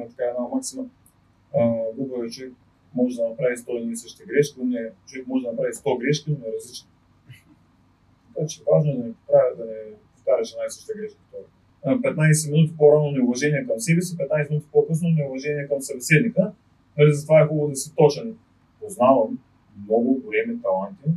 [0.00, 0.84] има така една максима.
[1.96, 2.52] Глупавият човек
[2.94, 6.30] може да направи 100 и същи грешки, но не, човек може да направи 100 грешки,
[6.30, 6.88] но не е различни.
[8.34, 9.78] Така че важно е да не правя да не
[10.14, 11.18] повтаряш една и съща грешка.
[11.84, 16.52] 15 минути по-рано неуважение към себе си, 15 минути по-късно неуважение към събеседника.
[16.98, 18.38] Нали, затова е хубаво да си точен.
[18.80, 19.38] Познавам
[19.84, 21.08] много големи таланти,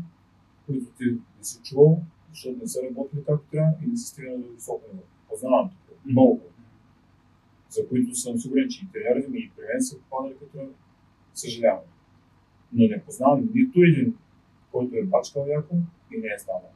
[0.65, 1.05] които ти
[1.37, 4.81] не си чувал, защото не са работили както трябва и не са стигнали до високо
[4.93, 5.03] ниво.
[5.29, 5.71] Познавам
[6.05, 6.41] много,
[7.73, 10.67] за които съм сигурен, че и ми и при мен са попадали като
[11.33, 11.83] съжалявам.
[12.73, 14.17] Но не познавам нито един,
[14.71, 15.75] който е бачкал яко
[16.13, 16.71] и не е станал.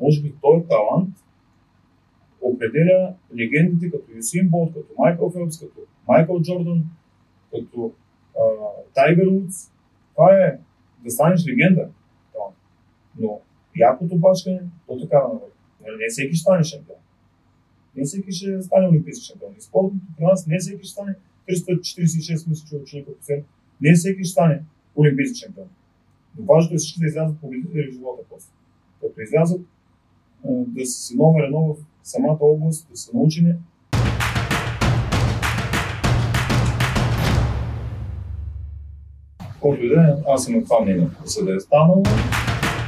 [0.00, 1.14] Може би той талант
[2.40, 6.84] определя легендите като Юсин Болт, като Майкъл Фелпс, като Майкъл Джордан,
[7.52, 7.92] като
[8.94, 9.72] Тайгър Удс.
[10.14, 10.58] Това е
[11.04, 11.88] да станеш легенда.
[13.18, 13.40] Но
[13.76, 15.52] якото бачкане, то така да навърви.
[15.80, 16.96] Нали, не всеки ще стане шампион.
[17.96, 19.52] Не всеки ще стане олимпийски шампион.
[19.58, 21.14] И спортното при нас не всеки ще стане
[21.48, 23.32] 346 мисля, че ученика по
[23.80, 24.62] Не всеки ще стане
[24.96, 25.68] олимпийски шампион.
[26.38, 28.52] Но важното е всички да излязат победители в живота после.
[29.00, 29.60] Като излязат
[30.44, 33.54] да са номер едно в самата област, да са научени.
[39.60, 41.08] Който и да е, аз съм на това мнение.
[41.24, 42.02] За да е станало,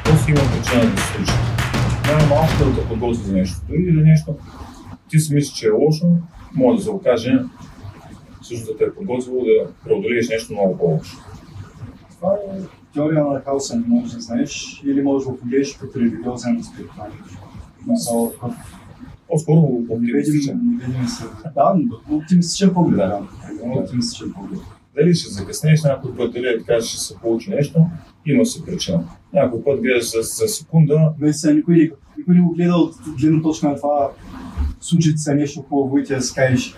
[0.04, 1.32] просто има причина да се случи.
[2.06, 3.60] Най-малко да подготви за нещо.
[3.68, 4.36] Дори да нещо
[5.12, 6.06] ти си мислиш, че е лошо,
[6.54, 7.38] може да се окаже
[8.42, 11.16] също да те е подготвило да преодолееш нещо много по-лошо.
[12.16, 12.60] Това е
[12.94, 17.04] теория на хаоса, не можеш да знаеш или можеш да погледнеш като религиозен аспект на
[17.04, 18.32] нещо.
[19.28, 20.80] По-скоро оптимистичен.
[21.54, 21.76] Да,
[22.10, 22.96] оптимистичен поглед.
[22.96, 23.20] Да.
[23.62, 24.60] Оптимистичен поглед.
[24.96, 27.86] Дали ще закъснеш някой път, или така ще се получи нещо,
[28.26, 29.04] има си причина.
[29.32, 31.12] Някой път гледаш за, за секунда.
[31.20, 34.10] Не, сега никой, никой не го гледа от гледна точка на това,
[34.82, 36.74] случи се нещо хубаво и ти да си кажеш,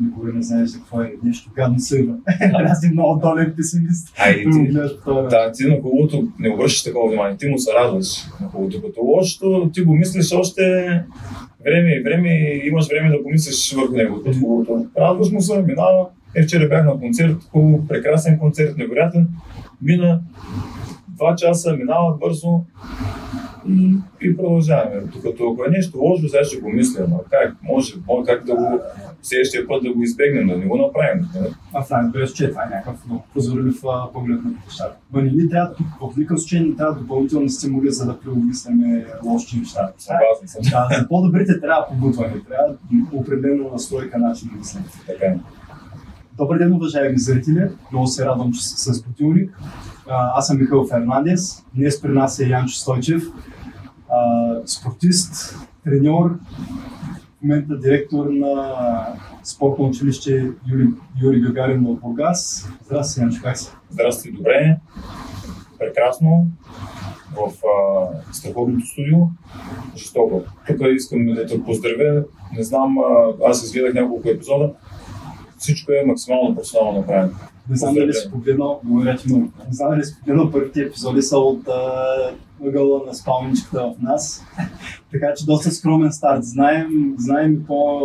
[0.00, 2.14] никога не знаеш за какво е нещо гадно сърва.
[2.54, 4.14] Аз си много долен песимист.
[4.18, 4.72] Ай, ти,
[5.30, 8.82] да, ти на хубавото не обръщаш такова внимание, ти му се радваш на хубавото.
[8.82, 10.62] Като лошото, ти го мислиш още
[11.64, 12.28] време и време
[12.64, 14.22] имаш време да помислиш върху него.
[14.24, 14.86] Като хубавото.
[14.98, 16.06] Радваш му се, минава.
[16.34, 19.28] Е, вчера бях на концерт, хубаво, прекрасен концерт, невероятен.
[19.82, 20.20] Мина
[21.08, 22.64] два часа, минава бързо
[23.68, 25.00] и, и продължаваме.
[25.00, 28.54] Докато ако е нещо лошо, сега ще го мисля, но как може, може как да
[28.54, 28.80] го
[29.22, 31.28] следващия път да го избегнем, да не го направим.
[31.72, 33.82] А в най че това е някакъв много прозорлив
[34.12, 34.96] поглед на нещата.
[35.12, 39.58] Но не ни трябва, в никакъв случай не трябва допълнителни стимули, за да преобмисляме лоши
[39.58, 39.92] неща.
[39.98, 40.62] Съгласен съм.
[40.70, 42.74] Да, за по-добрите трябва побутване, трябва
[43.12, 44.84] определено настройка начин на мислене.
[45.06, 45.38] Така е.
[46.36, 47.68] Добър ден, уважаеми зрители!
[47.92, 49.58] Много се радвам, че сте с Бутилник.
[50.08, 51.64] Аз съм Михаил Фернандес.
[51.74, 53.22] Днес при нас е Янчо Стойчев,
[54.66, 56.30] спортист, треньор,
[57.38, 58.76] в момента директор на
[59.42, 60.88] спортно училище Юри,
[61.22, 62.68] Юри Гагарин в Бургас.
[62.84, 63.70] Здрасти, Янчо, как си?
[63.90, 64.76] Здрасти, добре.
[65.78, 66.46] Прекрасно.
[67.36, 69.18] В а, страховното студио.
[69.96, 70.42] Жестоко.
[70.66, 72.24] Тук искам да те поздравя.
[72.56, 74.72] Не знам, а, аз изгледах няколко епизода.
[75.58, 77.32] Всичко е максимално професионално направено.
[77.70, 78.80] Не знам дали си погледнал.
[78.84, 79.16] Не
[79.70, 81.68] знам дали си погледнал първите епизоди са от
[82.66, 84.44] ъгъла на спалничката в нас.
[85.12, 86.44] така че доста скромен старт.
[86.44, 88.00] Знаем, знаем и по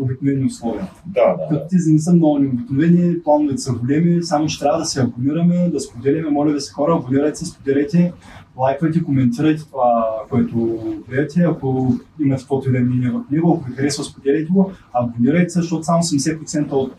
[0.00, 0.88] обикновени условия.
[1.06, 1.48] Да, да.
[1.48, 5.68] Като тези не са много необикновени, плановете са големи, само че трябва да се абонираме,
[5.68, 6.30] да споделяме.
[6.30, 8.12] Моля ви се хора, абонирайте се, споделяйте,
[8.56, 11.40] лайквайте, коментирайте това, което гледате.
[11.40, 14.72] Ако имате каквото и да мнение в него, ако ви харесва, споделяйте го.
[14.92, 16.94] Абонирайте се, защото само 70% от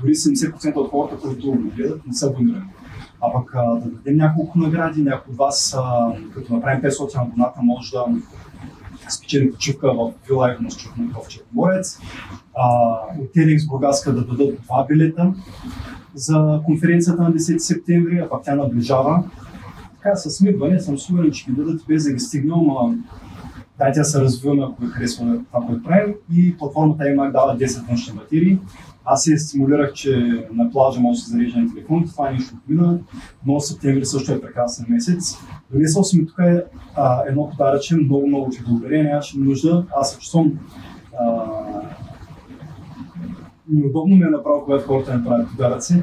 [0.00, 2.64] дори 70% от хората, които го гледат, не са абонирани.
[3.20, 5.76] А пък да дадем няколко награди, някои от вас,
[6.34, 8.04] като направим 500 абоната, може да
[9.10, 12.00] спечели почивка в Вила и в Черноморец.
[13.20, 15.34] От Телекс Бургаска да дадат два билета
[16.14, 19.24] за конференцията на 10 септември, а пък тя наближава.
[20.08, 22.94] Така, с смигване съм сигурен, че ги дадат без да ги стигнем, но
[23.78, 26.14] дайте да се развиваме, ако ви харесва това, което правим.
[26.34, 28.58] И платформата има дава 10 външни батерии.
[29.04, 32.54] Аз се стимулирах, че на плажа може да се зарежда на телефон, това е нещо
[32.56, 32.98] отмина,
[33.46, 35.34] но септември също е прекрасен месец.
[35.70, 36.64] Донесъл съм тук е,
[36.94, 39.86] а, едно подаръче, много, много ти благодаря, нямаше нужда.
[39.96, 40.58] Аз се чувствам
[43.70, 46.02] неудобно ми е направо, когато хората не правят подаръци.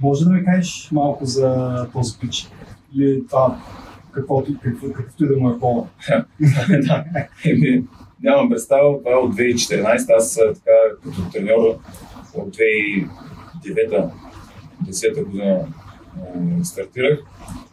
[0.00, 2.50] Може да ми кажеш малко за този пич?
[2.96, 3.58] Или това,
[4.12, 5.86] каквото, какво, каквото и да му е пола?
[8.22, 10.16] Нямам представа, това е от 2014.
[10.16, 10.70] Аз така,
[11.04, 11.78] като треньор
[12.34, 12.56] от
[14.84, 15.66] 2009-2010 година
[16.62, 17.18] стартирах.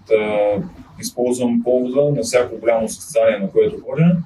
[0.08, 0.56] Да
[1.02, 4.18] използвам повода на всяко голямо състезание, на което ходя,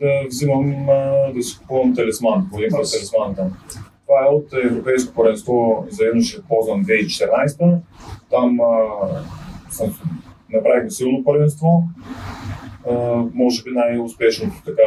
[0.00, 0.86] да взимам,
[1.34, 3.52] да си купувам талисман, по един талисман там.
[4.06, 7.78] Това е от Европейско паренство за юноши, ползван 2014.
[8.30, 8.76] Там а,
[9.70, 9.94] съм,
[10.52, 11.82] направихме силно първенство.
[12.90, 12.94] А,
[13.34, 14.82] може би най-успешното така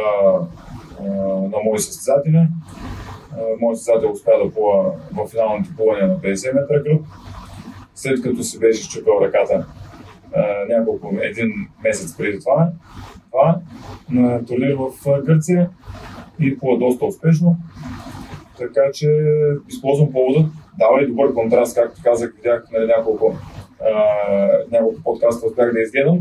[1.00, 2.48] а, на мои състезатели.
[3.60, 7.02] Моят състезател успя да плува в финалните плувания на 50 метра кръг.
[7.94, 9.66] След като си беше щупил ръката
[10.68, 11.52] няколко, един
[11.84, 12.68] месец преди това,
[13.30, 13.60] това
[14.10, 15.70] на турнир в Гърция
[16.40, 17.56] и плува доста успешно.
[18.58, 19.08] Така че
[19.68, 20.48] използвам повода,
[20.78, 23.34] дава и добър контраст, както казах, видях нали, няколко
[24.72, 26.18] няколко подкаста успях да изгледам.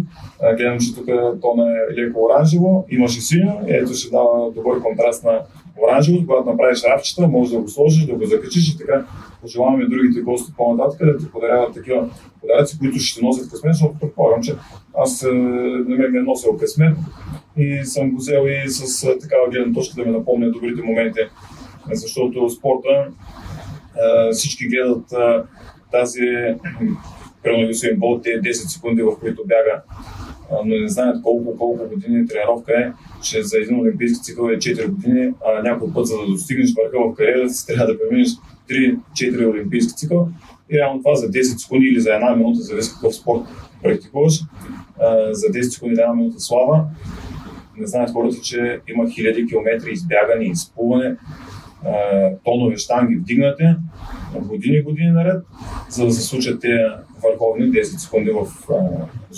[0.58, 1.06] гледам, че тук
[1.42, 5.42] тона е леко оранжево, имаше синьо, ето ще дава добър контраст на
[5.84, 9.06] оранжево, когато направиш рафчета, можеш да го сложиш, да го закачиш и така.
[9.42, 12.10] Пожелаваме другите гости по-нататък да ти подаряват такива
[12.42, 14.56] подаръци, които ще носят късмет, защото предполагам, че
[14.98, 16.98] аз е, на мен ми е носил късмет
[17.58, 21.20] и съм го взел и с е, такава гледна точка да ми напомня добрите моменти,
[21.92, 25.06] защото спорта е, всички гледат
[25.92, 26.56] тази
[27.46, 29.82] примерно Юсейн Болт, тези 10 секунди, в които бяга,
[30.66, 32.92] но не знаят колко, колко години тренировка е,
[33.24, 37.10] че за един олимпийски цикъл е 4 години, а някой път, за да достигнеш върха
[37.10, 38.30] в кариерата си, трябва да преминеш
[38.70, 40.30] 3-4 олимпийски цикъл.
[40.70, 43.42] И реално това за 10 секунди или за една минута, зависи какъв спорт
[43.84, 44.34] практикуваш,
[45.32, 46.86] за 10 секунди една минута слава.
[47.78, 51.16] Не знаят хората, че има хиляди километри избягани, изплуване,
[52.44, 53.64] тонове штанги вдигнати,
[54.42, 55.44] години, години наред,
[55.90, 56.74] за да се случат тези
[57.30, 58.48] върховни 10 секунди в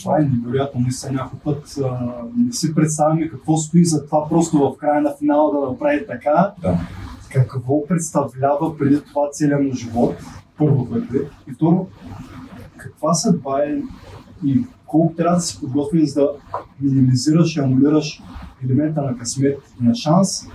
[0.01, 4.57] Това е невероятно, са някой път а, не си представяме какво стои за това просто
[4.57, 6.53] в края на финала да направи така.
[6.61, 6.77] Да.
[7.29, 10.15] Какво представлява преди това целият му живот,
[10.57, 11.19] първо което е.
[11.47, 11.87] И второ,
[12.77, 13.81] каква съдба е
[14.45, 16.31] и колко трябва да се подготви, за да
[16.81, 18.23] минимизираш и анулираш
[18.63, 20.47] елемента на късмет и на шанс,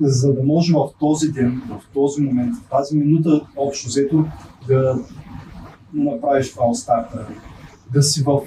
[0.00, 4.24] за да може в този ден, в този момент, в тази минута, общо взето,
[4.66, 4.98] да
[5.94, 7.26] направиш фалстарта,
[7.92, 8.40] да си в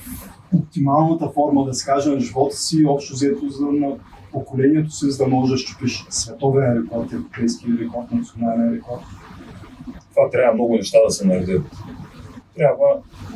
[0.54, 3.96] оптималната форма, да се на живота си, общо взето за на
[4.32, 9.02] поколението си, за да можеш да щупиш световен рекорд, европейски рекорд, национален рекорд.
[9.86, 11.64] Това трябва много неща да се наредят.
[12.56, 12.88] Трябва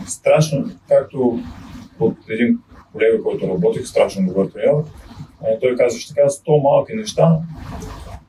[0.07, 1.39] страшно, както
[1.99, 2.59] от един
[2.91, 4.83] колега, който работих, страшно добър тренер,
[5.61, 7.39] той казваше така, 100 малки неща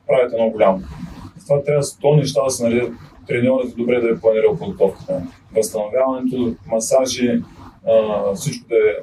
[0.07, 0.81] правят едно голямо.
[1.45, 2.91] Това трябва 100 неща да се наредят.
[3.27, 5.21] Треньорът е добре да е планирал подготовката.
[5.57, 7.41] Възстановяването, масажи,
[8.35, 8.93] всичко да е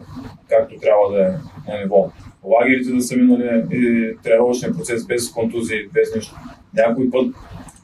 [0.48, 1.28] както трябва да е
[1.72, 2.10] на ниво.
[2.44, 6.34] Лагерите да са минали и тренировъчния процес без контузии, без нищо.
[6.74, 7.34] Някой път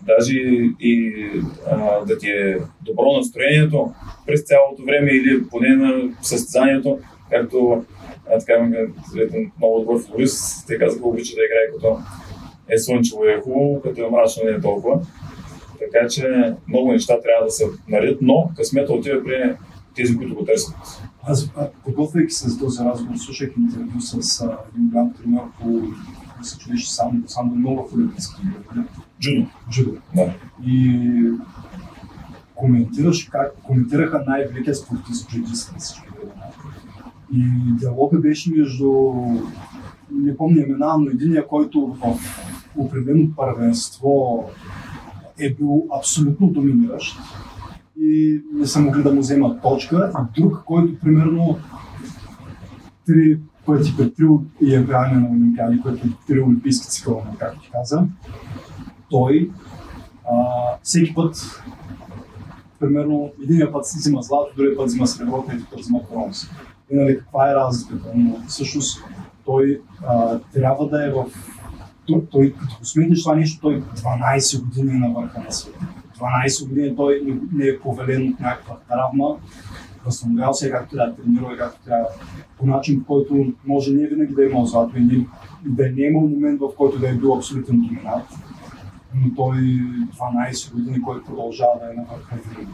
[0.07, 0.35] даже
[0.81, 1.25] и
[1.71, 3.93] а, да ти е добро настроението
[4.27, 6.99] през цялото време или поне на състезанието,
[7.31, 7.85] както
[8.31, 8.63] а, така
[9.59, 11.99] много добър футболист, те казаха, обича да играе като
[12.69, 15.01] е слънчево и е хубаво, като е мрачно не е толкова.
[15.81, 19.57] Така че много неща трябва да се наред, но късмета отива при
[19.97, 20.75] тези, които го търсят.
[21.23, 21.51] Аз,
[21.85, 25.67] подготвяйки се за този разговор, слушах интервю с а, един голям тренер по
[26.39, 28.85] мисля, че беше сам, сам много в Олимпийски игри.
[29.21, 29.47] Джудо.
[29.71, 29.97] Джудо.
[30.15, 30.35] Да.
[30.67, 31.01] И
[32.55, 36.47] коментираш как коментираха най-великият спортист джудист на всички времена.
[37.33, 37.43] И
[37.79, 39.13] диалога беше между
[40.13, 42.19] не помня имена, но единия, който в
[42.77, 44.45] определено първенство
[45.41, 47.19] е бил абсолютно доминиращ
[48.01, 50.13] и не са могли да му вземат точка.
[50.19, 51.59] И друг, който примерно
[53.07, 54.27] три пъти пред три
[54.61, 58.05] явяване на Олимпиади, което е три олимпийски цикъла, както ти каза,
[59.11, 59.51] той
[60.25, 60.37] а,
[60.83, 61.63] всеки път
[62.81, 66.51] примерно един път взима злато, другия път взима сребро, трети път взима бронз.
[66.91, 68.13] И нали, каква е разликата?
[68.15, 69.05] Но всъщност
[69.45, 71.25] той а, трябва да е в...
[72.07, 75.87] Той, той като го сметнеш това нещо, той 12 години е на върха на света.
[76.19, 79.37] 12 години той не е повелен от някаква травма,
[80.05, 82.07] възстановял се както трябва, тренирал както трябва,
[82.59, 85.27] по начин, по който може не винаги да е имал злато и,
[85.65, 88.29] да не е имал момент, в който да е бил абсолютен доминант,
[89.15, 92.73] но той 12 години, който продължава да е на върха винаги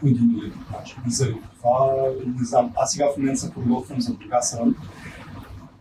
[0.00, 0.98] по един или друг начин.
[1.06, 1.94] И заради това,
[2.26, 4.58] не знам, аз сега в момента се подготвям за Бургас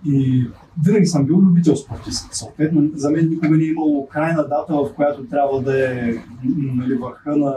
[0.05, 0.47] и
[0.85, 2.33] винаги съм бил любител спортист.
[2.33, 6.13] Съответно, за мен никога не е имало крайна дата, в която трябва да е
[6.75, 7.55] нали, върха на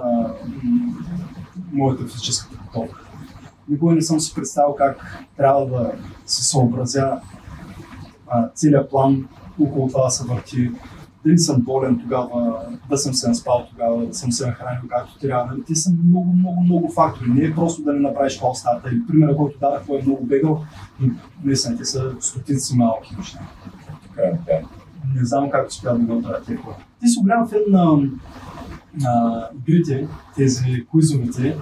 [1.72, 3.00] моята физическа подготовка.
[3.68, 5.92] Никога не съм си представил как трябва да
[6.26, 7.20] се съобразя
[8.54, 9.28] целият план
[9.61, 10.70] около това да се върти,
[11.26, 12.58] дали съм болен тогава,
[12.90, 15.52] да съм се наспал тогава, да съм се нахранил както трябва.
[15.52, 15.64] Нали?
[15.64, 17.30] Те са много, много, много фактори.
[17.30, 18.90] Не е просто да не направиш фалстарта.
[18.90, 20.64] И примера, който дадах, е много бегал,
[21.44, 23.40] наистина те са стотици малки неща.
[24.08, 24.52] Така, е, така.
[24.52, 24.62] е.
[25.14, 26.76] Не знам как успя да го направят тези хора.
[27.00, 27.96] Ти си голям фен на,
[29.00, 31.58] на игрите, тези куизовите.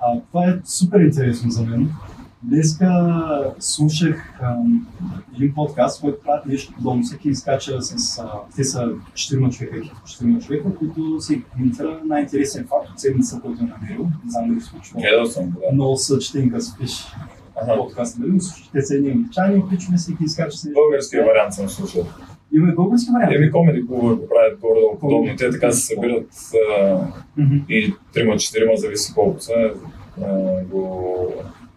[0.00, 1.90] А, това е супер интересно за мен.
[2.42, 4.86] Днеска слушах ам,
[5.36, 7.02] един подкаст, който правят нещо подобно.
[7.02, 8.18] Всеки изкача с...
[8.18, 13.00] А, те са 4 човека, екип от 4 човека, които си коментира най-интересен факт от
[13.00, 14.04] седмица, който е намерил.
[14.24, 15.00] Не знам дали се случва.
[15.00, 15.72] Гледал съм, да.
[15.74, 17.04] Много са четенка спиш
[17.62, 17.76] Ага.
[17.76, 18.30] подкаст, нали?
[18.32, 18.38] Но
[18.72, 20.72] те са едни англичани, включваме всеки изкача се.
[20.72, 22.06] Българския вариант съм слушал.
[22.52, 23.34] Има и български вариант.
[23.34, 25.36] Еми комеди клубове го правят горе-долу подобно.
[25.38, 26.28] Те така се събират
[26.80, 26.98] а,
[27.36, 27.56] Мгм.
[27.68, 29.52] и трима-четирима, зависи колко са.
[30.22, 31.32] А, го...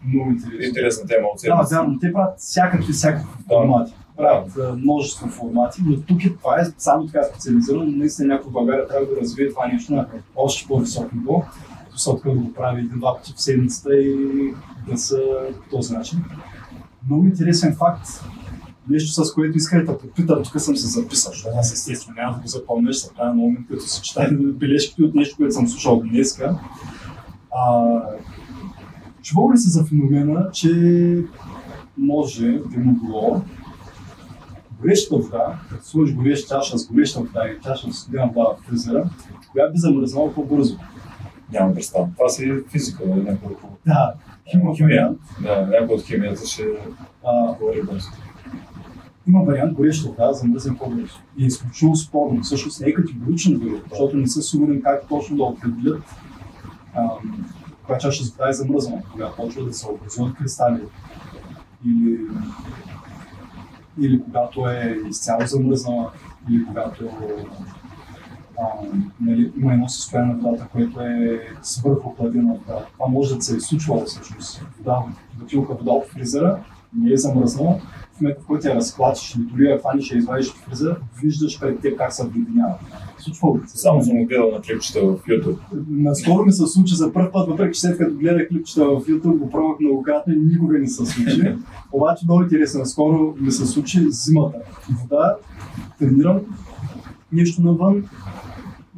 [0.07, 0.65] Много интересно.
[0.67, 1.75] Интересна тема от Да, седмица.
[1.75, 3.55] да, но те правят всякакви, всякакви Да.
[3.55, 3.93] формати.
[4.17, 8.53] Правят множество формати, но тук е, това е само така специализирано, но наистина някой в
[8.53, 11.43] България трябва да развие това нещо на още по-висок ниво.
[11.91, 14.15] Посока да го прави един-два пъти в седмицата и
[14.89, 15.21] да са
[15.63, 16.23] по този начин.
[17.07, 18.07] Много интересен факт,
[18.89, 22.41] нещо с което исках да попитам, тук съм се записал, защото аз естествено няма да
[22.41, 25.67] го запомня, ще се правя на момент, като се чета бележките от нещо, което съм
[25.67, 26.59] слушал днеска.
[27.55, 27.81] А,
[29.31, 30.71] чувал ли си за феномена, че
[31.97, 33.41] може би му било
[34.81, 38.65] гореща вода, като сложиш гореща чаша с гореща вода и чаша с студена вода в
[38.67, 39.09] фризера,
[39.51, 40.77] коя би замръзнала по-бързо?
[41.53, 42.07] Нямам представа.
[42.17, 43.21] Това си е физика, нали?
[43.21, 43.77] Няколко.
[43.85, 44.13] Да,
[44.53, 45.13] има Химия.
[45.41, 46.63] Да, някой от химията ще
[47.25, 48.09] А, говори бързо.
[49.27, 51.19] има вариант гореща вода замръзне по-бързо.
[51.37, 52.41] И е изключително спорно.
[52.41, 56.03] Всъщност не е категорично дори, защото не са сигурен как точно да определят
[56.95, 57.45] ам,
[57.91, 60.81] коя чаша с вода е замръзнала, когато почва да се образуват кристали.
[61.85, 62.19] Или,
[63.99, 66.11] или когато е изцяло замръзнала,
[66.49, 67.09] или когато
[68.59, 68.65] а,
[69.21, 72.85] нали, има едно състояние на водата, което е свърхохладена вода.
[72.93, 74.65] Това може да се е случвало всъщност.
[74.77, 76.59] Вода, бутилка вода от фризера
[76.97, 77.79] не е замръзнала,
[78.13, 81.79] в момента в който я разклатиш дори я хванеш и извадиш от фризера, виждаш пред
[81.79, 83.77] теб как се ли се?
[83.77, 85.57] Само съм го гледал на клипчета в YouTube.
[85.89, 89.37] Наскоро ми се случи за първ път, въпреки че след като гледах клипчета в YouTube,
[89.37, 91.55] го пробвах многократно и никога не се случи.
[91.91, 94.57] Обаче много интересно, наскоро ми се случи зимата.
[95.01, 95.35] Вода,
[95.99, 96.39] тренирам,
[97.31, 98.03] нещо навън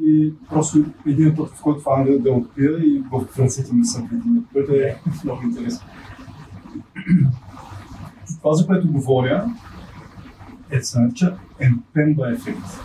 [0.01, 4.41] и просто един път, в който фана да, отпия и в ръцете ми са предими,
[4.53, 5.88] което е много интересно.
[8.43, 9.45] Това, за което говоря,
[10.71, 12.81] е се нарича Емпемба ефект.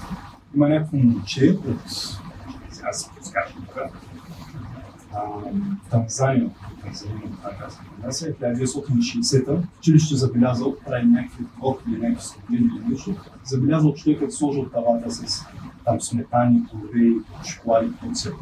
[0.54, 1.90] Има някакво момче от
[2.70, 3.78] сега се подскачам тук.
[5.90, 6.50] Танзания,
[6.82, 7.70] Танзания, така
[8.10, 13.94] се казва, 1960-та, в училище забелязал, прави някакви готви или някакви сладини или нещо, забелязал,
[13.94, 15.44] че той като сложил тавата с
[15.84, 18.32] там сметани, плодове и шоколади, които се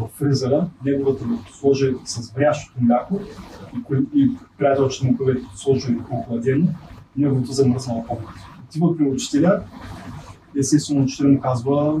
[0.00, 3.20] в фризера, неговата го сложи с врящото мляко
[3.74, 6.68] и, и приятелчето му, което сложи охладено,
[7.16, 8.46] неговото замръзнало по-бързо.
[8.68, 9.62] Отива при учителя,
[10.58, 12.00] естествено учителя му казва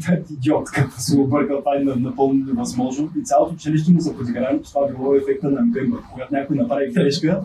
[0.00, 3.10] да, идиот, като се объркал, това е на- напълно невъзможно.
[3.20, 6.92] И цялото училище му се подиграва, че това било ефекта на Мбемба, когато някой направи
[6.92, 7.40] грешка.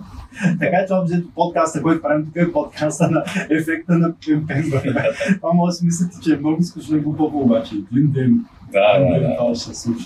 [0.60, 4.82] така че общо подкаста, който правим тук е подкаста на ефекта на Мбемба.
[5.36, 9.00] това може да си мислите, че е много скучно и глупаво, обаче един ден, Да,
[9.00, 9.36] да, да.
[9.38, 10.06] това ще се случи.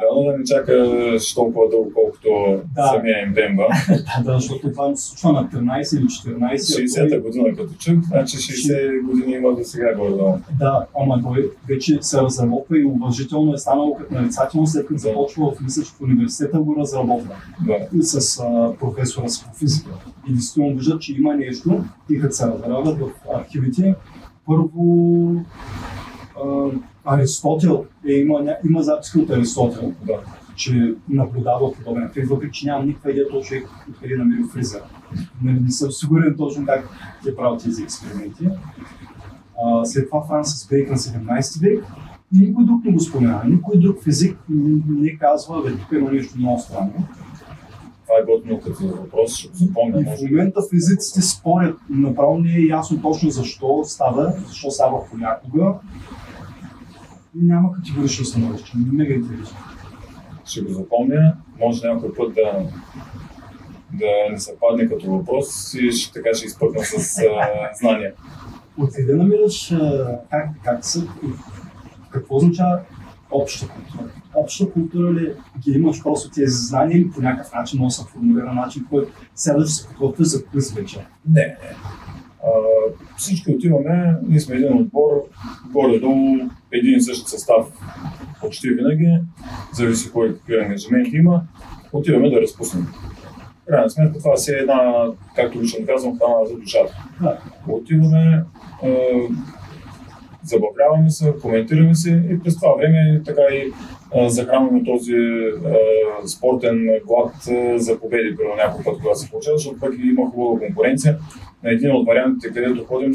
[0.00, 2.28] Дано да не чакаш толкова дълго, колкото
[2.74, 2.86] Да.
[2.86, 3.66] самия Ембемба.
[4.18, 6.54] Да, да, защото това се случва на 13 или 14.
[6.56, 10.38] 60-та година като чух, значи 60 години има до сега горе-долу.
[10.58, 15.50] Да, ама той вече се разработва и уважително е станало като нарицателно, след като започва
[15.52, 17.34] в мисля, че в университета го разработва
[17.66, 18.02] Да.
[18.02, 19.90] с а, професора по физика.
[20.28, 23.94] И действително виждат, че има нещо и като се разравят в архивите,
[24.46, 24.74] първо
[27.04, 30.18] Аристотел, е, има, има записки от Аристотел, Да.
[30.56, 34.84] че наблюдава подобен ефект, въпреки че нямам никаква идея човек откъде е намерил фризера.
[35.42, 36.88] Нали, не съм сигурен точно как
[37.28, 38.48] е правил тези експерименти.
[39.64, 41.84] А, след това Франсис Бейкън 17 век
[42.34, 43.42] и никой друг не го спомена.
[43.46, 44.38] Никой друг физик
[44.88, 46.92] не казва, бе, тук има нещо много странно.
[48.02, 50.00] Това е готино като въпрос, ще го запомня.
[50.00, 55.74] И в момента физиците спорят, направо не е ясно точно защо става, защо става понякога.
[57.34, 58.70] Няма категорично становище.
[58.92, 59.58] Мега интересно.
[60.44, 61.36] Ще го запомня.
[61.60, 62.66] Може някой път да,
[63.92, 68.12] да не се падне като въпрос и ще, така ще изпъкна с а, знания.
[68.78, 71.06] Откъде намираш а, как, как са,
[72.10, 72.80] какво означава
[73.30, 74.10] обща култура?
[74.34, 78.08] Обща култура ли ги имаш просто тези знания или по някакъв начин може да се
[78.08, 81.06] формулира начин, който сядаш и се подготвяш за квиз вече?
[81.28, 81.76] Не, не.
[82.44, 82.48] А,
[83.16, 85.10] всички отиваме, ние сме един отбор,
[85.72, 86.36] горе-долу
[86.72, 87.66] един и същ състав
[88.40, 89.18] почти винаги,
[89.72, 91.42] зависи кой какви ангажименти има,
[91.92, 92.86] отиваме да разпуснем.
[93.66, 96.94] Крайна сметка това си е една, както лично казвам, храна за душата.
[97.68, 98.44] Отиваме,
[98.84, 98.88] а,
[100.44, 103.72] забавляваме се, коментираме се и през това време така и
[104.14, 109.56] а, захранваме този а, спортен глад а, за победи, при някой път, когато се получава,
[109.56, 111.18] защото пък има хубава конкуренция.
[111.64, 113.12] На един от вариантите, където ходим,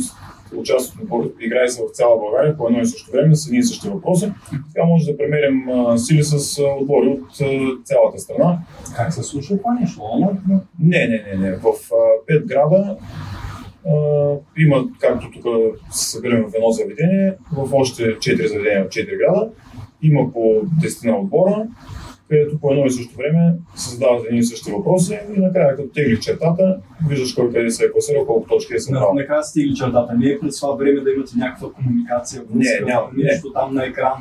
[0.55, 3.89] участват, играе се в цяла България по едно и също време с едни и същи
[3.89, 4.31] въпроси.
[4.73, 7.35] Така може да премерим сили с отбори от
[7.85, 8.59] цялата страна.
[8.95, 10.01] Как се случва това нещо?
[10.79, 11.55] Не, не, не, не.
[11.55, 11.73] В
[12.27, 12.97] пет града
[13.87, 13.93] а,
[14.57, 15.45] има, както тук
[15.91, 19.49] се събираме в едно заведение, в още 4 заведения в 4 града.
[20.01, 21.67] Има по 10 на отбора,
[22.29, 25.89] където по едно и също време се задават едни и същи въпроси и накрая като
[25.89, 26.77] теглиш чертата,
[27.09, 29.13] виждаш кой къде се е класирал, колко точки е събрал.
[29.13, 30.15] На, накрая стигли чертата.
[30.17, 32.41] Не е през това време да имате някаква комуникация.
[32.53, 33.23] Не, няма, не.
[33.23, 34.13] Нещо там на екран.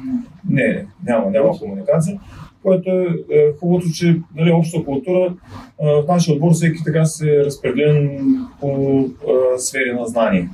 [0.51, 2.21] Не, не, няма, няма комуникация.
[2.63, 5.35] Което е, е хубавото, че нали, обща култура
[5.83, 8.21] а, в нашия отбор всеки така се е разпределен
[8.61, 10.49] по а, сфери на знание.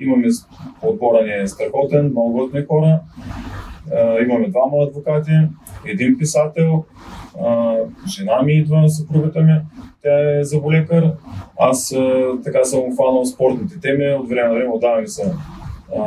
[0.00, 0.26] Имаме
[0.82, 3.00] отбора ни е страхотен, много готини хора.
[4.22, 5.32] Имаме двама адвокати,
[5.86, 6.84] един писател,
[7.44, 7.76] а,
[8.08, 9.52] жена ми идва, съпругата ми,
[10.02, 11.12] тя е зъболекар.
[11.58, 15.34] Аз а, така съм хванал спортните теми, от време на време отдавам са
[15.96, 16.02] а,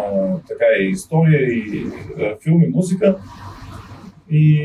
[0.48, 1.86] така и история, и
[2.22, 3.18] а, филми, музика.
[4.32, 4.56] И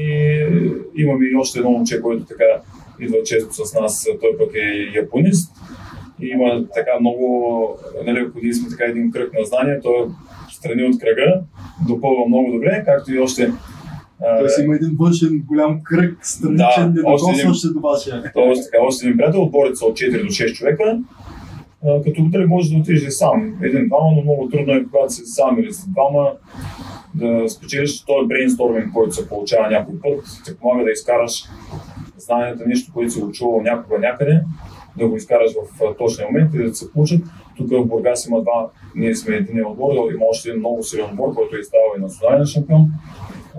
[0.96, 2.44] имаме и още едно момче, което така
[3.00, 5.52] идва често с нас, той пък е японист.
[6.20, 10.08] И има така много, нали, ако ние сме така един кръг на знания, той е
[10.50, 11.42] страни от кръга,
[11.88, 13.52] допълва много добре, както и още
[14.38, 18.22] Тоест има един външен голям кръг, страничен, Да, един- недокосващ се до вашия.
[18.34, 21.00] Тоест, така, още един приятел, отборите са от 4 до 6 човека.
[22.04, 25.72] Като дали можеш да отидеш сам, един-двама, но много трудно е, когато си сам или
[25.72, 26.30] си двама,
[27.14, 31.44] да спечелиш този брейнсторминг, който се получава някой път, ти помага да изкараш
[32.18, 34.40] знанията, нещо, което си учувал някога някъде,
[34.98, 37.20] да го изкараш в точния момент и да се получат.
[37.56, 41.34] Тук в Бургас има два, ние сме един отбор, има още един много силен отбор,
[41.34, 42.86] който е ставал и национален шампион.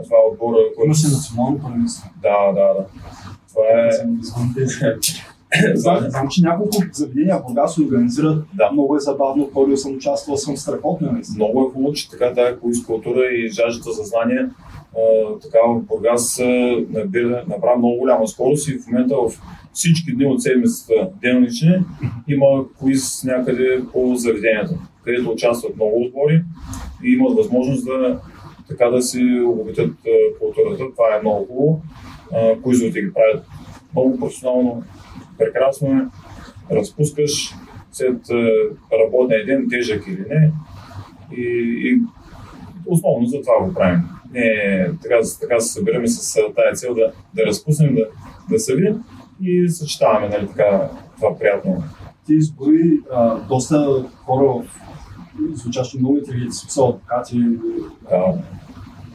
[0.04, 0.86] Това е отбора, който...
[0.86, 2.10] Има се национално първенство.
[2.22, 2.86] Да, да, да.
[3.50, 3.90] Това е...
[5.74, 8.46] Знам, знам, че няколко заведения в Бургас организират.
[8.54, 8.72] Да.
[8.72, 11.12] Много е забавно, ходил съм, участвал съм страхотно.
[11.12, 11.36] наистина.
[11.36, 14.50] много е хубаво, че така тая култура и жаждата за знание
[14.98, 16.42] а, така в Бургас
[16.90, 19.42] набира, набра много голяма скорост и в момента в
[19.76, 21.80] всички дни от седмицата делнични
[22.28, 26.44] има квиз някъде по заведението, където участват много отбори
[27.04, 28.22] и имат възможност да
[28.68, 29.92] така да си обогатят
[30.40, 30.84] културата.
[30.96, 31.82] Това е много хубаво.
[32.62, 33.46] Куизовете ги правят
[33.94, 34.84] много професионално,
[35.38, 36.06] прекрасно е.
[36.76, 37.56] Разпускаш
[37.92, 38.18] след
[39.06, 40.52] работния ден, тежък или не,
[41.38, 41.44] и,
[41.84, 42.00] и
[42.86, 44.00] основно за това го правим.
[44.34, 48.06] Не, така, така се събираме с тая цел да, да разпуснем, да,
[48.50, 49.04] да се видим
[49.42, 51.84] и съчетаваме нали, така, това приятно.
[52.26, 54.66] Ти изброи а, доста хора в
[55.54, 57.46] звучащо много интелигентни, смисъл адвокати,
[58.12, 58.34] А,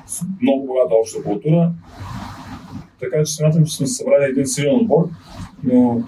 [0.06, 1.72] с много богата обща култура.
[3.00, 5.08] Така че смятам, че сме събрали един силен отбор,
[5.62, 6.02] но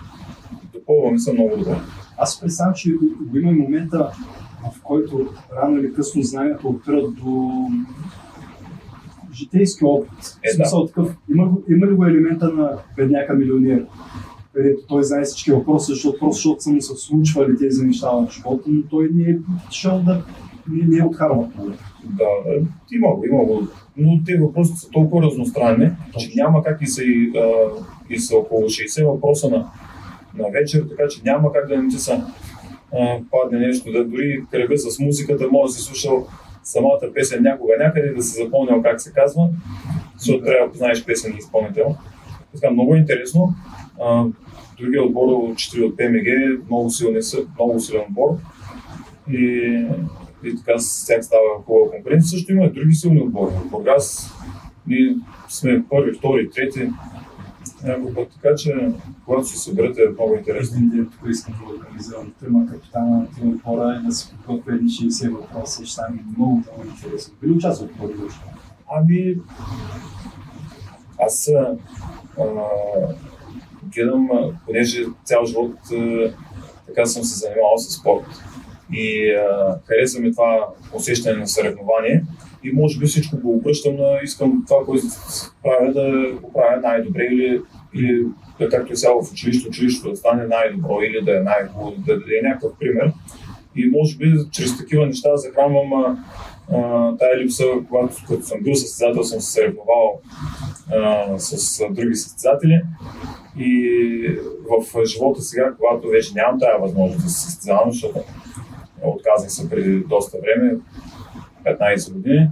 [0.72, 1.77] допълваме се много добре.
[2.18, 2.90] Аз представям, че
[3.35, 4.12] има и момента,
[4.62, 7.51] в който рано или късно знанията опират до
[9.34, 10.38] житейски опит.
[10.42, 13.86] Е, в смисъл такъв, има, има ли го елемента на бедняка милионер?
[14.54, 18.28] където той знае всички въпроси, защото просто защото са му се случвали тези неща в
[18.32, 19.36] живота, но той не е
[19.70, 20.22] шел да
[20.70, 21.48] не, не е от Харвард.
[22.04, 23.62] Да, е, има го, има го.
[23.96, 27.50] Но те въпроси са толкова разностранни, че няма как и са, и, а,
[28.10, 29.70] и са около 60 въпроса на,
[30.38, 32.26] на вечер, така че няма как да не ти са
[32.92, 33.92] а, падне нещо.
[33.92, 36.26] Да дори кръга с музиката може да си слушал
[36.62, 39.48] самата песен някога някъде да си запомнял как се казва,
[40.18, 41.96] защото трябва да познаеш песен и изпълнител.
[42.55, 43.55] Така, много е интересно.
[44.05, 44.25] А,
[44.79, 46.29] другия отбор от 4 от ПМГ,
[46.66, 48.37] много, силни, са- много силен отбор.
[49.31, 49.44] И,
[50.44, 52.29] и така с тях става хубава конкуренция.
[52.29, 53.53] Също има и други силни отбори.
[53.53, 54.33] В Бургас
[54.87, 55.16] ние
[55.48, 56.88] сме първи, втори, трети.
[57.84, 58.88] Някой път, така че
[59.24, 60.76] когато се съберете е много интересно.
[60.76, 64.74] Един ден тук искам да организирам трима капитана на трима хора и да си подготвя
[64.74, 67.34] едни 60 въпроса ще стане много, много интересно.
[67.40, 68.08] Би ли участвал в това?
[68.94, 69.36] Ами,
[71.18, 71.76] аз а,
[73.94, 74.28] гледам,
[74.66, 76.32] понеже цял живот а,
[76.86, 78.26] така съм се занимавал с спорт
[78.92, 82.24] и а, харесва ми това усещане на съревнование
[82.64, 85.07] и може би всичко го обръщам на искам това, което
[85.62, 87.62] правя да го правя най-добре или,
[87.94, 88.25] или
[88.59, 92.18] да, както е сега в училище, училището да стане най-добро или да е най-хубаво, да
[92.18, 93.12] даде някакъв пример.
[93.77, 96.18] И може би чрез такива неща захранвам
[97.18, 100.20] тая липса, когато като съм бил състезател, съм се съревновал
[101.37, 102.83] с други състезатели
[103.59, 104.38] И
[104.70, 108.20] в живота сега, когато вече нямам тази възможност да се състезавам, защото
[109.03, 110.75] отказах се преди доста време,
[111.64, 112.48] 15 години,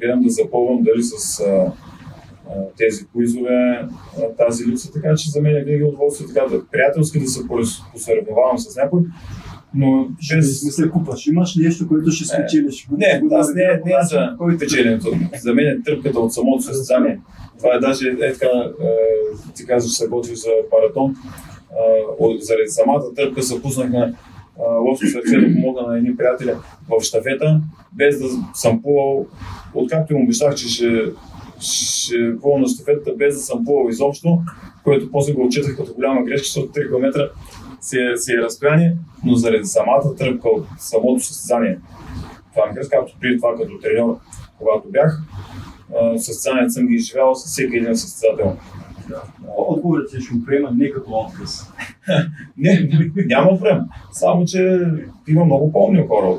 [0.00, 1.72] гледам да запълвам дали с а,
[2.76, 3.88] тези куизове,
[4.38, 7.40] тази липса, така че за мен е винаги удоволствие така да приятелски да се
[7.92, 9.00] посъревновавам с някой,
[9.74, 10.58] но без...
[10.60, 11.26] Ще се купаш.
[11.26, 12.88] Имаш нещо, което ще спечелиш.
[12.90, 15.08] Не, аз не, не е за печеленето.
[15.42, 17.20] За мен е тръпката от самото състезание.
[17.58, 18.46] Това е даже, е така,
[18.80, 21.10] е, ти казваш, се готви за маратон.
[21.10, 24.14] Е, заради самата тръпка се пуснах на
[24.58, 26.52] лошо сърце да помогна на едни приятели
[26.88, 27.60] в щафета,
[27.92, 29.26] без да съм плувал,
[29.74, 31.02] откакто им обещах, че ще,
[31.60, 34.38] ще плувам на щафетата, без да съм плувал изобщо,
[34.84, 37.30] което после го отчитах като голяма грешка, защото 3 км
[37.80, 41.78] си е, си е разстояние, но заради самата тръпка от самото състезание.
[42.54, 44.16] Това ми казва, както преди това като треньор,
[44.58, 45.22] когато бях,
[46.16, 48.56] състезанията съм ги изживявал с всеки един състезател.
[49.56, 51.72] Отговорът ще го приема не като отказ.
[52.58, 52.88] не,
[53.26, 53.80] няма време.
[54.12, 54.80] Само, че
[55.28, 56.36] има много по-умни хора.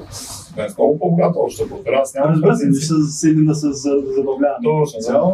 [0.55, 1.99] Днес много по-богата обща култура.
[2.01, 4.63] Аз нямам Разбира се, не са седи да се забавляват.
[4.63, 5.34] Точно, да.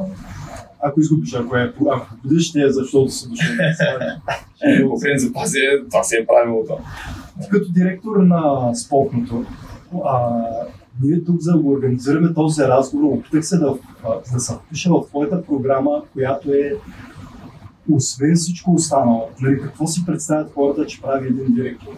[0.80, 3.56] Ако изгубиш, ако е ако победиш, не е защото си дошъл.
[4.90, 6.78] По принцип, е, това си е правилото.
[7.50, 9.46] Като директор на спортното,
[10.06, 10.42] а,
[11.04, 13.74] ние тук за да го организираме този разговор, опитах се да,
[14.34, 16.74] да се впиша в твоята програма, която е
[17.92, 21.92] освен всичко останало, нали, какво си представят хората, че прави един директор?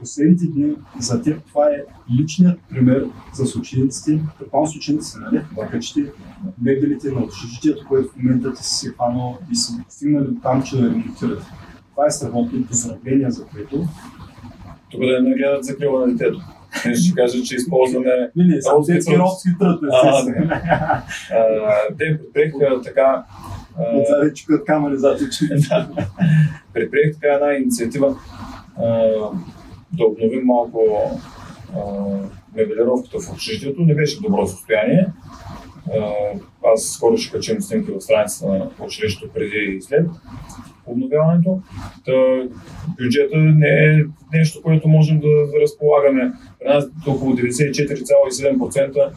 [0.00, 1.84] Последните дни за теб това е
[2.18, 5.44] личният пример за учениците, предполагам с учениците, нали?
[5.54, 6.12] Бакачите,
[6.62, 10.82] мебелите на общежитието, което в момента ти си хванал и си стигнали там, че да
[10.82, 11.42] ремонтират.
[11.90, 13.86] Това е страхотно поздравление, за което.
[14.90, 16.40] Тук да не гледат закрила на детето.
[16.86, 18.30] Не ще кажа, че използваме...
[19.18, 19.80] Родски тръд.
[21.98, 23.24] Те предприеха така
[23.78, 25.20] Отзади чукат камери зад
[26.72, 28.16] Предприех така една инициатива
[29.92, 30.80] да обновим малко
[32.56, 33.82] мебелировката в общежитието.
[33.82, 35.06] Не беше в добро състояние.
[36.74, 40.06] Аз скоро ще качим снимки в страницата на училището преди и след
[40.86, 41.60] обновяването.
[42.04, 42.12] Та,
[43.02, 46.32] бюджета не е нещо, което можем да, да разполагаме.
[46.60, 49.10] При нас около 94,7%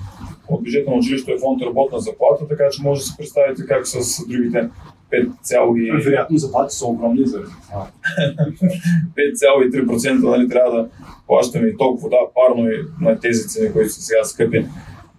[0.47, 3.88] от бюджета на училището е фонд работна заплата, така че може да се представите как
[3.88, 4.69] с другите
[5.12, 10.89] 5, Вероятно заплати са огромни за 5,3% нали, трябва да
[11.27, 14.65] плащаме и толкова вода, парно и на тези цени, които са сега скъпи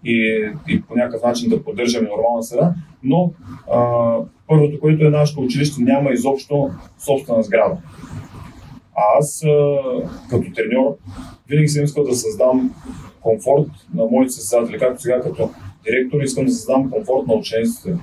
[0.05, 2.75] и, и по някакъв начин да поддържаме нормална среда.
[3.03, 3.33] Но
[3.73, 4.15] а,
[4.49, 7.77] първото, което е нашето училище, няма изобщо собствена сграда.
[8.97, 9.45] А аз,
[10.31, 10.97] като треньор,
[11.49, 12.75] винаги съм искал да създам
[13.21, 15.51] комфорт на моите състезатели, както сега като
[15.85, 17.97] директор искам да създам комфорт на учениците.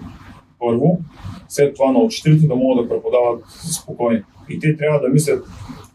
[0.60, 1.00] Първо,
[1.48, 3.44] след това на учителите да могат да преподават
[3.82, 4.24] спокойно.
[4.50, 5.46] И те трябва да мислят,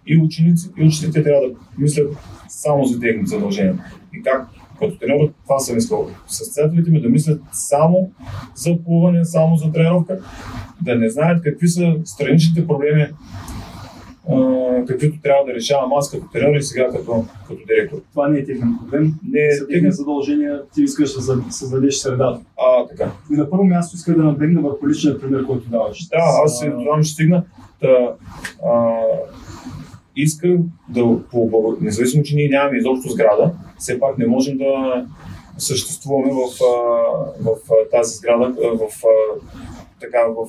[0.06, 2.16] и ученици, и учителите трябва да мислят
[2.48, 3.78] само за техните задължения.
[4.14, 6.08] И как като тренер това съм искал.
[6.26, 8.10] Състезателите ми да мислят само
[8.54, 10.18] за плуване, само за тренировка,
[10.82, 13.06] да не знаят какви са страничните проблеми,
[14.86, 17.98] каквито трябва да решавам аз като тренер и сега като, като директор.
[18.10, 19.14] Това не е техен проблем.
[19.28, 22.40] Не е техен задължение, ти искаш да създадеш средата.
[22.58, 23.12] А, така.
[23.32, 26.08] И на първо място иска да наблегна върху личния пример, който даваш.
[26.08, 27.44] Да, аз си това ще стигна.
[27.82, 28.14] Да,
[28.66, 28.96] а,
[30.16, 30.56] иска
[30.88, 35.04] да, по, независимо, че ние нямаме изобщо сграда, все пак не можем да
[35.58, 36.64] съществуваме в,
[37.40, 39.04] в, в тази сграда, в,
[40.00, 40.48] така, в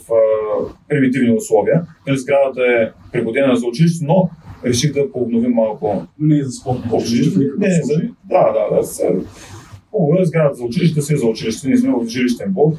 [0.90, 1.82] примитивни условия.
[2.08, 4.30] Нали, сградата е пригодена за училище, но
[4.66, 6.08] реших да пообновим малко.
[6.20, 6.78] Но не е за спорт.
[7.58, 9.22] Не, за, да, да, да.
[9.92, 11.68] Хубаво е сградата за училище, си е за училище.
[11.68, 12.78] Ние сме в жилищен блок.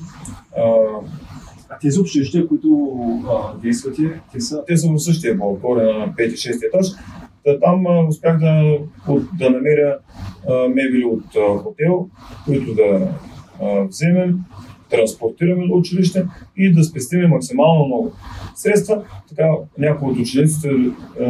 [1.71, 4.65] А тези общежития, които а, действате, те са...
[4.67, 6.87] Те са в същия блок, горе на 5-6 етаж.
[7.45, 8.79] Та, там а, успях да,
[9.39, 9.99] да намеря
[10.49, 12.09] а, мебели от а, хотел,
[12.45, 13.09] които да
[13.63, 14.39] а, вземем,
[14.91, 16.27] транспортираме до училище
[16.57, 18.13] и да спестиме максимално много
[18.55, 19.03] средства.
[19.29, 19.49] Така
[19.79, 21.25] някои от учениците е,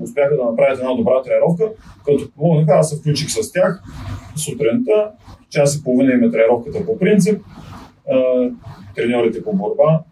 [0.00, 1.64] успяха да направят една добра тренировка,
[2.06, 3.82] като помогнаха, аз се включих с тях
[4.36, 5.10] сутринта,
[5.50, 7.40] час и половина има тренировката по принцип.
[8.08, 8.50] Е,
[8.94, 10.02] треньорите по борба,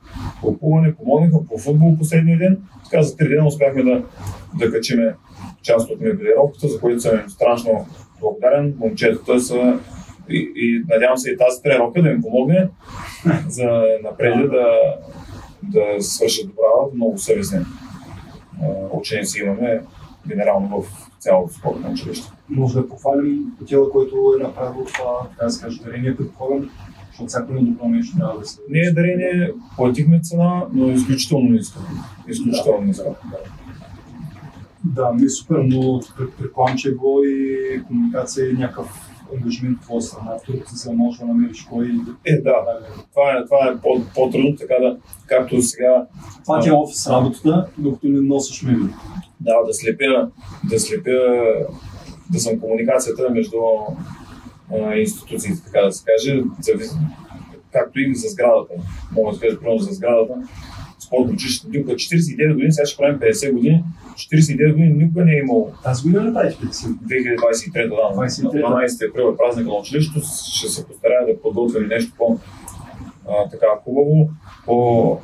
[0.40, 2.58] по плуване, помогнаха по футбол последния ден.
[2.84, 4.02] Така за три дена успяхме да,
[4.58, 5.14] да качиме
[5.62, 7.86] част от мебелировката, за което съм страшно
[8.20, 8.74] благодарен.
[8.80, 9.78] Момчетата са
[10.32, 12.68] и, и надявам се и тази тренировка да им помогне
[13.48, 14.66] за напред да,
[15.62, 16.96] да свършат добра работа.
[16.96, 17.58] Много съвестни
[18.92, 19.80] ученици имаме
[20.28, 22.32] генерално в цялото спортно училище.
[22.48, 26.70] Може да похвалим хотела, който е направил това, така да се каже, дарение, предполагам.
[27.08, 28.60] Защото всяко едно добро нещо трябва да се...
[28.68, 31.80] Не е дарение, платихме цена, но изключително ниска.
[32.28, 33.04] Изключително ниска.
[34.84, 35.12] Да, да.
[35.12, 36.00] ми е супер, но
[36.38, 41.18] предполагам, че е било и комуникация и някакъв ангажимент от твоя страна, тук се може
[41.18, 41.90] да намериш кой.
[42.24, 42.54] Е, да.
[43.10, 46.06] Това е, това е по, по-трудно, така да, както сега.
[46.42, 48.92] Това ти е офис работата, докато не носиш мебели.
[49.40, 50.30] Да, да слепя,
[50.70, 51.44] да слепя,
[52.32, 53.56] да съм комуникацията между
[54.72, 56.42] а, институциите, така да се каже,
[57.72, 58.74] както и за сградата.
[59.12, 60.34] Мога да кажа, примерно за сградата
[61.12, 61.68] спортно училище.
[61.68, 63.84] Никога 49 години, сега ще правим 50 години.
[64.14, 65.70] 49 години никога не е имало.
[65.84, 66.70] Аз година не правиш 50?
[66.70, 68.22] 2023 да.
[68.22, 70.26] 12 април е празник на училището.
[70.54, 72.38] Ще се постарая да подготвим нещо по
[73.28, 74.30] а, така хубаво,
[74.64, 75.18] по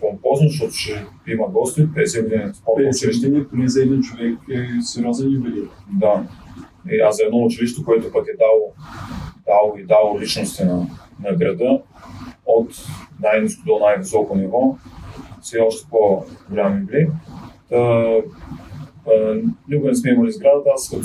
[0.00, 3.26] помпозно, защото ще има гости, 50 години спортно училище.
[3.26, 5.68] 50 години поне за един човек е сериозен юбилей.
[5.92, 6.26] Да.
[6.90, 8.72] И аз за едно училище, което пък е дало,
[9.46, 10.86] дало и дало личности на,
[11.24, 11.80] на града,
[12.46, 12.68] от
[13.22, 14.76] най-низко до най-високо ниво,
[15.40, 17.06] все още по-голям юбилей.
[17.68, 18.14] Та,
[19.68, 20.70] никога не сме имали сградата.
[20.74, 21.02] Аз като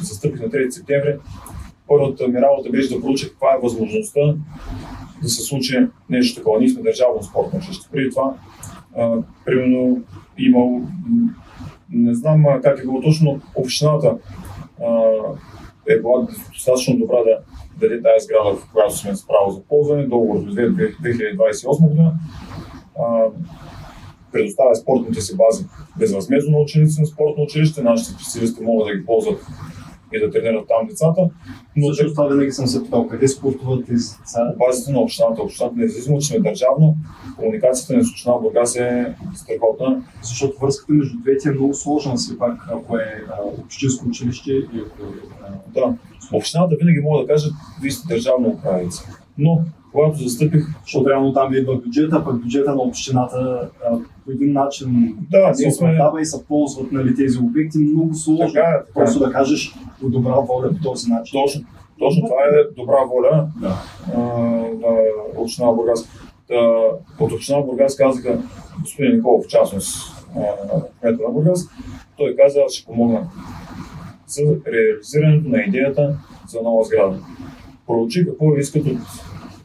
[0.00, 1.16] застъпих на 3 септември,
[1.88, 4.20] първата ми работа беше да проуча каква е възможността
[5.22, 6.58] да се случи нещо такова.
[6.58, 7.88] Ние сме държавно спортно училище.
[7.92, 8.34] Преди това,
[8.96, 10.02] а, примерно,
[10.38, 10.80] имал,
[11.90, 14.16] не знам как е било точно, общината
[14.82, 15.12] а,
[15.88, 17.38] е била достатъчно добра да
[17.80, 22.12] даде тази сграда, в която сме с за ползване, договор до 2028 година.
[24.32, 25.64] Предоставя спортните си бази
[25.98, 27.82] безвъзмезно на ученици на спортно училище.
[27.82, 29.46] Нашите специалисти могат да ги ползват
[30.12, 31.30] и да тренират там децата.
[31.76, 34.54] Но Също това винаги съм се питал, къде спортуват тези деца?
[34.58, 35.42] Базите на общината.
[35.42, 36.96] Общината, независимо, че сме държавно,
[37.38, 40.02] комуникацията на община Бургас е страхотна.
[40.22, 43.24] Защото връзката между двете е много сложна, все пак, ако е
[43.64, 45.16] общинско училище и ако е...
[45.74, 45.94] Да.
[46.32, 47.48] Общината винаги мога да каже,
[47.82, 49.04] вие сте държавна управица.
[49.38, 50.66] Но когато застъпих.
[50.82, 55.70] Защото реално там идва бюджета, пък бюджета на общината а, по един начин да, се
[55.70, 55.98] сме...
[56.20, 57.78] и се ползват нали, тези обекти.
[57.78, 58.46] Много сложно.
[58.46, 58.92] Така, е, така.
[58.94, 61.40] Просто да кажеш по добра воля по този начин.
[61.42, 61.64] Точно,
[61.98, 63.76] точно това е добра воля да.
[64.80, 64.96] на
[65.36, 66.08] община Бургас.
[66.48, 66.82] Да,
[67.20, 68.38] от община Бургас казаха,
[68.80, 70.26] господин Николов в частност,
[71.00, 71.68] кмета на Бургас,
[72.16, 73.28] той каза, аз ще помогна
[74.26, 77.18] за реализирането на идеята за нова сграда.
[77.86, 78.98] Проучи какво искат от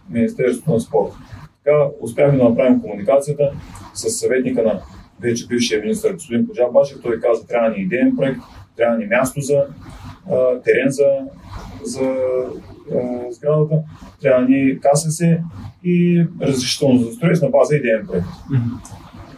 [0.09, 1.15] Министерството на спорта.
[1.63, 3.51] Така успяхме да направим комуникацията
[3.93, 4.81] с съветника на
[5.21, 6.97] вече бившия министр господин Коджа Башев.
[7.03, 8.39] Той каза, трябва ни идеен проект,
[8.77, 9.65] трябва ни място за
[10.31, 11.05] а, терен за,
[11.83, 12.15] за
[12.95, 13.75] а, сградата,
[14.21, 15.37] трябва ни КСС
[15.83, 18.27] и разрешително за строеж на база идеен проект.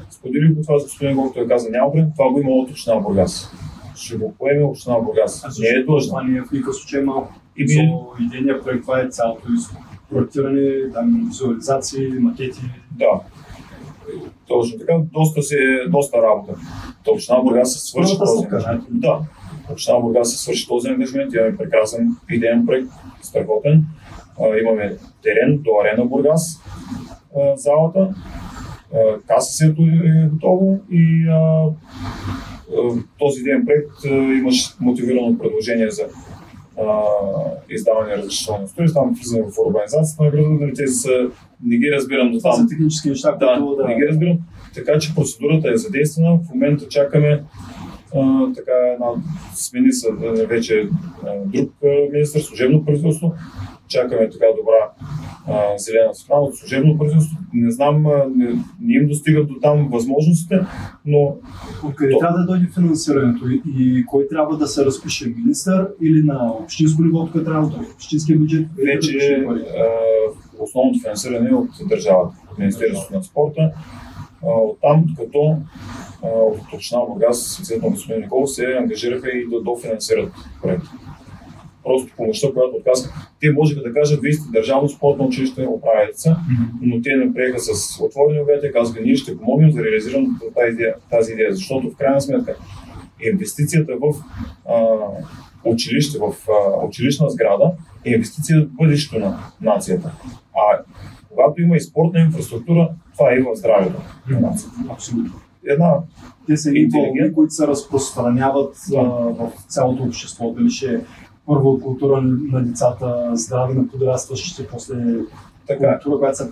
[0.09, 2.99] Споделих го това с господин Гол, той каза, няма време, това го има от община
[2.99, 3.51] Бургас.
[3.95, 5.59] Ще го поеме община Бургас.
[5.59, 6.09] Не е длъжна.
[6.09, 7.33] Това не е в никакъв случай малко.
[7.57, 7.91] И би...
[8.25, 12.61] идейния проект, това е цялото изход проектиране, там, визуализации, макети.
[12.91, 13.21] Да.
[14.47, 15.55] Точно така, доста, си,
[15.89, 16.53] доста работа.
[17.07, 18.83] Община Бургас се свърши този ангажмент.
[18.89, 19.19] Да,
[19.71, 21.33] община Бургас се свърши този ангажмент.
[21.33, 22.89] Имаме прекрасен идеен проект,
[23.21, 23.85] страхотен.
[24.61, 26.61] имаме терен до арена Бургас,
[27.55, 28.15] залата.
[29.27, 31.65] Касасието е готово и а,
[33.19, 34.03] този идеен проект
[34.39, 36.03] имаш мотивирано предложение за
[37.69, 41.29] издаване на разрешително строеж, там влизаме в урбанизацията на града, нали, те са,
[41.63, 42.51] не ги разбирам до там.
[42.51, 43.87] Това са технически неща, да, които да...
[43.87, 44.37] не ги разбирам.
[44.75, 46.37] Така че процедурата е задействана.
[46.37, 47.43] В момента чакаме
[48.15, 49.07] а, така една
[49.55, 50.07] смени са
[50.49, 50.89] вече
[51.23, 51.71] а, друг
[52.13, 53.33] министр, служебно правителство.
[53.87, 54.91] Чакаме така добра
[55.47, 57.37] а, зелена страна от служебно правителство.
[57.53, 58.03] Не знам,
[58.35, 58.45] не,
[58.81, 60.59] не им достигат до там възможностите,
[61.05, 61.35] но...
[61.85, 62.19] Откъде то...
[62.19, 65.33] трябва да дойде финансирането и, и кой трябва да се разпише?
[65.37, 67.91] Министър или на общинско ниво, тук трябва да дойде?
[67.95, 68.67] Общинския бюджет?
[68.85, 69.45] Вече
[70.57, 73.71] да основното финансиране е от държавата, от Министерството на спорта.
[74.41, 75.57] От там, като
[76.21, 80.89] от община Бургас, съответно господин Никол, се ангажираха и да дофинансират проекта
[81.87, 83.29] просто помощта, която отказаха.
[83.39, 86.35] Те можеха да кажат, вие сте държавно спортно училище, оправяйте се,
[86.81, 90.53] но те не приеха с отворени обети и казаха, ние ще помогнем за реализирането на
[90.53, 92.55] тази идея, тази идея, защото в крайна сметка
[93.33, 94.15] инвестицията в
[94.69, 94.97] а,
[95.63, 97.71] училище, в а, училищна сграда
[98.05, 100.11] е инвестиция в бъдещето на нацията.
[100.55, 100.83] А
[101.29, 104.75] когато има и спортна инфраструктура, това е и в здравето на нацията.
[104.89, 105.33] Абсолютно.
[105.65, 105.93] Една
[106.47, 108.97] те са и болни, които се разпространяват да.
[108.97, 110.51] а, в цялото общество.
[110.51, 111.01] Дали ще
[111.47, 114.95] първо култура на децата, здраве на подрастващите, после
[115.67, 115.99] така.
[115.99, 116.51] култура, която се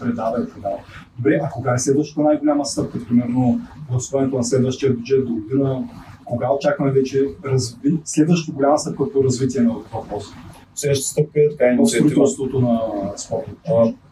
[0.00, 0.76] предава и предава.
[1.16, 3.60] Добре, а кога е следващата най-голяма стъпка, примерно
[3.90, 5.88] гласуването на следващия бюджет до година,
[6.24, 7.98] кога очакваме вече разви...
[8.04, 10.34] следващата голяма стъпка по развитие на въпроса?
[10.74, 12.26] следващата стъпка е така инициатива.
[12.60, 12.80] на
[13.16, 13.50] спорта.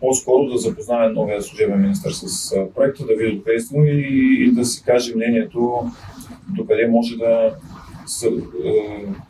[0.00, 4.82] По-скоро да запознае новия служебен министр с проекта, да види сме и, и да си
[4.84, 5.90] каже мнението
[6.56, 7.56] докъде може да
[8.06, 8.30] с, а,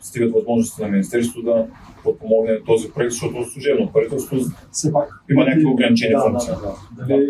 [0.01, 1.67] стигат възможности на Министерството да
[2.03, 4.37] подпомогне този проект, защото служебно правителство
[4.71, 5.23] Все пак.
[5.31, 6.53] Има някакви ограничени да, функции.
[6.53, 7.07] Да, да, да.
[7.07, 7.27] Дали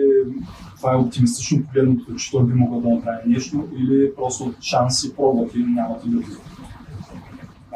[0.77, 5.15] това е оптимистично погледното, че той би могъл да направи нещо или просто шанс и
[5.15, 6.27] пробват и нямат и други.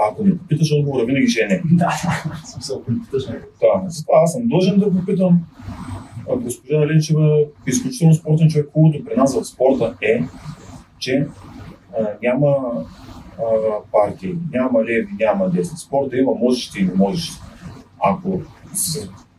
[0.09, 1.61] Ако не попиташ, отговора винаги ще е не.
[1.71, 1.91] Да,
[2.45, 3.49] смисъл, ако не питаш някакъв.
[3.61, 5.39] Да, затова аз съм длъжен да попитам.
[6.37, 8.69] Госпожа Ленчева е изключително спортен човек.
[8.73, 10.23] Хубавото при нас в спорта е,
[10.99, 11.27] че
[11.99, 12.55] а, няма
[13.37, 13.43] а,
[13.91, 15.77] партии, няма леви, няма десни.
[15.77, 17.39] Спорта има можещи и не можещи.
[17.99, 18.41] Ако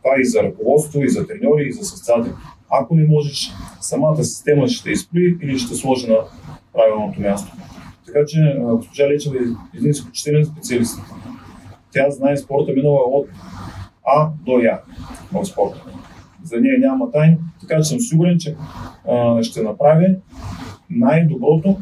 [0.03, 2.33] това и за ръководство, и за треньори, и за състезатели.
[2.69, 3.51] Ако не можеш,
[3.81, 6.17] самата система ще те или ще сложи на
[6.73, 7.51] правилното място.
[8.05, 10.99] Така че госпожа Лечева е един изключителен специалист.
[11.91, 13.27] Тя знае спорта минала от
[14.05, 14.81] А до Я
[15.33, 15.85] в спорта.
[16.43, 18.55] За нея няма тайни, така че съм сигурен, че
[19.09, 20.15] а, ще направи
[20.89, 21.77] най-доброто,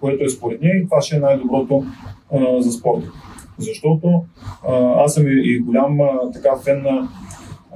[0.00, 1.84] което е според нея и това ще е най-доброто
[2.32, 3.12] а, за спорта.
[3.58, 4.24] Защото
[4.68, 7.08] а, аз съм и, и голям а, така фен на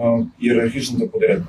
[0.00, 1.46] а, иерархичната подредба.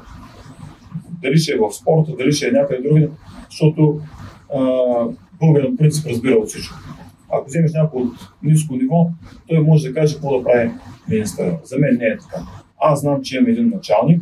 [1.21, 3.09] Дали ще е в спорта, дали ще е някъде другаде,
[3.49, 4.01] защото
[4.55, 4.61] а,
[5.39, 6.75] българен принцип разбира от всичко.
[7.29, 9.09] Ако вземеш някой от ниско ниво,
[9.47, 10.71] той може да каже какво да прави
[11.09, 11.53] министър.
[11.63, 12.45] За мен не е така.
[12.79, 14.21] Аз знам, че имам един началник,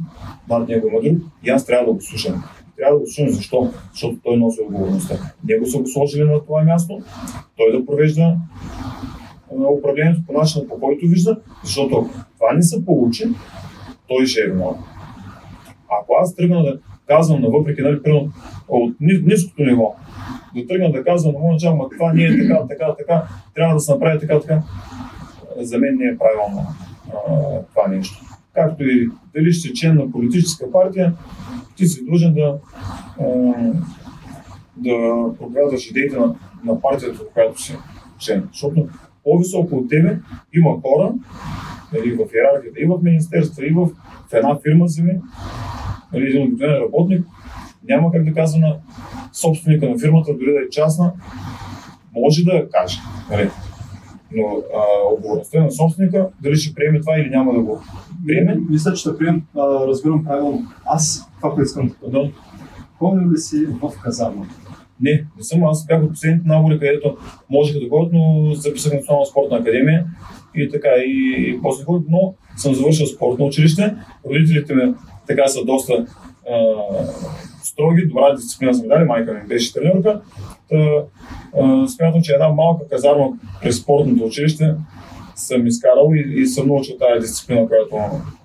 [0.49, 2.43] над него има друг, и аз трябва да го слушам.
[2.79, 3.71] Трябва да слушам защо?
[3.91, 5.15] Защото той носи отговорността.
[5.47, 7.01] Него са го сложили на това място,
[7.57, 8.37] той да провежда
[9.77, 13.23] управлението по начина, по който вижда, защото това не се получи,
[14.07, 14.81] той ще е виновен.
[16.01, 18.31] Ако аз тръгна да казвам, на въпреки, нали, примерно,
[18.67, 19.95] от ни- ниското ниво,
[20.55, 23.23] да тръгна да казвам на моят начал, ма това не е така, така, така,
[23.55, 24.63] трябва да се направи така, така,
[25.57, 26.67] за мен не е правилно
[27.13, 27.33] а,
[27.69, 28.23] това нещо.
[28.53, 31.13] Както и дали ще си член на политическа партия,
[31.75, 32.57] ти си длъжен да,
[34.77, 34.93] да
[35.39, 37.77] проповядваш идеите на, на партията, в която си
[38.19, 38.47] член.
[38.51, 38.87] Защото
[39.23, 40.19] по-високо от тебе
[40.53, 41.13] има хора,
[41.93, 43.85] нали, в иерархията, и в министерства, и в,
[44.29, 45.19] в една фирма земи,
[46.13, 47.25] нали, един обикновен работник,
[47.89, 48.77] няма как да казва на
[49.33, 51.13] собственика на фирмата, дори да е частна,
[52.15, 52.97] може да каже.
[53.31, 53.49] Нали.
[54.31, 54.43] Но
[54.75, 57.81] а, отговорността е на собственика, дали ще приеме това или няма да го
[58.27, 58.57] приеме.
[58.69, 60.67] Мисля, че да прием, разбирам правилно.
[60.85, 62.09] Аз това, което искам да.
[62.09, 62.31] Да.
[62.97, 64.45] Ходил ли си в казарма?
[65.01, 65.63] Не, не съм.
[65.63, 67.17] Аз бях от последните набори, където
[67.49, 70.05] можеха да ходят, но записах Национална спортна академия
[70.55, 73.95] и така и, и после ходих, но съм завършил спортно училище.
[74.29, 74.93] Родителите ми
[75.27, 76.05] така са доста а,
[77.63, 80.21] строги, добра дисциплина са дали, майка ми беше тренерка.
[81.87, 83.27] Смятам, че една малка казарма
[83.61, 84.75] през спортното училище
[85.39, 87.95] съм изкарал и, и съм научил тази дисциплина, която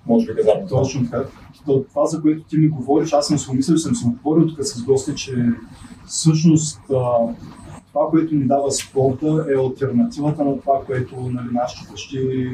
[0.05, 0.67] може би казармата.
[0.67, 1.23] Точно така.
[1.65, 4.11] То- Това, за което ти ми говориш, аз съм си го мислил, съм си го
[4.23, 5.45] говорил тук с гости, че
[6.05, 12.47] всъщност това, което ни дава спорта е альтернативата на това, което нали, нашите бащи,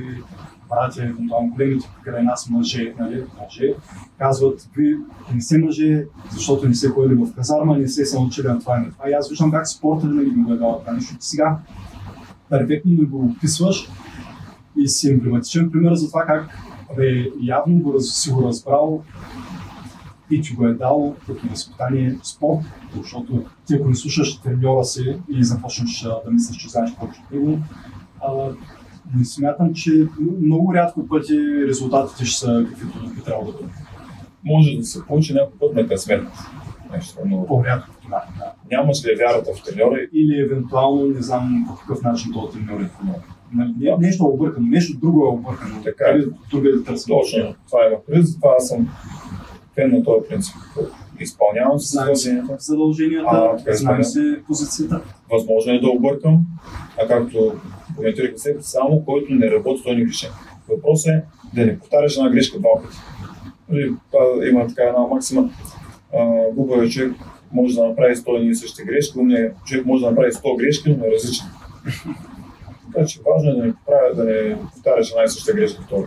[0.69, 3.73] братя, евентуално големите покрай нас мъже, нали, мъже,
[4.17, 4.95] казват, ви
[5.35, 8.77] не сте мъже, защото не сте ходили в казарма, не сте се научили на това
[8.77, 9.09] и на това.
[9.09, 10.83] И аз виждам как спорта нали, ми го е дал.
[11.19, 11.57] Сега
[12.49, 13.89] перфектно ми го описваш
[14.83, 16.57] и си емблематичен пример за това как
[16.91, 19.03] Абе, явно го, раз- си го разбрал
[20.31, 22.59] и че го е дал като възпитание спорт,
[22.95, 27.31] защото ти ако не слушаш треньора си и започнеш да мислиш, че знаеш повече от
[27.31, 27.59] него,
[29.17, 30.07] не смятам, че
[30.41, 33.71] много рядко пъти резултатите ще са каквито би трябвало да бъдат.
[34.43, 36.27] Може да се получи някой път на късмет.
[36.91, 37.47] Нещо много.
[37.47, 38.23] По-рядко това.
[38.37, 38.53] Да.
[38.71, 42.89] Нямаш ли вярата в треньора Или евентуално не знам по какъв начин този треньор е
[42.99, 43.30] помогнал.
[43.53, 45.83] Нали, не- Нещо е объркано, нещо друго е объркано.
[45.83, 46.11] Така е.
[46.11, 47.15] Или друго е да търсим.
[47.15, 48.89] Точно, това има предвид, затова аз съм
[49.75, 50.55] фен на този принцип.
[51.19, 52.55] Изпълнявам си Знаем си задълженията.
[52.59, 54.35] задълженията, А, така е, знаем знаем.
[54.35, 55.01] си позицията.
[55.31, 56.39] Възможно е да объркам,
[56.97, 57.53] а както
[57.95, 60.27] коментирах се, само който не работи, той не греши.
[60.69, 61.23] Въпросът е
[61.55, 62.97] да не повтаряш една грешка два пъти.
[63.69, 65.49] Нали, това има така една максима.
[66.13, 67.13] А, Глупавият човек
[67.51, 70.89] може да направи 100 едни и същи грешки, умният човек може да направи 100 грешки,
[70.91, 71.47] но е различен.
[72.93, 76.05] Така че важно е да не, повтаря, да не повтаряш една и съща грешка втори.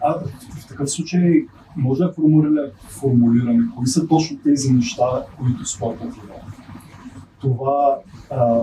[0.00, 0.14] А
[0.60, 1.44] в такъв случай
[1.76, 6.40] може да формулираме, формулираме кои са точно тези неща, които спортът ти дава.
[7.40, 7.98] Това,
[8.30, 8.60] а,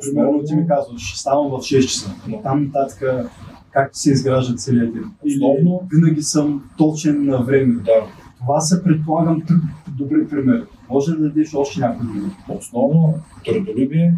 [0.00, 3.30] примерно ти ми казваш, ставам в 6 часа, но там нататък
[3.70, 5.10] как се изгражда целият ден.
[5.26, 7.74] Основно- винаги съм точен на време.
[7.74, 7.92] Да,
[8.38, 9.54] Това са, предполагам, три
[9.88, 10.62] добри примери.
[10.90, 12.30] Може да дадеш още някои други.
[12.48, 14.14] основно трудолюбие,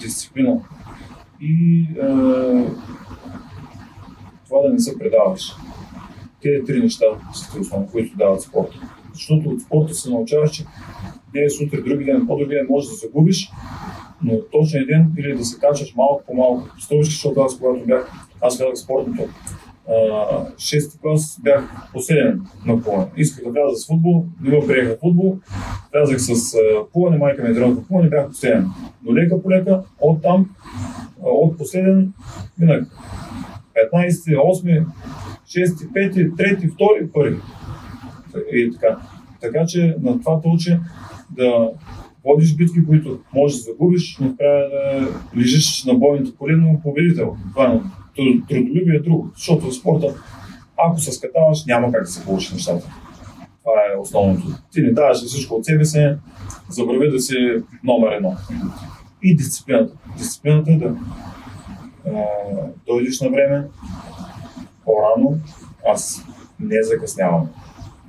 [0.00, 0.60] дисциплина
[1.40, 2.06] и е,
[4.46, 5.56] това да не се предаваш.
[6.42, 8.80] Тези три неща са основни, които дават спорта.
[9.12, 10.64] Защото от спорта се научаваш, че
[11.34, 13.50] не е други ден, по-други ден може да загубиш,
[14.22, 16.68] но точния ден или да се качваш малко по малко.
[16.78, 19.28] Стълбички, защото аз когато бях, аз гледах спортното,
[20.58, 23.06] шести клас бях последен на плуване.
[23.16, 25.38] Исках да вляза с футбол, не ме приеха футбол,
[25.92, 26.56] влязах с
[26.92, 28.68] плуване, майка ми е тренирала по плуване, бях последен.
[29.04, 30.50] Но лека по лека, от там,
[31.22, 32.12] от последен,
[32.58, 32.86] минах
[33.92, 34.86] 15, 8,
[35.46, 37.36] 6, 5, 3, 2, първи.
[38.52, 38.98] И така.
[39.40, 40.78] Така че на това учи
[41.30, 41.70] да
[42.24, 47.36] водиш битки, които можеш да загубиш, но трябва да лежиш на бойните поли, но победител.
[47.52, 47.80] Това е
[48.48, 50.14] трудолюбие е друго, защото в спорта,
[50.76, 52.86] ако се скатаваш, няма как да се получи нещата.
[53.64, 54.46] Това е основното.
[54.72, 56.16] Ти не даваш всичко от себе си,
[56.68, 57.36] забрави да си
[57.84, 58.36] номер едно.
[59.22, 59.94] И дисциплината.
[60.18, 60.96] Дисциплината е да
[62.06, 62.24] а,
[62.86, 63.66] дойдеш на време,
[64.84, 65.38] по-рано,
[65.86, 66.24] аз
[66.60, 67.48] не закъснявам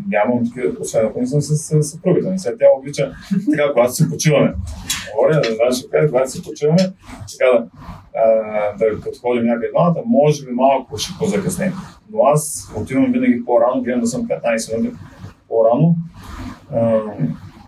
[0.07, 2.39] нямам такива, освен ако не съм с, съпругата ми.
[2.39, 3.11] Сега тя обича
[3.51, 4.53] така, когато се почиваме.
[5.15, 6.93] Говоря, да знаеш, когато се почиваме,
[7.31, 7.67] така да,
[8.15, 11.73] а, да като ходим някъде двамата, може би малко ще позакъснем.
[12.11, 14.97] Но аз отивам винаги по-рано, гледам да съм 15 минути
[15.47, 15.95] по-рано.
[16.73, 16.99] А,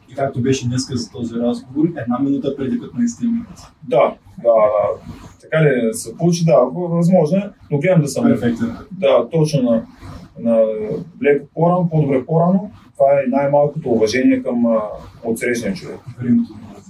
[0.09, 3.63] и както беше днес за този разговор, една минута преди 15 минути.
[3.83, 5.13] Да, да, да.
[5.41, 8.23] Така ли се получи, да, възможно е, но гледам да съм.
[8.23, 8.77] Перфектен.
[8.91, 9.85] Да, точно на
[10.39, 10.63] на
[11.23, 14.65] леко по-рано, по-добре по-рано, това е най-малкото уважение към
[15.23, 15.99] отсрещния човек.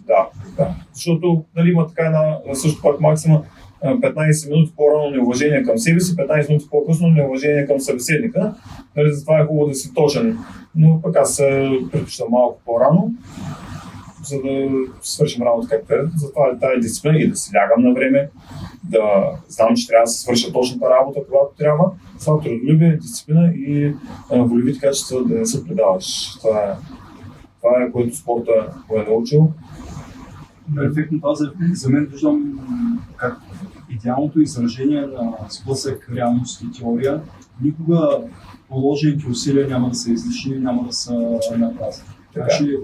[0.08, 0.28] Да,
[0.58, 0.76] да.
[0.94, 3.42] Защото нали, има така една също пак максима
[3.84, 8.54] 15 минути по-рано неуважение към себе си, 15 минути по-късно неуважение към събеседника.
[8.98, 10.38] Нали, затова е хубаво да си точен.
[10.76, 11.38] Но пък аз
[11.92, 13.12] предпочитам малко по-рано,
[14.24, 14.70] за да
[15.02, 15.98] свършим работа както е.
[16.16, 18.30] Затова е тази дисциплина и да си лягам на време,
[18.84, 19.02] да
[19.48, 21.92] знам, че трябва да се свърша точната работа, когато трябва.
[22.20, 23.94] Това трудолюбие, дисциплина и
[24.32, 26.38] волевите качества да не се предаваш.
[26.42, 26.74] Това е,
[27.62, 29.52] това е което спорта го е научил.
[30.76, 32.60] Перфектно това за, за мен виждам
[33.18, 33.38] как
[33.90, 37.22] идеалното изражение на сблъсък реалност и теория.
[37.62, 38.20] Никога
[38.70, 41.14] положените усилия няма да са излишни, няма да са
[41.58, 42.04] на празни.
[42.34, 42.78] Така че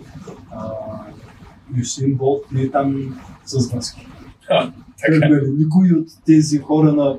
[1.78, 4.08] Юсин Болт не е там с връзки.
[4.42, 4.72] Така.
[5.10, 7.18] Нали, никой от тези хора на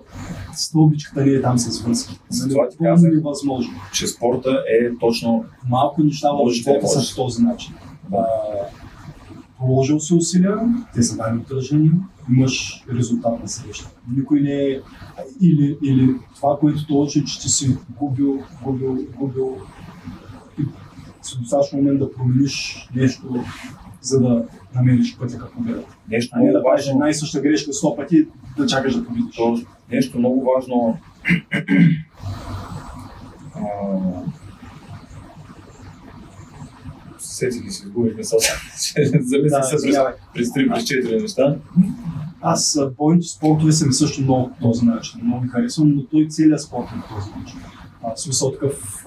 [0.54, 2.18] стълбичката не е там с връзки.
[2.40, 3.72] Нали, това ти казах, невъзможно.
[3.92, 5.44] че спорта е точно...
[5.68, 7.74] Малко неща в живота са по този начин.
[8.10, 8.26] Да.
[9.58, 10.58] Положил си усилия,
[10.94, 11.92] те са дали отражение,
[12.30, 13.90] имаш резултат на среща.
[14.16, 14.80] Никой не е...
[15.40, 19.56] Или, или това, което точи, че ти си губил, губил, губил
[21.22, 23.44] си достатъчно момент да промениш нещо,
[24.00, 24.44] за да
[24.74, 25.82] намериш пътя към победа.
[26.08, 28.26] Нещо а не да правиш една и съща грешка сто пъти,
[28.56, 29.36] да чакаш да победиш.
[29.36, 29.58] То,
[29.92, 30.98] нещо много важно.
[37.18, 38.46] Сетих и си изгубих мисълта.
[39.20, 39.76] Замислих се
[40.34, 41.56] през 3 през 4 неща.
[42.40, 45.20] Аз бойните спортове са ми също много по този начин.
[45.24, 47.60] Много ми харесвам, но той целият спорт е по този начин.
[48.02, 49.04] А, смисъл такъв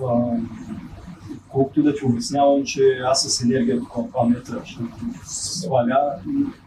[1.54, 4.84] колкото и да ти обяснявам, че аз с енергия до 2 метра ще
[5.24, 5.99] се сваля,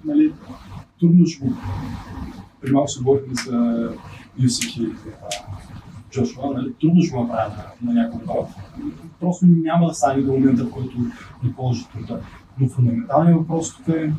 [0.05, 0.33] нали,
[1.01, 1.53] трудно ще го...
[2.61, 3.89] При малко се говорихме за
[4.39, 4.89] Юсик и
[6.11, 8.49] Джошуа, нали, трудно ще го направя на, на някой път.
[9.21, 10.99] Просто няма да стане до момента, в който
[11.43, 12.21] ни положи труда.
[12.59, 14.13] Но фундаменталният въпрос тук е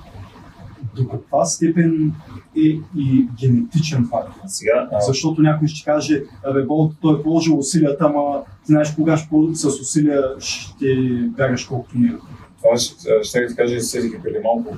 [0.97, 2.13] до каква степен
[2.57, 4.41] е и генетичен фактор.
[4.47, 5.01] Сега, а...
[5.01, 9.65] Защото някой ще каже, абе, Болт, той е положил усилията, ама знаеш кога ще, с
[9.65, 10.95] усилия ще
[11.37, 12.13] бягаш колкото не
[12.63, 14.75] това ще, ще ти кажа и седих преди малко,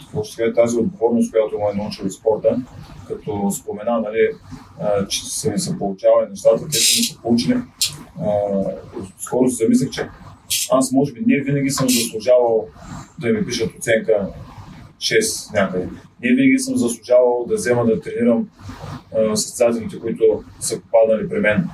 [0.00, 2.62] какво ще кажа тази отговорност, която му е научил спорта,
[3.08, 4.30] като спомена, нали,
[5.08, 7.56] че се ми са получавали нещата, те са ми са получили.
[9.18, 10.08] скоро се замислих, че
[10.70, 12.66] аз може би не винаги съм заслужавал
[13.20, 14.28] да ми пишат оценка
[15.04, 15.88] 6 някъде.
[16.22, 18.48] Не винаги съм заслужавал да взема да тренирам
[19.34, 21.68] състезателите, които са попаднали при мен.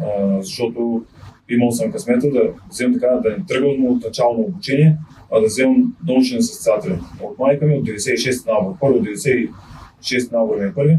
[0.00, 1.04] А, защото
[1.48, 4.96] имал съм късмета да вземам така, да не тръгвам от начално обучение,
[5.32, 6.98] а да вземам научен състезател.
[7.22, 8.76] От майка ми от 96 набор.
[8.80, 10.98] Първо 96 набор ми е първи.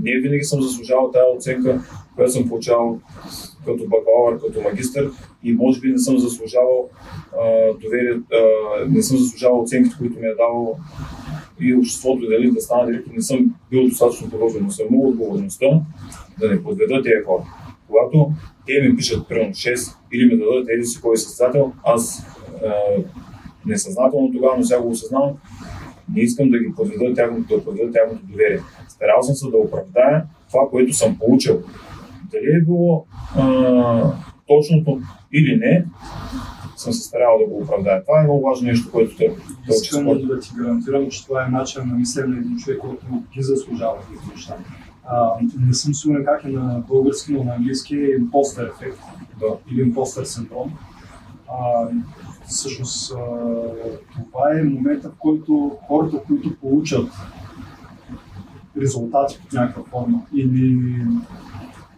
[0.00, 1.82] не винаги съм заслужавал тази оценка,
[2.16, 2.98] която съм получавал
[3.66, 5.10] като бакалавър, като магистър
[5.44, 6.88] и може би не съм заслужавал
[7.32, 8.40] а, доверие, а,
[8.88, 10.78] не съм заслужавал оценките, които ми е давал
[11.60, 15.66] и обществото, дали да стана директор, не съм бил достатъчно подложен, но съм имал отговорността
[16.40, 17.42] да не подведа тези хора.
[17.86, 18.32] Когато
[18.66, 22.26] те ми пишат примерно 6 или ми дадат еди си кой е състезател, аз
[22.64, 22.72] а,
[23.66, 25.32] несъзнателно тогава, но сега го осъзнавам,
[26.14, 28.60] не искам да ги подведа тяхното, да подведа тяхното доверие.
[28.88, 31.62] Старал съм се да оправдая това, което съм получил
[32.30, 34.12] Дали е било а,
[34.50, 35.00] точното
[35.32, 35.84] или не,
[36.76, 38.04] съм се старал да го оправдая.
[38.04, 39.36] Това е много важно нещо, което те
[39.68, 43.42] Искам да ти гарантирам, че това е начин на мислене на един човек, който ги
[43.42, 44.56] заслужава тези неща.
[45.04, 48.98] А, не съм сигурен как е на български, но на английски е импостер ефект
[49.40, 49.46] да.
[49.72, 50.72] или импостер синдром.
[51.48, 51.88] А,
[52.46, 53.16] всъщност а,
[54.32, 57.08] това е момента, в който хората, които получат
[58.80, 60.96] резултати под някаква форма или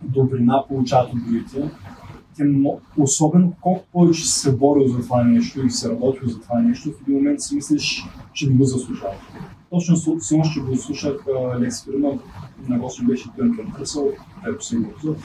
[0.02, 1.70] добрина получават от другите,
[2.36, 2.44] те,
[2.98, 6.90] особено колко повече си се борил за това нещо и се работил за това нещо,
[6.90, 9.14] в един момент си мислиш, че не го заслужава.
[9.70, 11.12] Точно с ще го слушах
[11.60, 12.18] Лекс Фирма,
[12.68, 14.08] на гост беше Дънкан Кръсъл,
[14.48, 15.16] ето се го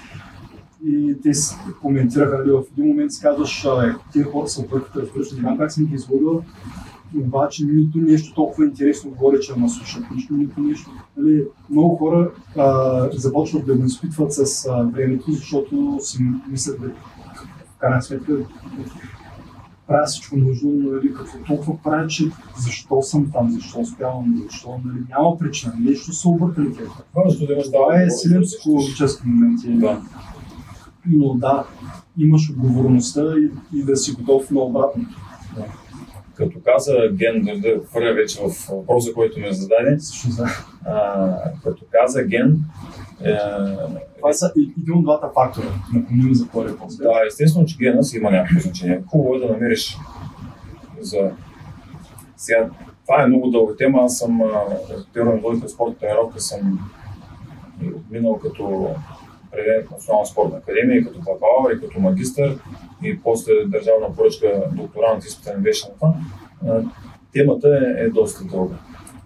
[0.85, 3.67] и те си коментираха, в един момент си казваш,
[4.13, 6.43] тези хора са бърката, разбираш, не как съм ги излъгал,
[7.15, 10.91] обаче нито нещо толкова интересно горе, че ме слушат, нищо, нито нещо.
[11.17, 16.17] Нали, много хора а, започват да го изпитват с а, времето, защото си
[16.49, 16.87] мислят, да,
[17.65, 18.33] в крайна сметка,
[19.87, 22.23] правя всичко нужно, нали, какво толкова правя, че
[22.57, 26.89] защо съм там, защо успявам, защо нали, няма причина, нещо са объркали тези.
[27.71, 29.59] Това е силен психологически момент.
[29.65, 30.01] Да.
[31.05, 31.65] Но да,
[32.17, 35.21] имаш отговорността и, и да си готов на обратното.
[35.55, 35.65] Да.
[36.37, 39.97] Като каза Ген, да, хвърля вече в въпроса, който ми зададе,
[40.85, 42.59] а, като каза Ген,
[43.23, 43.37] е,
[44.17, 47.03] това са един от двата фактора, напомним за първи после.
[47.03, 49.03] Да, естествено, че гена си има някакво значение.
[49.11, 49.97] Хубаво е да намериш
[50.99, 51.31] за...
[52.37, 52.69] Сега,
[53.05, 54.01] това е много дълга тема.
[54.01, 54.41] Аз съм
[55.13, 56.79] теория водител спорт тренировка, съм
[58.11, 58.89] минал като
[59.57, 62.59] президент на Национална спортна академия, като бакалавър и като магистър
[63.03, 66.13] и после държавна поръчка докторант изпитане беше на това.
[67.33, 68.75] Темата е, е доста дълга.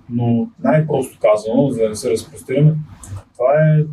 [0.10, 2.76] Но най-просто казано, за да не се разпростираме,
[3.34, 3.84] това е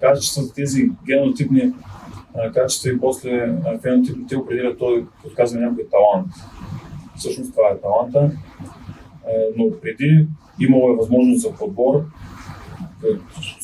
[0.00, 1.72] качествата, тези генотипни
[2.54, 5.04] качества и после фенотипни, те определят този,
[5.36, 6.32] като някой талант.
[7.16, 8.30] Всъщност това е таланта,
[9.56, 10.26] но преди
[10.60, 12.04] имало е възможност за подбор,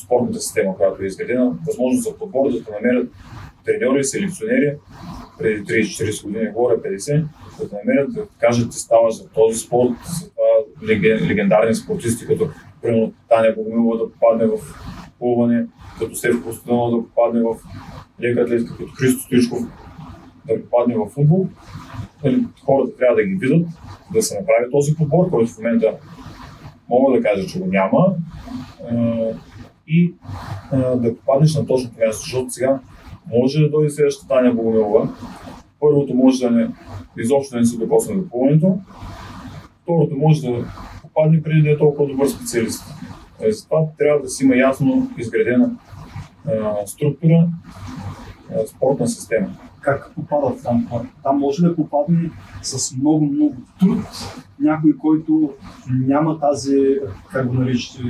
[0.06, 3.10] спортната система, която е изградена, възможност за подбор да намерят
[3.64, 4.76] треньори, селекционери,
[5.38, 7.24] преди 30-40 години, говоря 50,
[7.60, 10.88] да те намерят да кажат, ти ставаш за този спорт, за това
[11.28, 12.48] легендарни спортисти, като
[12.82, 14.58] примерно Таня Богомилова да попадне в
[15.18, 15.66] плуване,
[15.98, 17.56] като Стев Костадонов да попадне в
[18.22, 19.60] лека атлетика, като Христо Стоичков
[20.46, 21.46] да попадне в футбол.
[22.24, 23.68] Нали, хората трябва да ги видят,
[24.14, 25.94] да се направи този подбор, който в момента
[26.88, 28.14] мога да кажа, че го няма
[29.88, 30.14] и
[30.72, 32.80] да попаднеш на точното място, защото сега
[33.34, 35.08] може да дойде следващата Таня Богомилова.
[35.80, 36.68] Първото може да не,
[37.18, 38.78] изобщо да не се докосне до плуването,
[39.82, 40.64] второто може да
[41.02, 42.84] попадне преди да е толкова добър специалист.
[43.40, 45.76] Е, затова трябва да си има ясно изградена
[46.46, 47.48] а, структура,
[48.50, 49.48] а, спортна система.
[49.80, 51.06] Как попадат там хора?
[51.22, 52.30] Там може да попадне
[52.62, 53.98] с много, много труд
[54.60, 55.50] някой, който
[55.90, 56.98] няма тази,
[57.32, 58.02] как го наричате,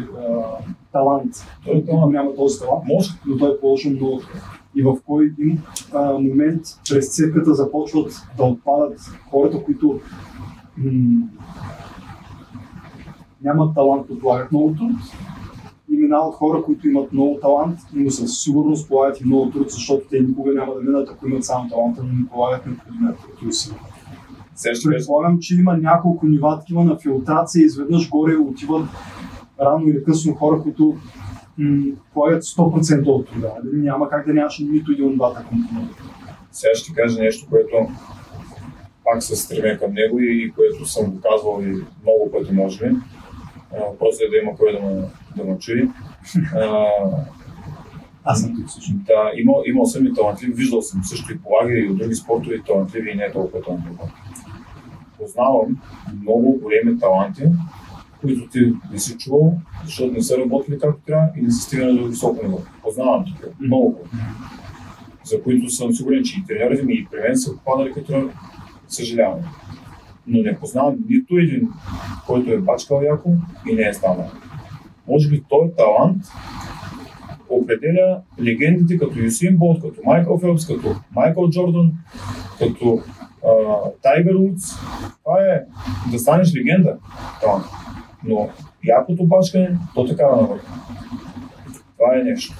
[0.96, 1.32] талант.
[1.64, 4.20] Той, той няма този талант, може, но той е положил много
[4.76, 5.58] и в кой един
[5.92, 10.00] а, момент през цирката започват да отпадат хората, които
[10.76, 11.28] м-
[13.42, 14.92] нямат талант, подлагат много труд
[15.90, 20.06] и минават хора, които имат много талант, но със сигурност полагат и много труд, защото
[20.10, 23.48] те никога няма да минат, ако имат само таланта, но не полагат необходимия труд и
[23.48, 23.80] усилия.
[24.84, 28.86] Предполагам, че има няколко нива такива на филтрация, изведнъж горе отиват
[29.60, 30.96] рано или късно хора, които
[32.14, 33.52] полагат 100% от труда.
[33.72, 36.02] Няма как да нямаш нито един от двата компонента.
[36.52, 37.76] Сега ще кажа нещо, което
[39.04, 41.66] пак се стремя към него и което съм го казвал и
[42.02, 42.96] много пъти, може би.
[43.98, 45.02] Просто е да има кой да ме,
[45.36, 45.88] да ме чуди.
[48.24, 48.92] Аз съм тук също.
[48.94, 52.62] Да, имал, имал съм и талантлив, виждал съм също и полаги и от други спортове
[52.66, 53.96] талантливи и не толкова талантливи.
[55.18, 55.78] Познавам
[56.22, 57.42] много големи таланти,
[58.20, 59.54] които ти не си чувал,
[59.84, 62.58] защото не са работили както трябва и не са стигнали до високо ниво.
[62.82, 63.98] Познавам такива, много,
[65.24, 68.30] за които съм сигурен, че и тренерите ми и при мен са попадали като
[68.88, 69.40] съжалявам.
[70.26, 71.68] Но не познавам нито един,
[72.26, 73.34] който е бачкал яко
[73.70, 74.30] и не е станал.
[75.08, 76.22] Може би той талант
[77.48, 81.92] определя легендите като Юсин Болт, като Майкъл Фелпс, като Майкъл Джордан,
[82.58, 83.02] като
[84.02, 84.64] Тайгър Удс.
[85.24, 85.60] Това е
[86.10, 86.96] да станеш легенда.
[87.40, 87.64] Талант.
[88.26, 88.48] Но
[88.84, 90.66] якото бачкане, то така да навърха.
[91.98, 92.54] Това е нещо.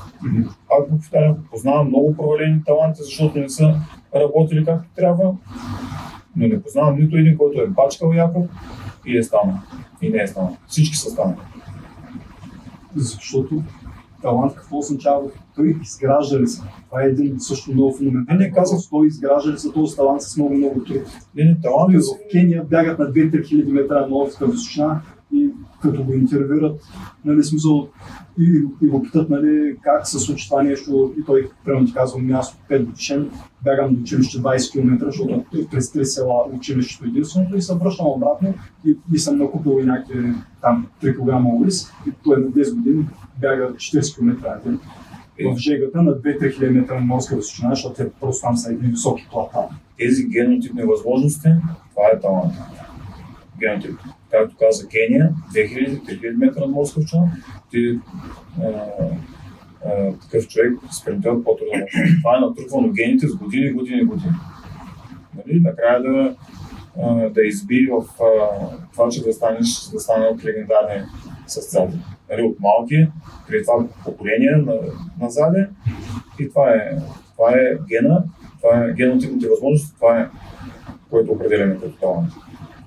[0.68, 3.74] Пак го повтарям, познавам много провалени таланти, защото не са
[4.14, 5.34] работили както трябва,
[6.36, 8.48] но не познавам нито един, който е бачкал яко
[9.06, 9.54] и е станал.
[10.02, 10.56] И не е станал.
[10.66, 11.36] Всички са станали.
[12.96, 13.62] Защото
[14.22, 15.22] талант какво означава?
[15.56, 16.62] Той изгражда ли се?
[16.86, 18.38] Това е един също много фундаментален.
[18.38, 18.78] Не, не казах.
[18.90, 21.02] Той изгражда ли се този талант с много, много труд.
[21.34, 25.02] Не, не, талант Той е в Кения бягат на 2-3 хиляди метра на норска височина
[25.34, 25.50] и
[25.82, 26.80] като го интервюрат,
[27.24, 27.88] нали, смисъл,
[28.38, 32.18] и, и го питат, нали, как се случи това нещо, и той, примерно ти казва,
[32.18, 33.30] място 5 годишен,
[33.64, 38.06] бягам до училище 20 км, защото е през три села училището единственото и се връщам
[38.06, 38.54] обратно
[38.86, 43.06] и, и съм накупил и някакви там 3 кг ориз и той на 10 години
[43.40, 44.78] бяга 40 км ден.
[45.54, 48.88] В жегата на 2-3 хиляди метра на морска височина, защото те просто там са едни
[48.88, 49.58] високи плата.
[49.98, 51.48] тези генотипни възможности,
[51.90, 52.52] това е талант.
[53.60, 53.98] Генотип.
[54.36, 57.30] Както каза Кения, 2000-3000 метра на морска височина,
[57.70, 57.98] ти
[58.62, 58.68] а,
[59.84, 61.86] а, такъв човек, спринтер, по-трудно.
[62.22, 64.32] Това е натрупвано гените с години, години, години.
[65.36, 65.60] Нали?
[65.60, 66.36] Накрая да,
[67.02, 68.04] а, да изби в
[68.92, 71.02] това, че да станеш, да стане от легендарни
[71.46, 72.00] състезатели.
[72.30, 72.42] Нали?
[72.42, 73.06] От малки,
[73.48, 74.74] преди това поколение на,
[75.20, 75.68] назаде.
[76.40, 76.98] И това е,
[77.36, 78.24] това е гена,
[78.60, 80.28] това е генотипните възможности, това е
[81.10, 82.32] което определяме като талант.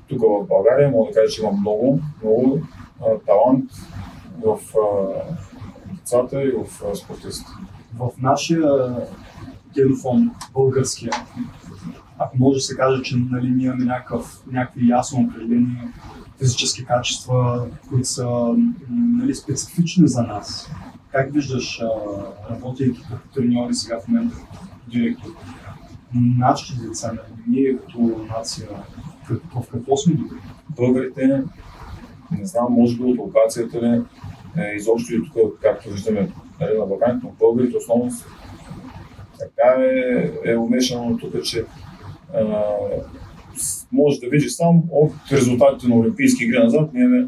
[0.10, 2.60] Тук в България мога да кажа, че има много, много
[3.01, 3.72] а, талант
[4.45, 5.14] в а,
[5.93, 7.51] децата и в а, спортистите.
[7.99, 8.95] в нашия
[9.74, 11.12] генофон, българския,
[12.18, 15.78] ако може да се каже, че нали, ние имаме някакъв, някакви ясно определени
[16.39, 18.55] физически качества, които са
[18.89, 20.72] нали, специфични за нас.
[21.12, 21.82] Как виждаш,
[22.51, 24.38] работейки като треньори сега в момента,
[24.88, 25.30] директор,
[26.14, 28.68] нашите деца, нали, ние като нация,
[29.34, 30.38] в какво сме добри?
[30.70, 31.44] Българите,
[32.32, 34.02] не знам, може би от локацията ли,
[34.58, 38.12] е, изобщо и тук, както виждаме нали, на Балканите, но българите основно
[39.40, 41.66] така е, е умешано тук, че
[42.34, 42.64] а,
[43.92, 47.28] може да видиш сам от резултатите на Олимпийски игри назад, ние имаме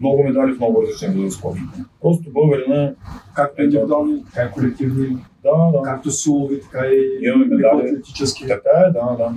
[0.00, 1.58] много медали в много различни видове спорт.
[2.00, 2.92] Просто българина,
[3.34, 8.02] Както индивидуални, така и колективни, да, да, както силови, така и Имаме медали.
[8.48, 9.34] Така е, да, да.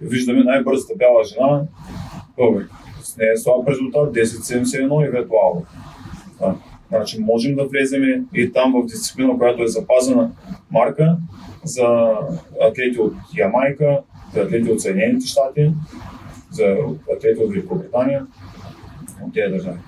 [0.00, 1.62] Виждаме най-бързата бяла жена,
[2.36, 2.66] българ.
[3.02, 5.64] С нея е слаб резултат, 10.71 и виртуално.
[6.40, 6.54] Да.
[6.88, 10.30] Значи можем да влезем и там в дисциплина, която е запазена
[10.70, 11.16] марка
[11.64, 12.14] за
[12.60, 14.00] атлети от Ямайка,
[14.34, 15.72] за атлети от Съединените щати,
[16.50, 16.76] за
[17.16, 18.26] атлети от Великобритания,
[19.26, 19.78] от тези държави.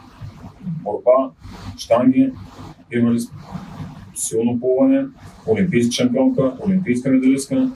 [0.60, 1.30] Борба,
[1.76, 2.32] штанги,
[2.92, 3.18] имали
[4.14, 5.04] силно плуване,
[5.46, 7.70] олимпийска шампионка, олимпийска медалистка,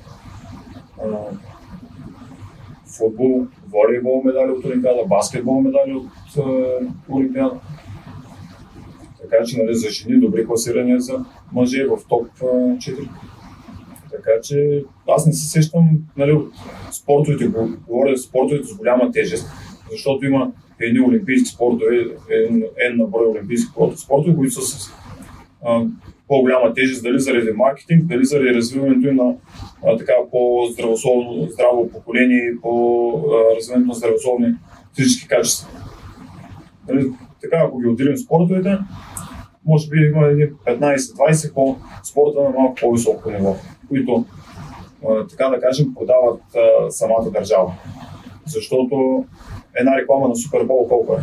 [2.98, 6.06] футбол, волейбол медали от Олимпиада, баскетбол медали от
[6.38, 6.42] а,
[7.14, 7.60] Олимпиада.
[9.22, 13.08] Така че нали, за жени добри класирания за мъже в топ а, 4.
[14.10, 16.52] Така че аз не се сещам нали, от
[16.92, 19.46] спортовете, го- говоря за спортовете с голяма тежест,
[19.90, 21.96] защото има едни олимпийски спортове,
[22.30, 24.90] един, един на брой олимпийски спортове, които са с
[25.64, 25.84] а,
[26.28, 29.34] по-голяма тежест, дали заради маркетинг, дали заради развиването им на
[29.84, 34.54] а, така по-здравословно, здраво поколение и по-развиването на здравословни
[34.96, 35.68] физически качества.
[36.88, 37.10] Нали,
[37.42, 38.78] така, ако ги отделим спортовете,
[39.66, 43.56] може би има едни 15-20 по спорта на малко по-високо ниво,
[43.88, 44.24] които,
[45.08, 47.72] а, така да кажем, продават а, самата държава.
[48.46, 49.24] Защото
[49.74, 51.18] една реклама на Супербол колко е?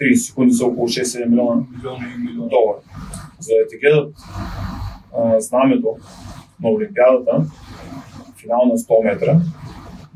[0.00, 2.04] 30 секунди са около 6-7 милиона милиони.
[2.36, 2.78] долара.
[3.40, 4.14] За да ти гледат
[5.18, 5.88] а, знамето
[6.62, 7.44] на Олимпиадата,
[8.36, 9.40] финал на 100 метра,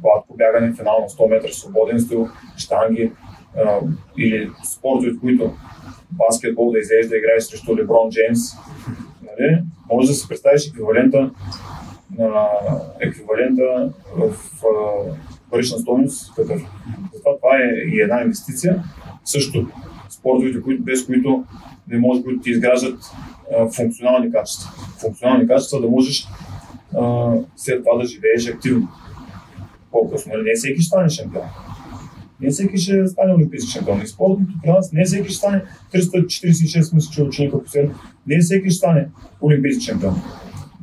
[0.02, 3.12] гладко бягане, финал на 100 метра, свободен стил, штанги
[3.56, 3.78] а,
[4.18, 5.52] или спортове, които
[6.10, 8.40] баскетбол да излезе да играеш срещу Леброн Джеймс,
[9.22, 9.62] нали?
[9.92, 11.30] може да си представиш еквивалента
[12.18, 12.48] на
[13.00, 14.34] еквивалента в
[14.64, 15.14] а,
[15.50, 16.62] парична стойност какъв.
[17.12, 18.84] Затова това е и една инвестиция.
[19.24, 19.68] Също
[20.08, 21.44] спортовете, които, без които
[21.88, 22.98] не може да ти изграждат
[23.76, 24.70] функционални качества.
[25.00, 26.28] Функционални качества да можеш
[26.96, 28.88] а, след това да живееш активно.
[29.92, 30.32] По-късно.
[30.32, 30.42] Нали?
[30.44, 31.44] Не всеки ще стане шампион.
[32.40, 34.02] Не всеки ще стане олимпийски шампион.
[34.02, 35.62] И спортното при нас не всеки ще стане
[35.94, 37.94] 346 мисля, че ученика последно.
[38.26, 39.08] Не всеки ще стане
[39.42, 40.14] олимпийски шампион.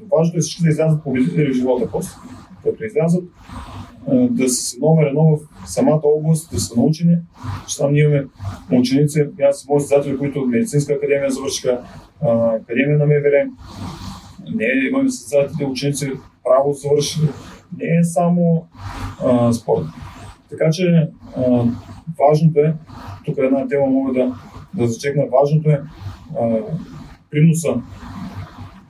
[0.02, 2.12] Но важното е всички да излязат победители в живота после.
[2.64, 3.24] Като излязат,
[4.08, 7.18] да са номер едно в самата област, да са научени.
[7.68, 8.26] Че там ние имаме
[8.72, 11.82] ученици, аз мои създатели, които медицинска академия завършиха,
[12.62, 13.46] академия на МВР,
[14.56, 16.12] не имаме създатели, ученици,
[16.44, 17.28] право завършили,
[17.78, 18.68] не е само
[19.24, 19.86] а, спорт.
[20.50, 21.66] Така че а,
[22.20, 22.74] важното е,
[23.26, 24.36] тук една тема мога да,
[24.74, 25.82] да зачекна, важното е
[26.40, 26.60] а,
[27.32, 27.82] приноса.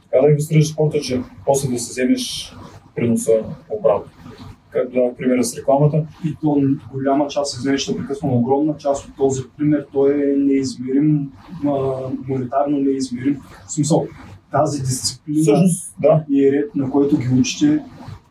[0.03, 2.55] Така да инвестираш спорта, че после да се вземеш
[2.95, 3.31] приноса
[3.69, 4.11] обратно.
[4.69, 6.05] Както дадох примера с рекламата.
[6.25, 6.61] И то
[6.91, 11.31] голяма част, извинете, ще прекъсвам, огромна част от този пример, той е неизмерим,
[12.27, 13.37] монетарно неизмерим.
[13.67, 14.07] В смисъл,
[14.51, 16.25] тази дисциплина Всъщност, да.
[16.31, 17.83] и ред, на който ги учите,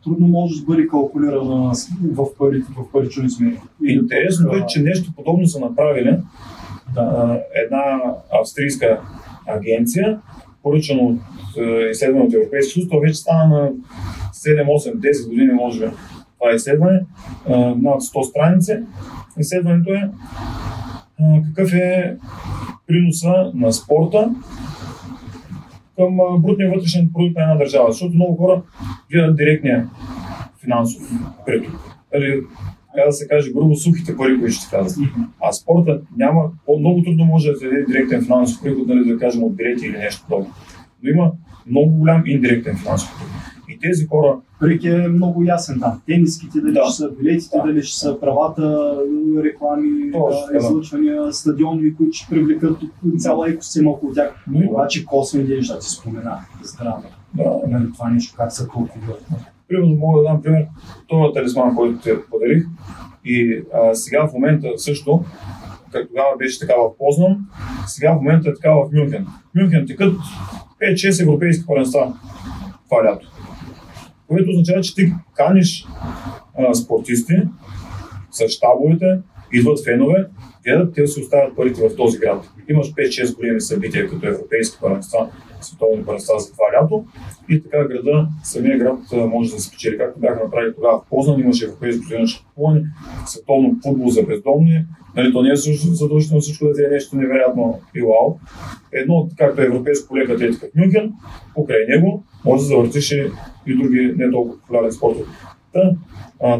[0.03, 1.73] трудно може да бъде калкулирана
[2.13, 3.67] в, пари, в парични сметки.
[3.85, 6.17] Интересното е, че нещо подобно са направили
[6.93, 7.39] да.
[7.65, 8.01] една
[8.41, 9.01] австрийска
[9.47, 10.19] агенция,
[10.63, 11.19] поръчано от
[11.91, 13.71] изследване от Европейския съюз, то вече стана на
[14.33, 15.91] 7, 8, 10 години, може би,
[16.39, 16.99] това изследване,
[17.49, 18.79] над 100 страници.
[19.39, 20.09] Изследването е
[21.45, 22.17] какъв е
[22.87, 24.35] приноса на спорта
[25.97, 27.91] към брутния вътрешен продукт на една държава.
[27.91, 28.61] Защото много хора
[29.11, 29.89] гледат директния
[30.63, 31.01] финансов
[31.45, 31.73] приток.
[32.13, 32.41] Нали,
[32.95, 35.09] така да се каже, грубо сухите пари, които ще казват.
[35.41, 36.41] А спорта няма,
[36.79, 39.97] много трудно може да се даде директен финансов приход, нали, да кажем от билети или
[39.97, 40.53] нещо подобно.
[41.03, 41.31] Но има
[41.67, 43.56] много голям индиректен финансов приход.
[43.77, 44.37] И тези хора.
[44.59, 46.01] Прик е много ясен там.
[46.05, 46.83] Тениските, дали Да.
[46.85, 47.63] ще са билетите, Да.
[47.63, 48.95] дали ще са правата,
[49.43, 50.57] реклами, Точно, да, да.
[50.57, 52.77] излъчвания, стадиони, които ще привлекат
[53.17, 54.43] цяла екосистема около тях.
[54.47, 56.37] Но има, Обаче косвени неща ти спомена.
[56.63, 57.03] Здраве.
[57.33, 59.15] да, Нали, това нещо как се калкулира.
[59.67, 60.65] Примерно мога да дам пример,
[61.07, 62.65] този талисман, който те подарих.
[63.25, 65.23] И а, сега в момента също,
[65.91, 67.37] като тогава беше така в Познан,
[67.87, 69.27] сега в момента е така в Мюнхен.
[69.55, 70.13] Мюнхен текат
[70.81, 72.13] 5-6 европейски първенства
[72.89, 73.27] това лято.
[74.27, 75.85] Което означава, че ти каниш
[76.57, 77.33] а, спортисти
[78.31, 79.19] с щабовете,
[79.53, 80.25] идват фенове,
[80.65, 82.49] гледат, те си оставят парите в този град.
[82.69, 85.29] Имаш 5-6 големи събития, като европейски първенства,
[85.61, 87.05] световни първенства за това лято
[87.49, 89.97] и така града, самия град може да се спечели.
[89.97, 92.81] Както бяха направили тогава в Познан, имаше европейско съюзно шампиони,
[93.25, 94.85] световно футбол за бездомни.
[95.15, 98.39] Нали, то не е задължително всичко да е нещо невероятно и вау.
[98.91, 101.13] Едно, както европейско лека атлетика в Мюнхен,
[101.55, 103.11] покрай него може да завъртиш
[103.65, 105.25] и, други не толкова популярни спортове.
[105.73, 105.95] Та,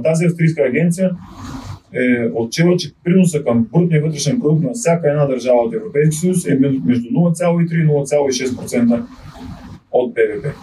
[0.04, 1.12] тази австрийска агенция
[1.98, 6.46] е отчела, че приноса към брутния вътрешен продукт на всяка една държава от Европейския съюз
[6.46, 9.04] е между между 0,3 и 0,6%
[9.92, 10.54] от БВП.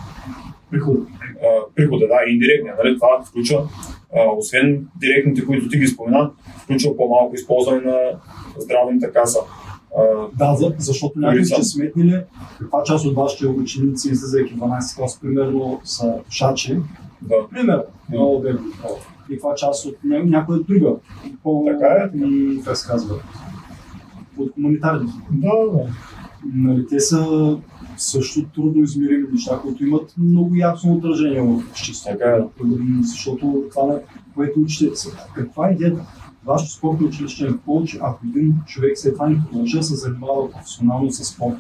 [0.71, 0.99] Приход.
[1.43, 2.75] А, прихода, да, индиректния.
[2.85, 2.95] Нали?
[2.95, 3.69] Това включва,
[4.17, 7.99] а, освен директните, които ти ги спомена, включва по-малко използване на
[8.59, 9.39] здравната каса.
[9.99, 10.03] А,
[10.39, 12.21] Да, за, защото някой ще сметнили
[12.59, 16.79] каква част от вашите ученици, излизайки 12 клас, примерно, са пушачи.
[17.23, 17.35] да.
[17.51, 18.53] Пример, много бе
[19.35, 20.91] каква част от ня- някоя друга.
[21.43, 22.17] По, Така е.
[22.17, 23.15] м, Как се казва?
[24.39, 25.13] От хуманитарните.
[25.31, 25.87] Да, да.
[26.55, 27.57] Нали, те са
[27.97, 32.13] също трудно измерими неща, които имат много ясно отражение в чистото.
[32.13, 32.41] Така е.
[33.03, 34.01] Защото това, на
[34.35, 34.91] което учите,
[35.35, 36.07] каква е идеята?
[36.47, 40.51] Вашето спортно училище е повече, ако един човек след това не продължи да се занимава
[40.51, 41.57] професионално с спорт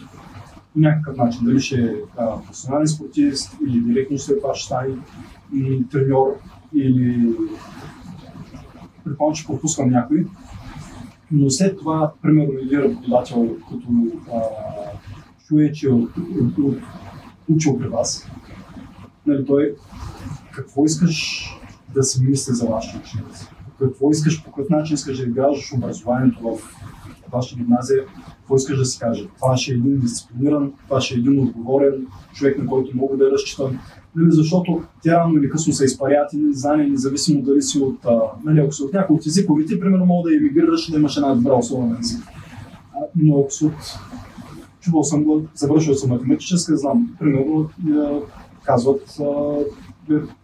[0.73, 4.95] по някакъв начин, дали ще е професионален спортист или директно след това ще стане
[5.93, 6.37] треньор
[6.75, 7.35] или
[9.05, 10.27] предполагам, че пропускам някой,
[11.31, 13.87] но след това, примерно, един работодател, като
[14.35, 14.41] а,
[15.47, 15.93] чуе, че е
[17.49, 18.31] учил при вас,
[19.27, 19.75] нали, той
[20.53, 21.47] какво искаш
[21.95, 23.49] да си мисли за вашите ученици?
[23.79, 26.77] Какво искаш, по какъв начин искаш да изграждаш образованието в
[27.33, 28.05] вашата гимназия?
[28.37, 29.29] Какво искаш да си каже?
[29.37, 33.31] Това ще е един дисциплиниран, това ще е един отговорен човек, на който мога да
[33.31, 33.79] разчитам.
[34.17, 38.61] Нали, защото те рано или късно са изпаряти знания, независимо дали си от, а, нали,
[38.61, 41.55] ако си от някой от езиковите, примерно мога да емигрираш и да имаш една добра
[41.55, 42.25] основа език.
[43.17, 43.99] Но ако си от
[44.81, 48.21] чувал съм го, завършил съм математическа, знам, примерно, е,
[48.65, 49.25] казват, а,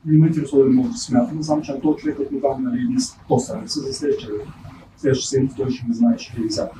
[0.05, 2.65] не ме интересува да може да смятам, знам, че на този човек, ако му дам
[2.65, 4.31] нали, едни 100 страница за следващия,
[4.97, 6.73] следващия седмица, той ще ми знае, че е изяд.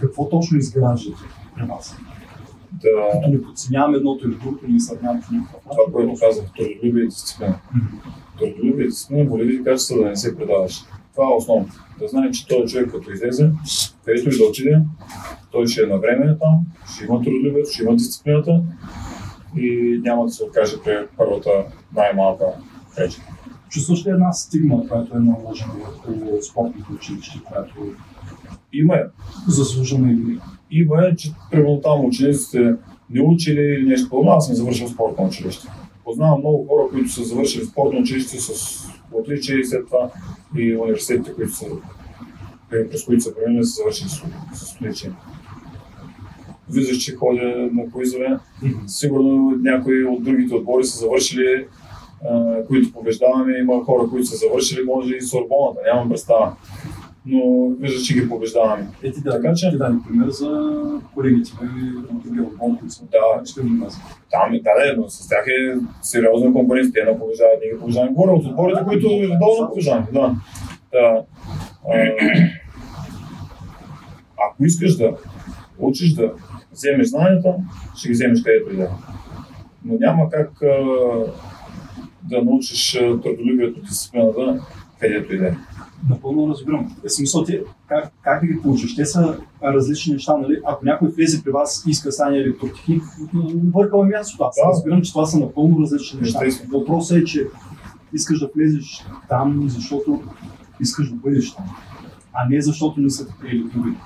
[0.00, 1.22] Какво точно изграждате
[1.56, 1.96] при вас?
[2.82, 3.28] Да.
[3.28, 7.58] Не подценявам едното или другото, не сравнявам в никакъв Това, което казах, трудолюбие и дисциплина.
[8.38, 10.84] Трудолюбие и дисциплина, волеви качества да не се предаваш.
[11.14, 11.68] Това е основно.
[11.98, 13.50] Да знаем, че този човек като излезе,
[14.04, 14.82] където и да отиде,
[15.52, 16.60] той ще е на време там,
[16.94, 18.62] ще има трудолюбието, ще има дисциплината
[19.56, 21.50] и няма да се откаже при първата
[21.96, 22.44] най-малка
[22.96, 23.22] пречка.
[23.68, 27.74] Чувстваш ли една стигма, която е наложена върху спортното училище, която
[28.72, 29.04] Има е.
[29.48, 30.38] заслужена или?
[30.74, 32.74] Има е, че примерно там учениците
[33.10, 34.32] не учили или нещо подобно.
[34.32, 35.68] Аз съм завършил спортно училище.
[36.04, 38.78] Познавам много хора, които са завършили спортно училище с
[39.12, 40.10] отличие и след това
[40.56, 41.66] и университетите, които са,
[42.70, 44.22] през които са преминали, са завършили с,
[44.54, 45.10] с отличие.
[46.70, 48.38] Виждаш, че ходя на куизове.
[48.86, 51.66] Сигурно някои от другите отбори са завършили,
[52.68, 53.58] които побеждаваме.
[53.58, 56.52] Има хора, които са завършили, може и Сорбоната, нямам представа.
[57.26, 58.88] Но виждаш, че ги побеждаваме.
[59.02, 60.72] Ети да, Така че- ти дай пример за
[61.14, 61.50] колегите
[62.24, 63.46] другия отбор, които са Да.
[63.46, 64.02] ще гимназия.
[64.30, 66.92] Там, да, да, но с тях е сериозна конкуренция.
[66.92, 68.12] Те не побеждават, ние ги побеждаваме.
[68.12, 70.06] Говоря от отборите, които редовно побеждаваме.
[70.12, 70.34] Да.
[70.92, 71.24] да.
[71.88, 72.12] А,
[74.46, 75.16] ако искаш да
[75.78, 76.32] учиш да
[76.72, 77.54] вземеш знанията,
[77.96, 78.88] ще ги вземеш където и да е.
[79.84, 80.66] Но няма как а,
[82.22, 84.60] да научиш трудолюбието, дисциплината,
[85.00, 85.54] където и да е.
[86.08, 86.96] Напълно разбирам.
[87.04, 88.96] В смисъл, ти, как, как да ги получиш?
[88.96, 90.60] Те са различни неща, нали?
[90.66, 93.02] Ако някой влезе при вас и иска да стане електротехник,
[93.54, 94.44] бъркава място.
[94.44, 94.68] Аз Да.
[94.68, 96.40] разбирам, че това са напълно различни неща.
[96.72, 97.46] Въпросът е, че
[98.12, 100.22] искаш да влезеш там, защото
[100.80, 101.64] искаш да бъдеш там,
[102.32, 103.96] а не защото не са те други.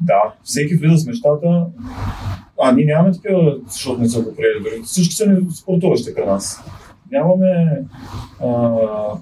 [0.00, 1.66] Да, всеки влиза с мечтата.
[2.62, 4.82] А, ние нямаме такива, защото не са го приели.
[4.82, 6.62] Всички са спортуващи при нас.
[7.12, 7.82] Нямаме
[8.44, 8.70] а,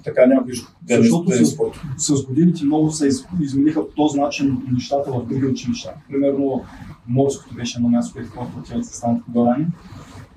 [0.03, 0.53] така някой
[0.89, 1.57] Защото с-.
[1.97, 5.93] С годините много се из- измениха по този начин нещата в други училища.
[6.09, 6.61] Примерно,
[7.07, 9.65] морското беше едно място, където хората отиват да станат капитани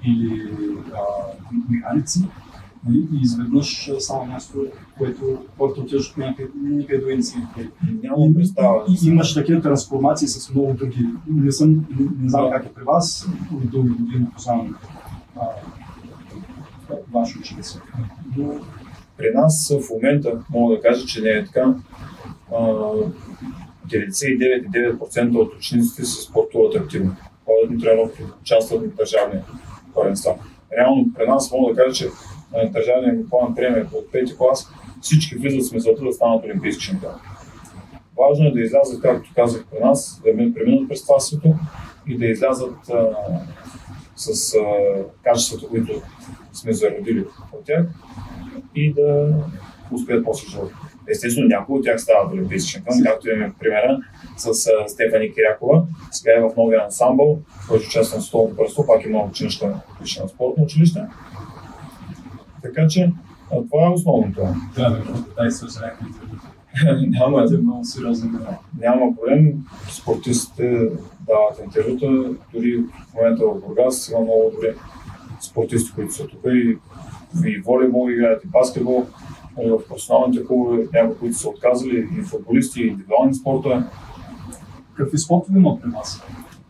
[0.05, 0.43] или
[0.95, 0.99] а,
[1.71, 2.25] механици.
[2.87, 2.99] нали?
[3.13, 4.59] И изведнъж става място,
[4.99, 7.37] което хората отиват някъде, никъде други не си.
[8.03, 8.85] Нямам представа.
[8.89, 11.07] И, имаш такива трансформации с много други.
[11.31, 14.75] Не, съм, не, не знам как е при вас, от дълги години познавам
[17.41, 17.79] училище.
[18.37, 18.55] Но
[19.17, 21.75] При нас в момента мога да кажа, че не е така.
[22.53, 22.59] А,
[23.89, 27.17] 99,9% от учениците се спортуват активно.
[27.45, 29.41] Ходят на тренировки, участват в държавни
[29.95, 30.35] първенства.
[30.79, 32.09] Реално при нас мога да кажа, че
[32.53, 34.71] на държавния ми план приеме от 5 клас
[35.01, 37.13] всички влизат с мисълта да станат олимпийски шампион.
[38.19, 41.55] Важно е да излязат, както казах при нас, да ми- преминат през това свето
[42.07, 43.09] и да излязат а,
[44.17, 44.61] с а,
[45.25, 46.03] качествата, които
[46.53, 47.87] сме зародили от тях
[48.75, 49.35] и да
[49.93, 50.75] успеят после живота.
[51.09, 53.99] Естествено, някои от тях стават олимпийски шампион, както имаме примера
[54.37, 55.83] с а, Стефани Кирякова.
[56.11, 57.39] Сега е в новия ансамбъл,
[57.69, 59.67] който участва на столното пърство, пак има училище,
[60.21, 61.01] на спортно училище.
[62.63, 63.13] Така че
[63.51, 64.41] това е основното.
[64.77, 66.07] да, да, да, с някакви
[67.09, 68.31] няма, е много сериозно.
[68.39, 68.59] Да.
[68.81, 69.65] няма проблем.
[69.91, 70.89] Спортистите
[71.27, 72.35] дават интервюта.
[72.55, 74.75] Дори в момента в Бургас има много добри
[75.41, 76.79] спортисти, които са тук и,
[77.47, 79.07] и волейбол играят, и баскетбол.
[79.63, 83.85] И в професионалните клубове някои, които са отказали, и футболисти, и индивидуални спортове.
[84.95, 86.23] Какви спортове има при вас?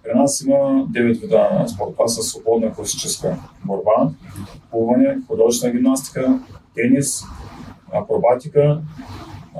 [0.03, 1.92] При нас има 9 вида на спорт.
[1.92, 4.11] Това са свободна класическа борба,
[4.70, 6.40] плуване, художествена гимнастика,
[6.74, 7.22] тенис,
[7.92, 8.80] акробатика,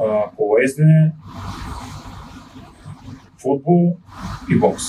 [0.01, 0.31] а,
[3.43, 3.97] футбол
[4.51, 4.83] и бокс.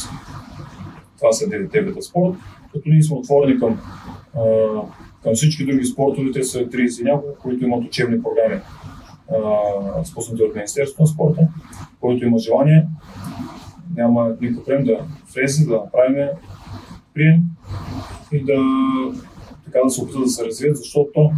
[1.18, 2.36] Това са 9 вида спорт,
[2.74, 3.80] като ние сме отворени към,
[4.36, 4.42] а,
[5.24, 6.32] към всички други спортове.
[6.32, 8.62] Те са 30 и няколко, които имат учебни програми,
[10.04, 11.48] спуснати от Министерството на спорта,
[12.00, 12.88] който има желание
[13.96, 16.28] няма никакъв проблем да влезе, да направим
[17.14, 17.42] прием
[18.32, 18.62] и да,
[19.66, 21.32] така да се опита да се развият, защото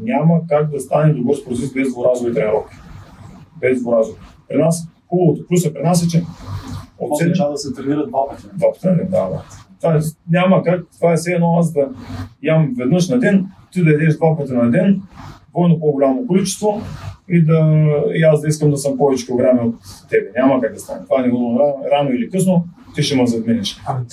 [0.00, 2.76] няма как да стане добър спортист без дворазови тренировки.
[3.60, 4.18] Без дворазови.
[4.48, 6.24] При нас, хубавото плюса при нас е, че от
[6.98, 8.42] Това 7 означава да се тренира два пъти.
[8.54, 9.08] два пъти, нали?
[9.10, 9.42] да, да.
[9.80, 11.88] Това е, няма как, това е все едно аз да
[12.42, 15.02] ям веднъж на ден, ти да ядеш два пъти на ден,
[15.50, 16.80] двойно по-голямо количество
[17.28, 19.74] и, да, и аз да искам да съм повече килограми от
[20.10, 20.30] тебе.
[20.36, 21.04] Няма как да стане.
[21.04, 23.80] Това не го рано, рано или късно ти ще ме задминеш.
[23.86, 24.04] Ами,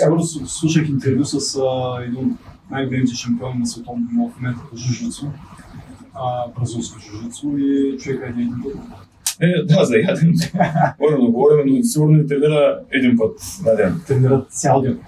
[0.45, 2.37] слушах интервю с а, един
[2.71, 5.25] най-големите шампиони на световно в момента по жужицу,
[6.15, 8.73] а, бразилско жужицу и човека е един път.
[9.41, 10.33] Е, да, за яден.
[10.99, 13.31] Можем да говорим, но сигурно ни тренира един път
[13.65, 14.01] на ден.
[14.07, 14.99] Тренират цял ден.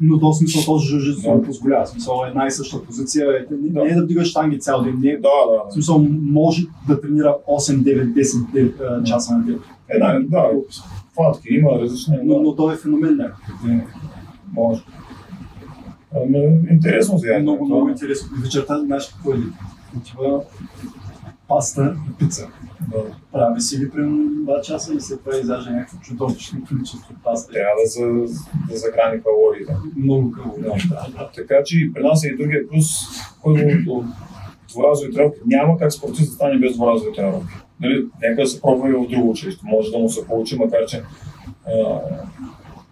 [0.00, 1.34] Но то смисъл този жужицу Да.
[1.34, 1.86] не позволява.
[1.86, 3.26] Смисъл една и съща позиция.
[3.28, 3.84] е- Не, Да.
[3.84, 4.94] не е да вдигаш штанги цял ден.
[4.94, 5.72] Не, Да, да, да.
[5.72, 9.58] смисъл може да тренира 8, 9, 10 ден, а, часа на ден.
[9.88, 10.50] Е, да, да,
[11.14, 13.54] хватки, има различни, Но, но но той е феномен някакъв.
[14.52, 14.80] може.
[16.16, 16.38] Ами,
[16.70, 17.38] интересно ядене.
[17.38, 18.28] Много, много интересно.
[18.42, 19.36] Вечерта, знаеш какво е?
[19.98, 20.42] Отива
[21.48, 22.48] паста и пица.
[22.90, 23.04] Да.
[23.32, 27.52] Прави си ги примерно 2 часа и след това изяжда някакво чудовищно количество паста.
[27.52, 28.06] Трябва да, за,
[28.70, 29.76] да захрани калориите.
[29.96, 30.88] Много калории.
[30.88, 31.06] Да.
[31.18, 31.30] Да.
[31.34, 32.86] Така че при нас е и другия плюс,
[33.42, 34.06] който от
[34.72, 37.54] дворазови тренировки няма как спортист да стане без дворазови тренировки.
[37.80, 39.60] Нали, нека да се пробва и в друго училище.
[39.64, 41.02] Може да му се получи, макар че
[41.66, 42.00] а,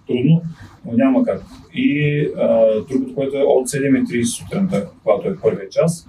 [0.06, 0.42] трудно,
[0.86, 1.42] но няма как.
[1.74, 6.08] И а, другото, което е от 7.30 сутринта, когато е първият час,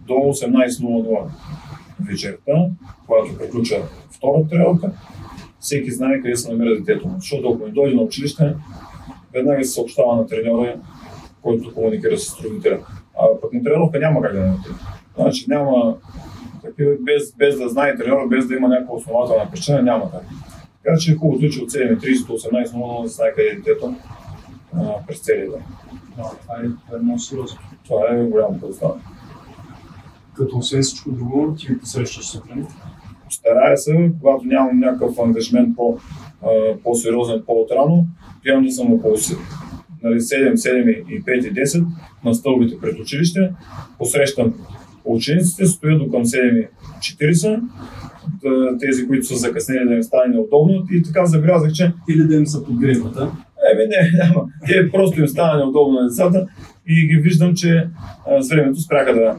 [0.00, 1.24] до 18.00
[2.00, 2.52] вечерта,
[3.06, 3.78] когато приключва
[4.10, 4.92] втората тренировка,
[5.60, 7.14] всеки знае къде се намира детето му.
[7.18, 8.54] Защото ако не дойде на училище,
[9.34, 10.76] веднага се съобщава на треньора,
[11.42, 12.78] който комуникира с родителя.
[13.18, 14.54] А пък на тренировка няма как да не.
[15.16, 15.96] Значи няма
[16.62, 20.24] Такива, без, без да знае тренера, без да има някаква основателна причина, няма така.
[20.84, 23.94] Така че е хубаво, че от 7.30 до 18.00 да се знае къде е детето
[24.76, 25.60] а, през целия ден.
[26.16, 27.58] Да, това е, това е много сериозно.
[27.84, 28.94] Това е голямо представа.
[30.34, 32.66] Като освен всичко друго, ти ги посрещаш сутрин.
[33.30, 35.98] Старая се, когато нямам някакъв ангажмент по,
[36.42, 36.48] а,
[36.84, 38.06] по-сериозен по-отрано,
[38.44, 39.36] гледам да съм около си-
[40.02, 41.86] нали, 7, 7 и 5 и 10
[42.24, 43.52] на стълбите пред училище,
[43.98, 44.54] посрещам
[45.04, 46.68] учениците, стоя до към 7 и
[47.00, 47.62] 40, да-
[48.80, 52.46] тези, които са закъснели да им стане неудобно и така забелязах, че Или да им
[52.46, 53.30] се подгревата.
[53.72, 54.46] Еми не, няма.
[54.66, 56.46] Те просто им стана неудобно на децата
[56.88, 57.88] и ги виждам, че
[58.30, 59.36] а, с времето спряха да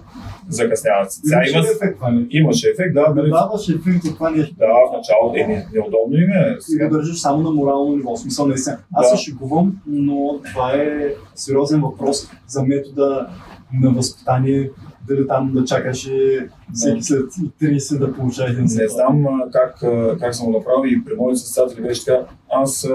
[0.49, 1.11] закъсняват.
[1.11, 2.27] Сега Имаше има, ефект това нещо?
[2.31, 4.55] имаше ефект, да, нали, Даваш ефект от това нещо.
[4.57, 6.55] да, в началото е не, неудобно им е.
[6.57, 8.15] И Сега, го държиш само на морално ниво.
[8.15, 8.77] В Смисъл, наистина.
[8.93, 9.17] Аз Да.
[9.17, 13.27] се шегувам, но това е сериозен въпрос за метода
[13.73, 14.69] на възпитание.
[15.07, 16.39] Дали там да чакаш и
[16.73, 17.25] всеки след
[17.61, 19.79] 30 да получа един не знам как,
[20.19, 22.25] как съм го направил и при моите състезатели беше така.
[22.49, 22.87] Аз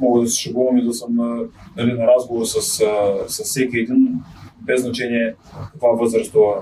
[0.00, 1.16] мога да се шегувам и да съм
[1.76, 2.62] нали, на разговор с,
[3.28, 4.20] с всеки един,
[4.62, 5.34] без значение
[5.72, 6.54] каква възрастова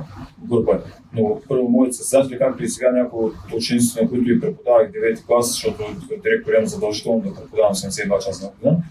[0.49, 0.79] група е.
[1.13, 5.27] Но първо моите състезатели, както и сега някои от учениците, на които и преподавах 9
[5.27, 5.85] клас, защото
[6.23, 8.85] директор имам задължително да преподавам 72 часа на година,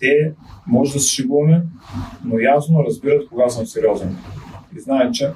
[0.00, 0.32] те
[0.66, 1.62] може да се шегуваме,
[2.24, 4.16] но ясно разбират кога съм сериозен.
[4.76, 5.30] И знаят, че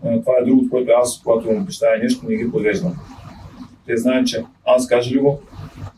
[0.00, 2.94] това е другото, което аз, когато му обещая нещо, не ги подвеждам.
[3.86, 5.40] Те знаят, че аз кажа ли го,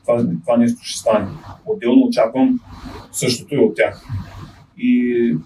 [0.00, 1.26] това, това нещо ще стане.
[1.66, 2.60] Отделно очаквам
[3.12, 4.02] същото и от тях.
[4.78, 5.36] И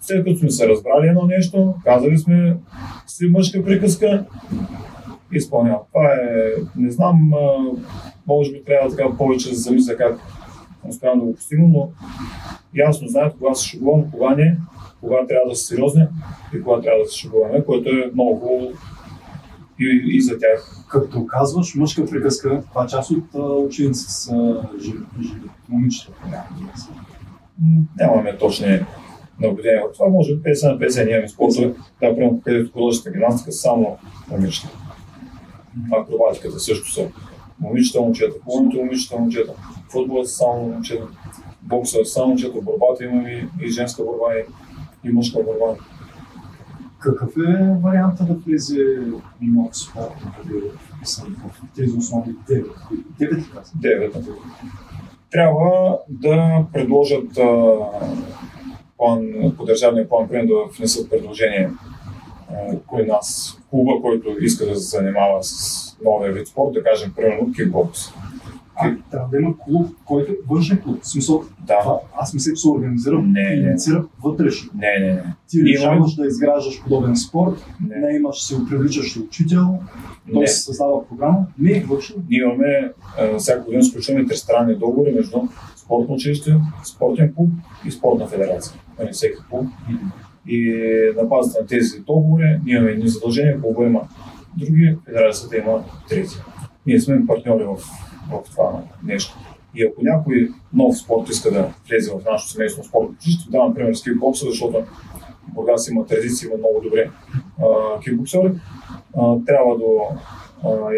[0.00, 2.56] след като сме се разбрали едно нещо, казали сме
[3.06, 4.24] си мъжка приказка,
[5.32, 5.80] изпълнявам.
[5.92, 7.32] Това е, не знам,
[8.26, 10.18] може би трябва така повече да замисля как
[10.88, 11.88] успявам да го постигна, но
[12.74, 14.58] ясно знаят кога се шегувам, кога не,
[15.00, 16.06] кога трябва да са сериозни
[16.54, 18.72] и кога трябва да се шегуваме, което е много хубаво
[19.80, 20.86] и, и за тях.
[20.88, 24.62] Като казваш мъжка приказка, това част от а, учениците са
[25.68, 26.12] момичета.
[27.96, 28.80] Нямаме точни
[29.40, 30.08] наблюдения в това.
[30.08, 31.66] Може би 50 на 50 ние имаме спортове,
[32.00, 33.98] да, примерно където художествената гимнастика са само
[34.30, 34.68] момичета.
[35.92, 37.08] Акробатиката също са
[37.60, 39.52] момичета, момчета, плуването момичета, момчета,
[39.88, 41.08] футболът са само момчета,
[41.62, 44.44] бокса са само момчета, борбата имаме и, и женска борба и,
[45.08, 45.80] и мъжка борба.
[46.98, 48.98] Какъв е варианта да влезе
[49.40, 50.62] нов спорт нали,
[51.16, 52.66] в тези основни 9?
[53.20, 53.80] 9 ли казвам?
[53.80, 54.26] 9.
[55.30, 57.76] Трябва да предложат а,
[58.96, 61.70] план, по държавния план, примерно да внесат предложение
[62.86, 67.52] кой нас, клуба, който иска да се занимава с новия вид спорт, да кажем, примерно
[67.52, 68.00] кикбокс.
[68.78, 71.02] А, трябва да има клуб, който е външен клуб.
[71.02, 73.68] В смисъл, Да, това, аз мисля, че се организира Не, и не.
[73.70, 74.70] инициира вътрешно.
[74.74, 75.22] не, не, не.
[75.48, 77.96] Ти решаваш да изграждаш подобен спорт, не.
[77.96, 79.78] не имаш си привличаш учител,
[80.32, 80.46] той Не.
[80.46, 81.46] се създава програма.
[81.58, 82.14] Не, въобще.
[82.28, 85.38] Ние имаме, а, всяка година сключваме тристранни договори между
[85.76, 87.50] спортно училище, спортен клуб
[87.86, 88.72] и спортна федерация.
[88.98, 89.66] Нали, всеки клуб.
[90.48, 90.74] И
[91.16, 94.00] на базата на тези договори ние имаме едни задължения, клуба има
[94.56, 96.36] други, федерацията има трети.
[96.86, 97.76] Ние сме партньори в,
[98.30, 99.38] в това нещо.
[99.74, 103.94] И ако някой нов спорт иска да влезе в нашето семейство спортно училище, давам пример
[103.94, 104.82] с кикбокса, защото
[105.54, 107.10] Бургас има традиции, има много добре
[108.04, 108.52] кикбоксери,
[109.46, 110.00] трябва до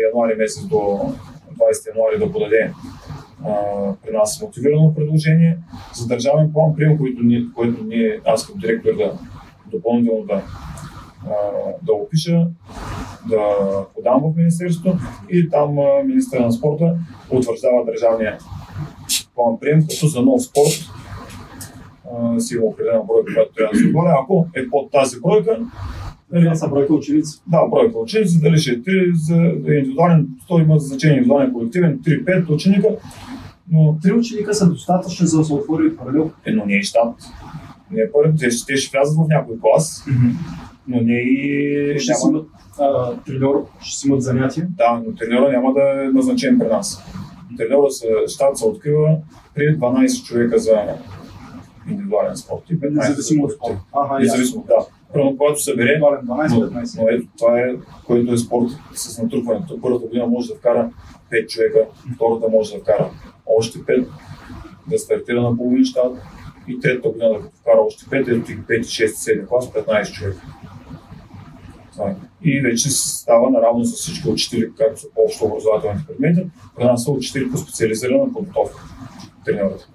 [0.07, 1.14] януари месец, до 20
[1.89, 2.72] януари да подаде
[4.03, 5.59] при нас мотивирано предложение
[5.95, 9.18] за държавен план, прием, който ние, който ние, аз като директор да
[9.70, 10.43] допълнително да,
[11.26, 11.32] а,
[11.82, 12.46] да опиша,
[13.28, 13.40] да
[13.94, 14.98] подам в Министерството
[15.30, 16.94] и там министър на спорта
[17.30, 18.38] утвърждава държавния
[19.34, 20.90] план прием, като за нов спорт
[22.12, 24.18] а, си има определена бройка, която трябва да се отговаря.
[24.22, 25.58] Ако е под тази бройка,
[26.32, 27.42] нали, Това са бройка ученици.
[27.46, 29.36] да, бройка ученици, дали ще е 3 за
[29.74, 32.88] индивидуален, то има значение индивидуален колективен, 3-5 ученика,
[33.70, 36.30] но Три ученика са достатъчни за да се отвори паралел.
[36.44, 37.14] едно не е щат.
[37.90, 40.04] Не е първи, те, те ще влязат в някой клас,
[40.89, 42.49] но не и Ще няма, имат
[42.80, 44.66] а, треньор, ще си имат занятия.
[44.70, 47.05] да, но треньора няма да е назначен при нас.
[47.57, 49.16] Треньора се, щат се открива
[49.55, 50.80] при 12 човека за
[51.91, 53.84] индивидуален спорт и 15 Независимо от колектив.
[53.93, 54.18] Ага.
[54.18, 54.86] Независимо, да.
[55.12, 57.01] Първо, когато се бере, Индивидуален Но, 12-15.
[57.03, 57.74] но ето, това е,
[58.07, 59.80] което е спорт с натрупването.
[59.80, 60.91] Първата година може да вкара
[61.32, 63.11] 5 човека, втората може да вкара
[63.47, 64.07] още 5,
[64.91, 66.12] да стартира на половин щат
[66.68, 70.47] и третата година да вкара още 5, ето ти 5, 6, 7 клас, 15 човека.
[71.99, 72.14] Това е.
[72.42, 76.46] И вече става наравно с всички учители, както са по-общо образователните предмети,
[76.80, 78.84] нас са учители по специализирана подготовка.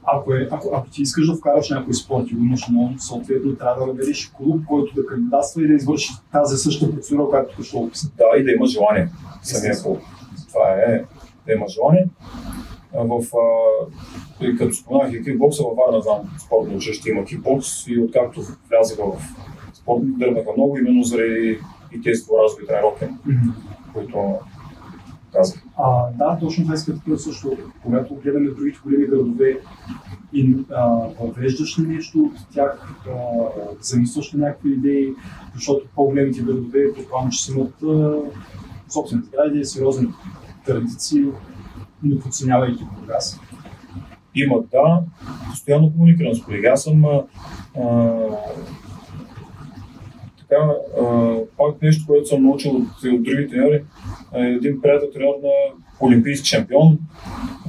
[0.04, 3.56] Ако, е, ако, ако ти искаш да вкараш някой спорт и го имаш много, съответно
[3.56, 7.78] трябва да намериш клуб, който да кандидатства и да извърши тази същата процедура, която ще
[7.78, 8.12] описа.
[8.18, 9.10] Да, и да има желание.
[9.43, 9.99] Самия клуб.
[10.47, 11.04] Това е
[11.45, 12.08] да има желание.
[12.93, 13.26] В,
[14.41, 18.97] а, като споменах и кикбокса във Варна, знам спортно училище има кикбокс и откакто влязах
[18.97, 19.22] в
[19.74, 21.60] спорт, дърнаха много, именно заради
[21.94, 23.54] и тези разговори тренировки, mm-hmm.
[23.94, 24.39] които
[25.34, 25.64] казах.
[25.78, 27.58] А, да, точно това исках да също.
[27.84, 29.60] Когато гледаме другите големи градове
[30.34, 30.56] и
[31.20, 33.14] въвеждаш ли нещо от тях, а,
[33.82, 35.14] замисляш ли някакви идеи,
[35.56, 37.74] защото по-големите градове предполагам, че си имат
[38.89, 40.08] собствените сгради, сериозни
[40.66, 41.26] традиции,
[42.04, 43.39] не подценявайки Бургас.
[44.36, 45.04] Имат, да.
[45.50, 46.66] Постоянно комуникирам с колеги.
[46.66, 47.24] Аз съм а,
[50.54, 53.84] така, а, пак нещо, което съм научил от, от други треньори.
[54.34, 55.49] Един приятел треньор на
[56.01, 56.99] олимпийски шампион.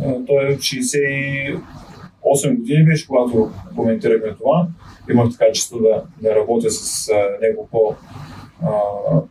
[0.04, 4.66] А, той е 68 години беше, когато коментирахме това.
[5.10, 7.10] Имах така често да, да работя с
[7.42, 7.94] него по,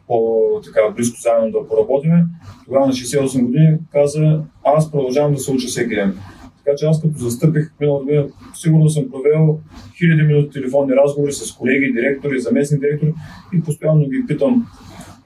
[0.07, 2.25] по-близко заедно да поработиме.
[2.65, 6.17] Тогава на 68 години каза, аз продължавам да се уча всеки ден.
[6.65, 9.59] Така че аз като застъпих миналата година, сигурно съм провел
[9.97, 13.13] хиляди минути телефонни разговори с колеги, директори, заместни директори
[13.53, 14.67] и постоянно ги питам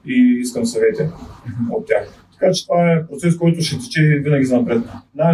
[0.06, 1.02] и искам съвети
[1.70, 2.24] от тях.
[2.32, 4.82] Така че това е процес, който ще тече винаги за напред.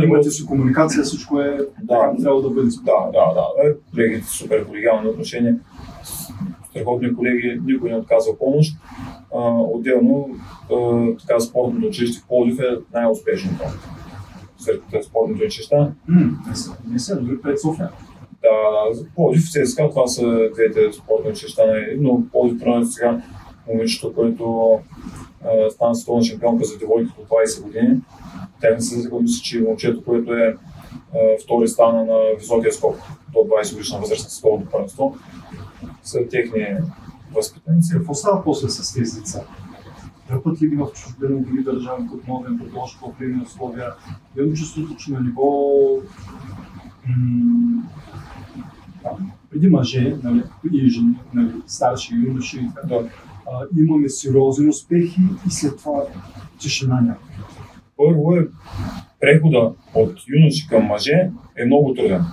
[0.02, 2.68] Имате си комуникация, всичко е да, трябва да бъде.
[2.84, 3.68] Да, да, да.
[3.68, 5.58] Е, колегите супер колегиални отношения
[6.74, 8.76] страхотни колеги, никой не отказва помощ.
[9.34, 10.28] А, отделно,
[10.72, 13.64] а, така, спортното училище в Полдив е най-успешното
[14.64, 15.92] сред спортните училища.
[16.88, 17.90] Не са, дори пред София.
[18.42, 21.62] Да, Полдив, ЦСКА, това са двете спортни училища,
[21.98, 23.22] но Полдив, примерно сега,
[23.68, 24.78] момичето, което
[25.70, 28.00] стана световна шампионка за девойки до 20 години.
[28.60, 30.56] Тя не се мисля, че момчето, което е
[31.42, 32.96] втори стана на високия скок
[33.32, 35.16] до 20 годишна възраст на световното първенство
[36.02, 36.66] са техни
[37.34, 37.92] възпитаници.
[37.92, 39.40] Какво става после с тези деца?
[40.28, 43.92] Тръпът ли ги в чужбина, други държави, които могат да им предложат по-приемни условия?
[44.38, 45.42] Имам чувството, че на ниво
[49.50, 53.08] преди мъже нали, и жени, нали, старши юноши и така, да.
[53.82, 56.02] имаме сериозни успехи и след това
[56.58, 57.44] тишина някаква.
[57.96, 58.48] Първо е
[59.20, 62.24] прехода от юноши към мъже е много труден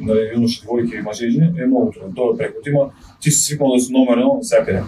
[0.00, 2.14] на юноши, двойки и мъже и жени е много трудно.
[2.14, 2.66] Това е преход.
[2.66, 2.90] Има,
[3.20, 4.82] ти си свикнал да си номер едно навсякъде.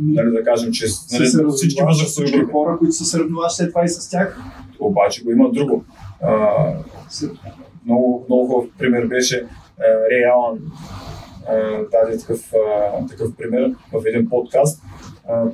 [0.00, 1.26] Нали, да кажем, че нали,
[1.56, 2.52] всички възрастови групи.
[2.52, 4.38] хора, които се сравняваш след това и с тях.
[4.80, 5.84] Обаче го има друго.
[6.22, 6.48] А,
[7.84, 9.46] много, много хубав пример беше
[10.10, 10.58] Рей Алан
[11.92, 14.82] даде такъв, а, такъв пример в един подкаст.
[15.28, 15.44] А,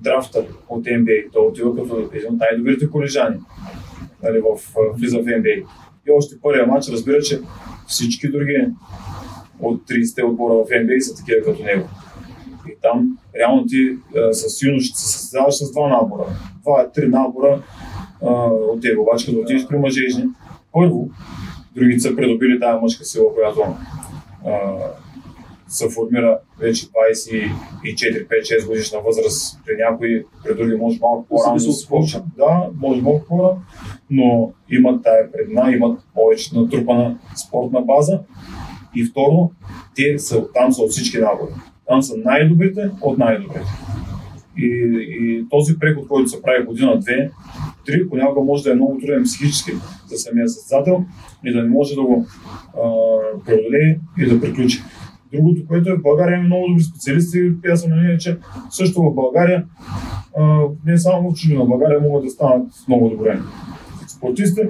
[0.00, 1.32] драфта от NBA.
[1.32, 3.36] Той отива като един от най-добрите колежани
[4.22, 5.64] нали, в, влиза в NBA.
[6.06, 7.40] И още първия матч разбира, че
[7.86, 8.66] всички други
[9.60, 11.88] от 30-те отбора в NBA са такива като него.
[12.68, 16.24] И там реално ти а, с юношите се състезаваш с два набора.
[16.68, 17.62] Е три набора
[18.22, 18.96] а, от тебе.
[18.96, 20.28] Обаче като отидеш при мъже и жени,
[20.72, 21.08] първо,
[21.74, 23.62] другите са придобили тази мъжка сила, която
[24.46, 24.76] а,
[25.68, 31.88] се формира вече 24-5-6 годишна възраст, при някои, при други може малко по-рано да се
[31.88, 32.22] получат.
[32.36, 33.60] Да, може малко по-рано,
[34.10, 38.20] но имат тая предна, имат повече натрупана спортна база.
[38.96, 39.50] И второ,
[39.94, 41.52] те са, там са от всички набори.
[41.88, 43.60] Там са най-добрите от най-добрите.
[44.56, 44.66] И,
[45.20, 47.30] и този преход, който се прави година, две,
[47.86, 49.72] три, понякога може да е много труден психически
[50.06, 51.04] за самия състезател
[51.44, 52.26] и да не може да го
[52.74, 52.90] а,
[53.46, 54.82] преодолее и да приключи.
[55.32, 57.52] Другото, което е в България има много добри специалисти.
[57.72, 58.38] Аз съм мнение, че
[58.70, 59.64] също в България,
[60.38, 63.38] а, не само в чужбина, в България могат да станат много добре
[64.08, 64.60] спортисти.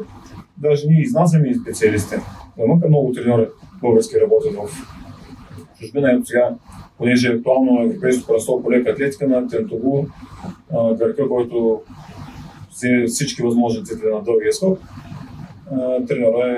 [0.57, 2.15] Даже ние изнасяме и специалисти.
[2.65, 3.47] Имаха много треньори
[3.81, 4.87] български работят в
[5.81, 6.13] чужбина.
[6.13, 6.55] Ето сега,
[6.99, 10.07] понеже е актуално европейско първенство по лека атлетика на Тентогу,
[10.99, 11.81] гърка, който
[12.71, 14.79] взе всички възможни титли на дългия скок,
[16.09, 16.49] треньора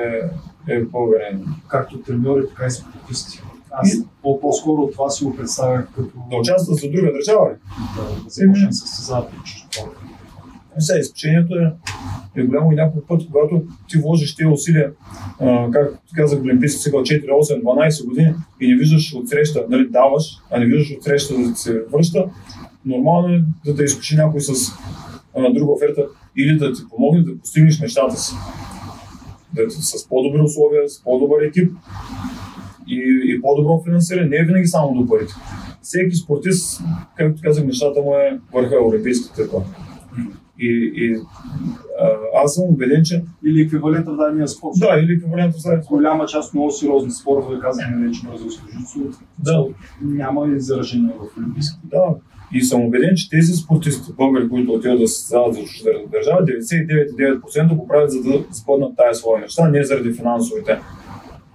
[0.69, 1.45] е, е българен.
[1.69, 3.43] Както треньори, така и спортисти.
[3.71, 6.11] Аз по-скоро това си го представях като...
[6.31, 7.55] Да участва за друга държава ли?
[7.97, 9.15] Да, да започне с
[10.81, 10.87] състезател.
[10.87, 11.73] Сега, изкушението е,
[12.41, 14.93] е голямо и някой път, когато ти вложиш тези усилия,
[15.73, 20.25] както казах, Олимпийски цикъл 4, 8, 12 години и не виждаш от среща, нали, даваш,
[20.51, 22.25] а не виждаш от среща да се връща,
[22.85, 24.73] нормално е да те изкуши някой с
[25.37, 28.35] а, друга оферта или да ти помогне да постигнеш нещата си.
[29.55, 31.73] Да, с по-добри условия, с по-добър екип,
[32.91, 34.29] и, и по-добро финансиране.
[34.29, 35.35] Не е винаги само до парите.
[35.83, 36.83] Всеки спортист,
[37.17, 39.65] както казах, нещата му е върха олимпийската титла.
[40.61, 41.17] И, и
[42.01, 42.11] а,
[42.45, 43.25] аз съм убеден, че...
[43.45, 44.73] Или еквивалент в дадения спорт.
[44.77, 45.99] Да, или еквивалент в дадения спорт.
[45.99, 49.01] Голяма част много сериозни спортове, казахме вече бразилско жицу,
[49.39, 49.67] да.
[50.03, 51.79] няма и заражение в Олимпийски.
[51.85, 52.15] Да,
[52.53, 56.45] и съм убеден, че тези спортисти, българи, които отиват да се създават за чужда държава,
[56.45, 60.79] 99,9% го правят за да спъднат тази своя неща, не заради финансовите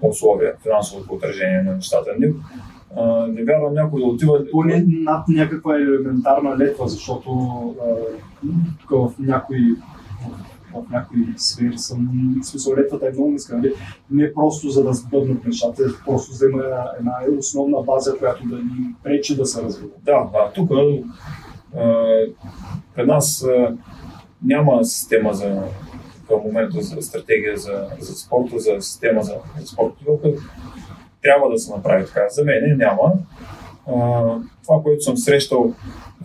[0.02, 2.12] условия, финансовото отражение на нещата.
[2.96, 4.46] А, не вярвам някой да отива.
[4.52, 7.30] Поне над някаква елементарна летва, защото
[8.80, 9.76] тук в някои
[10.74, 12.10] в някои сфери съм,
[12.42, 13.74] в смисъл летвата е много ниска, нали?
[14.12, 16.64] не просто за да сбъднат нещата, просто за има
[17.00, 19.92] една основна база, която да ни пречи да се развива.
[20.06, 20.70] Да, да, тук
[22.96, 23.76] при нас а,
[24.44, 25.62] няма система за
[26.28, 29.96] към момента за стратегия за, за спорта, за система за, за спорта.
[31.26, 32.30] Трябва да се направи така.
[32.30, 33.14] За мен няма.
[33.88, 34.22] А,
[34.64, 35.74] това, което съм срещал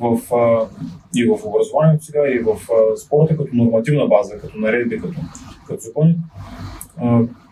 [0.01, 0.68] в, а,
[1.16, 5.20] и в образованието сега, и в а, спорта като нормативна база, като наредби, като,
[5.66, 6.16] като закони,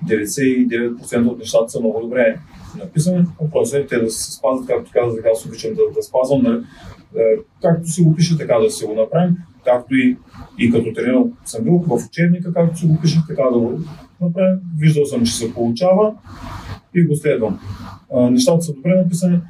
[0.07, 2.39] 99% от нещата са много добре
[2.79, 3.25] написани.
[3.41, 6.65] Въпросът е те да се спазват, както казах, аз обичам да, да спазвам, нали,
[7.63, 10.17] както си го пише, така да си го направим, както и,
[10.59, 13.79] и като тренер съм бил в учебника, както си го пише, така да го
[14.21, 14.59] направим.
[14.79, 16.15] Виждал съм, че се получава
[16.95, 17.61] и го следвам.
[18.31, 19.41] нещата са добре написани,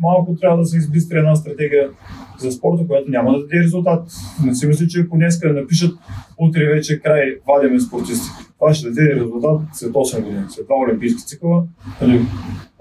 [0.00, 1.90] малко трябва да се избистри една стратегия
[2.38, 4.08] за спорта, която няма да даде резултат.
[4.44, 5.98] Не си мисля, че ако днес напишат
[6.38, 8.28] утре вече край вадиме спортисти,
[8.58, 11.64] това ще даде резултат след 8 години, след два олимпийски цикъла.
[12.02, 12.26] Нали,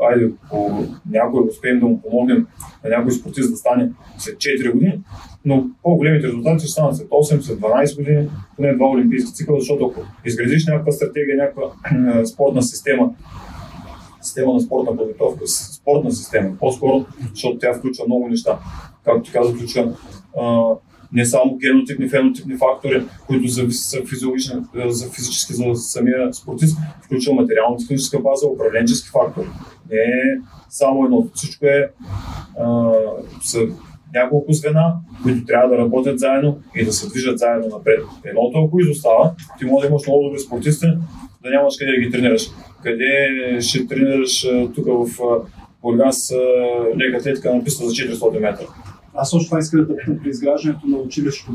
[0.01, 2.47] айде, ако някой успеем да му помогнем
[2.83, 4.99] на някой спортист да стане след 4 години,
[5.45, 9.85] но по-големите резултати ще станат след 8, след 12 години, поне два олимпийски цикъла, защото
[9.85, 11.63] ако изградиш някаква стратегия, някаква
[12.25, 13.09] спортна система,
[14.25, 18.59] система на спортна подготовка, спортна система, по-скоро, защото тя включва много неща.
[19.05, 19.93] Както ти каза, включва
[21.13, 24.01] не само генотипни, фенотипни фактори, които са, са
[24.85, 29.47] за физически за самия спортист, включва материално-техническа база, управленчески фактори.
[29.91, 31.27] Не е само едно.
[31.33, 31.91] Всичко е
[32.59, 32.91] а,
[33.41, 33.59] са
[34.13, 37.99] няколко звена, които трябва да работят заедно и да се движат заедно напред.
[38.25, 40.87] Едното, ако изостава, ти може да имаш много добри спортисти,
[41.45, 42.49] да нямаш къде да ги тренираш.
[42.83, 43.11] Къде
[43.61, 45.21] ще тренираш тук в
[45.81, 46.33] Бургас
[46.97, 48.65] лека атлетика на писта за 400 метра?
[49.13, 51.51] Аз също това исках да питам при изграждането на училището.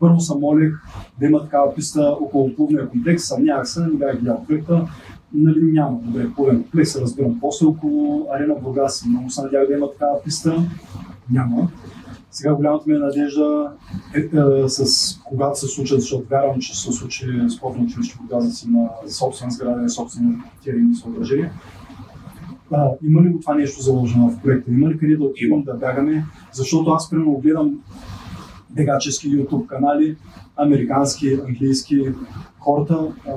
[0.00, 0.72] Първо съм молих
[1.20, 4.88] да има такава писта около плувния комплекс, съмнявах се, не бях гледал проекта.
[5.34, 7.40] Нали, няма добре плувен комплекс, разбирам.
[7.40, 10.62] После около арена Бургас много се надях да има такава писта.
[11.32, 11.70] Няма.
[12.30, 13.72] Сега голямата ми е надежда
[14.14, 17.26] е, е, с когато се случат, защото вярвам, че се случи
[17.56, 20.34] спортно училище да си има собствена сграда и собствени
[20.64, 21.52] терени съображения.
[22.72, 24.70] А, има ли го това нещо заложено в проекта?
[24.70, 26.24] Има ли къде да отивам да бягаме?
[26.52, 27.80] Защото аз примерно гледам
[28.70, 30.16] бегачески YouTube канали,
[30.56, 32.04] американски, английски,
[32.58, 33.32] хората а,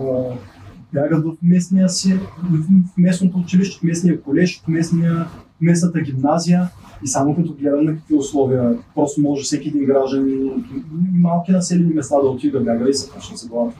[0.93, 2.19] бягат в местния си,
[2.51, 5.13] в местното училище, в местния колеж, в местния,
[5.57, 6.69] в местната гимназия
[7.03, 10.63] и само като гледам на какви условия, просто може всеки един гражданин
[11.15, 13.77] и малки населени места да отиде да бяга и се почне с главата.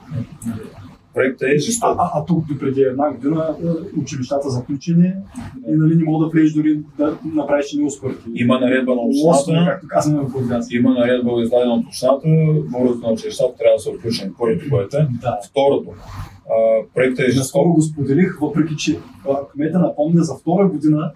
[1.13, 1.95] Проектът е жесток.
[1.97, 5.13] А, а, тук преди една година е, училищата заключени
[5.67, 8.29] и нали, не мога да влезеш дори да направиш ни успърки.
[8.33, 9.71] Има наредба на общината.
[9.71, 10.67] както казваме в Бургас.
[10.71, 12.27] Има наредба издадена от общината,
[12.71, 14.31] българите на училищата трябва да са включени.
[14.39, 15.07] Първото, което е.
[15.21, 15.39] Да.
[15.49, 15.89] Второто,
[16.93, 17.35] проектът е.
[17.35, 18.99] Наскоро го споделих, въпреки че
[19.51, 21.11] кмета напомня за втора година.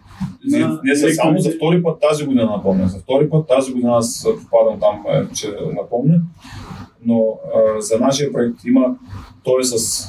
[0.45, 0.79] На...
[0.83, 2.87] Не са само за втори път тази година напомня.
[2.87, 5.47] За втори път тази година аз попадам там, е, че
[5.81, 6.21] напомня.
[7.05, 8.95] Но а, за нашия проект има,
[9.43, 10.07] той е с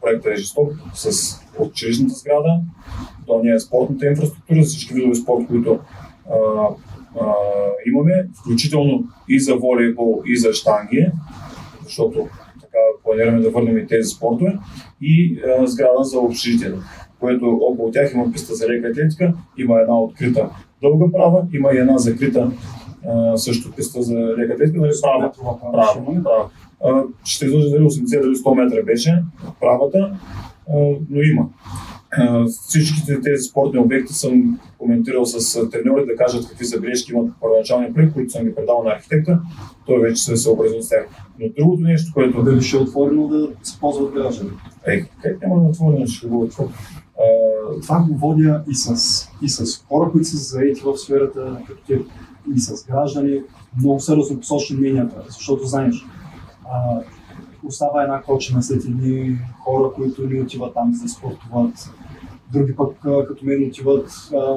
[0.00, 2.60] проекта е жесток, с училищната сграда,
[3.26, 5.78] то не е спортната инфраструктура, за всички видове спорт, които
[6.30, 6.36] а,
[7.20, 7.32] а,
[7.86, 11.06] имаме, включително и за волейбол, и за штанги,
[11.84, 12.28] защото
[13.06, 14.58] планираме да върнем и тези спортове,
[15.00, 16.72] и а, сграда за общежитие,
[17.20, 20.50] което около тях има писта за лека атлетика, има една открита
[20.82, 22.50] дълга права, има и една закрита
[23.08, 26.50] а, също писта за лека атлетика, нали, права, права, права.
[26.84, 29.22] А, ще излъжа дали 80 дали 100 метра беше
[29.60, 30.18] правата,
[30.68, 30.74] а,
[31.10, 31.48] но има.
[32.46, 38.12] Всичките тези спортни обекти съм коментирал с треньори да кажат какви забележки имат първоначалния проект,
[38.12, 39.40] които съм ги предал на архитекта.
[39.86, 41.06] Той вече се е съобразил с тях.
[41.40, 42.42] Но другото нещо, което...
[42.42, 44.50] Дали ще е отворено да се ползват граждани?
[44.86, 46.68] Е, как няма да е отворено, ще го отворя.
[47.82, 52.00] Това го водя и с, и с хора, които са заети в сферата, като те,
[52.56, 53.42] и с граждани.
[53.78, 56.06] Много са разнопосочни мненията, защото знаеш,
[56.64, 57.00] а,
[57.66, 61.90] остава една кочина след едни хора, които не отиват там да спортуват.
[62.52, 64.54] Други пък, като мен, отиват а,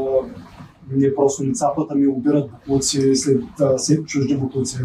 [0.91, 3.43] не просто не цапат, ами обират буклуци след,
[3.77, 4.77] след чужди буклуци,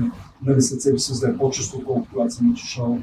[0.46, 2.98] нали, след себе си, за да е по-често, отколкото когато съм отишъл.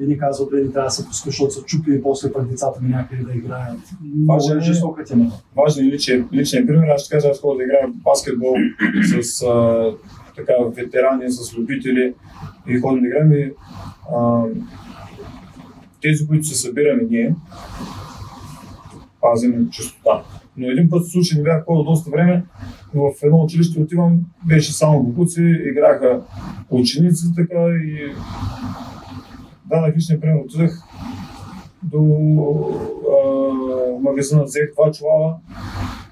[0.00, 2.80] И ни казват, не трябва да се пуска, защото са чупи и после пък децата
[2.82, 3.78] ми някъде да играят.
[4.28, 5.32] Важен е жестока тема.
[5.56, 6.88] Важен е личен, личен пример.
[6.88, 8.54] Аз ще кажа, аз ходя да играя баскетбол
[9.22, 9.90] с а,
[10.36, 12.14] така, ветерани, с любители
[12.68, 13.32] и ходим да играем.
[13.32, 13.52] И,
[14.14, 14.42] а,
[16.02, 17.34] тези, които се събираме ние,
[19.20, 20.22] пазим чистота.
[20.56, 22.44] Но един път случай не бях ходил доста време,
[22.94, 26.20] в едно училище отивам, беше само букуци, играха
[26.70, 28.12] ученици така и
[29.66, 30.82] дадах личния пример, отидах
[31.82, 32.02] до
[33.12, 35.36] а, магазина, взех два чувала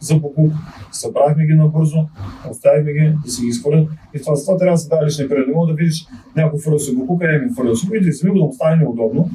[0.05, 0.52] за покуп,
[0.93, 2.06] събрахме ги набързо,
[2.51, 3.89] оставихме ги да си ги изхвърлят.
[4.14, 5.47] И това, това трябва да се даде личния пример.
[5.47, 6.06] Не мога да видиш
[6.36, 8.76] някой фърля си букук, а ми фърля си и да си го да му стане
[8.76, 9.31] неудобно,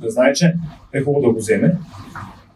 [0.00, 0.54] да знае, че
[0.92, 1.78] е хубаво да го вземе.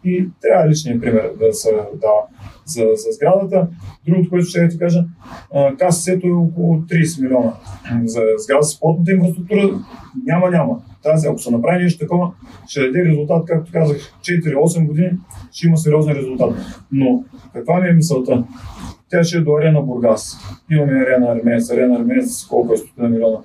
[0.03, 2.21] И трябва личния пример да се дава
[2.65, 3.67] за, за сградата.
[4.07, 5.05] Другото, което ще ти кажа,
[5.77, 7.53] КСС-то е около 30 милиона.
[8.05, 9.79] За сграда спортната инфраструктура
[10.25, 10.81] няма, няма.
[11.03, 12.31] Тази, ако се направи нещо такова,
[12.67, 15.11] ще даде резултат, както казах, 4-8 години,
[15.51, 16.55] ще има сериозен резултат.
[16.91, 17.23] Но
[17.53, 18.43] каква ми е мисълта?
[19.09, 20.37] Тя ще е до Арена Бургас.
[20.71, 23.37] Имаме Арена Армеец, Арена Армеец колко е 100 милиона.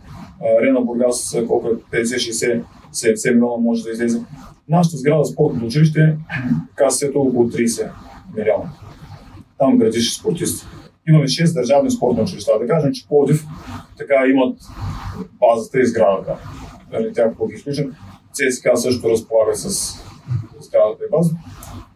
[0.60, 2.62] Арена Бургас колко е 50-60
[2.92, 4.20] 70 милиона може да излезе.
[4.68, 6.16] Нашата сграда спортното училище,
[6.74, 7.90] касето около 30
[8.36, 8.70] милиона.
[9.58, 10.66] Там градиш спортисти.
[11.08, 12.52] Имаме 6 държавни спортни училища.
[12.60, 13.46] Да кажем, че Плодив
[13.98, 14.58] така имат
[15.40, 16.36] базата и сградата.
[16.92, 17.94] Нали, тя ги изключим,
[18.32, 19.94] ЦСКА също разполага с
[20.60, 21.36] сградата и база.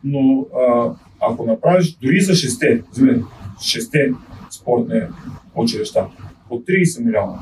[0.05, 2.85] Но а, ако направиш дори за 6,
[3.59, 4.17] 6
[4.51, 5.03] спортни
[5.55, 6.07] училища,
[6.49, 7.39] по 30 милиона,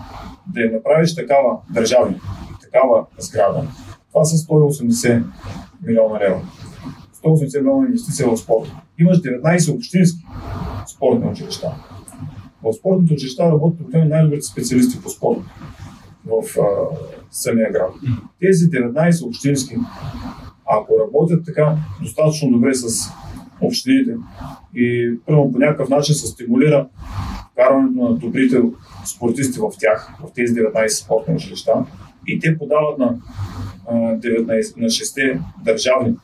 [0.55, 2.21] да я направиш такава държавна,
[2.61, 3.69] такава сграда,
[4.09, 5.23] това са 180
[5.87, 6.41] милиона лева.
[7.25, 8.71] 180 милиона инвестиция в спорт.
[8.99, 10.25] Имаш 19 общински
[10.87, 11.75] спортни училища.
[12.63, 15.39] В спортните училища работят най-добрите специалисти по спорт
[16.27, 16.65] в а,
[17.31, 17.91] самия град.
[18.41, 19.77] Тези 19 общински,
[20.67, 23.11] ако работят така достатъчно добре с
[23.61, 24.15] общините
[24.75, 26.89] и първо по някакъв начин се стимулира
[27.53, 28.63] вкарването на добрите
[29.05, 31.73] спортисти в тях, в тези 19 спортни училища,
[32.27, 33.17] и те подават на,
[33.91, 36.17] 19, на 6 държавни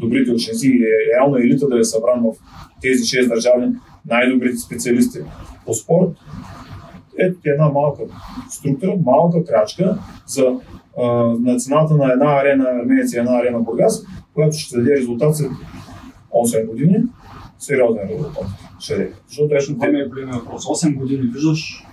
[0.00, 2.36] добрите ученици и е реално елита да е събран в
[2.82, 3.76] тези 6 държавни
[4.06, 5.18] най-добрите специалисти
[5.66, 6.10] по спорт.
[7.18, 8.02] Ето ти една малка
[8.50, 10.60] структура, малка крачка за
[10.98, 11.06] а,
[11.40, 15.50] на цената на една арена Армеец и една арена Бургас, която ще даде резултат след
[16.44, 16.96] 8 години.
[17.58, 18.44] Сериозен резултат.
[18.78, 20.64] Ще Защото точно това е големия въпрос.
[20.64, 21.86] 8 години виждаш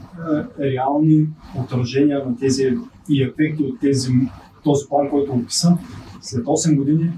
[0.59, 1.27] е, реални
[1.63, 2.77] отражения на тези
[3.09, 4.11] и ефекти от тези,
[4.63, 5.77] този план, който е описан,
[6.23, 7.11] след 8 години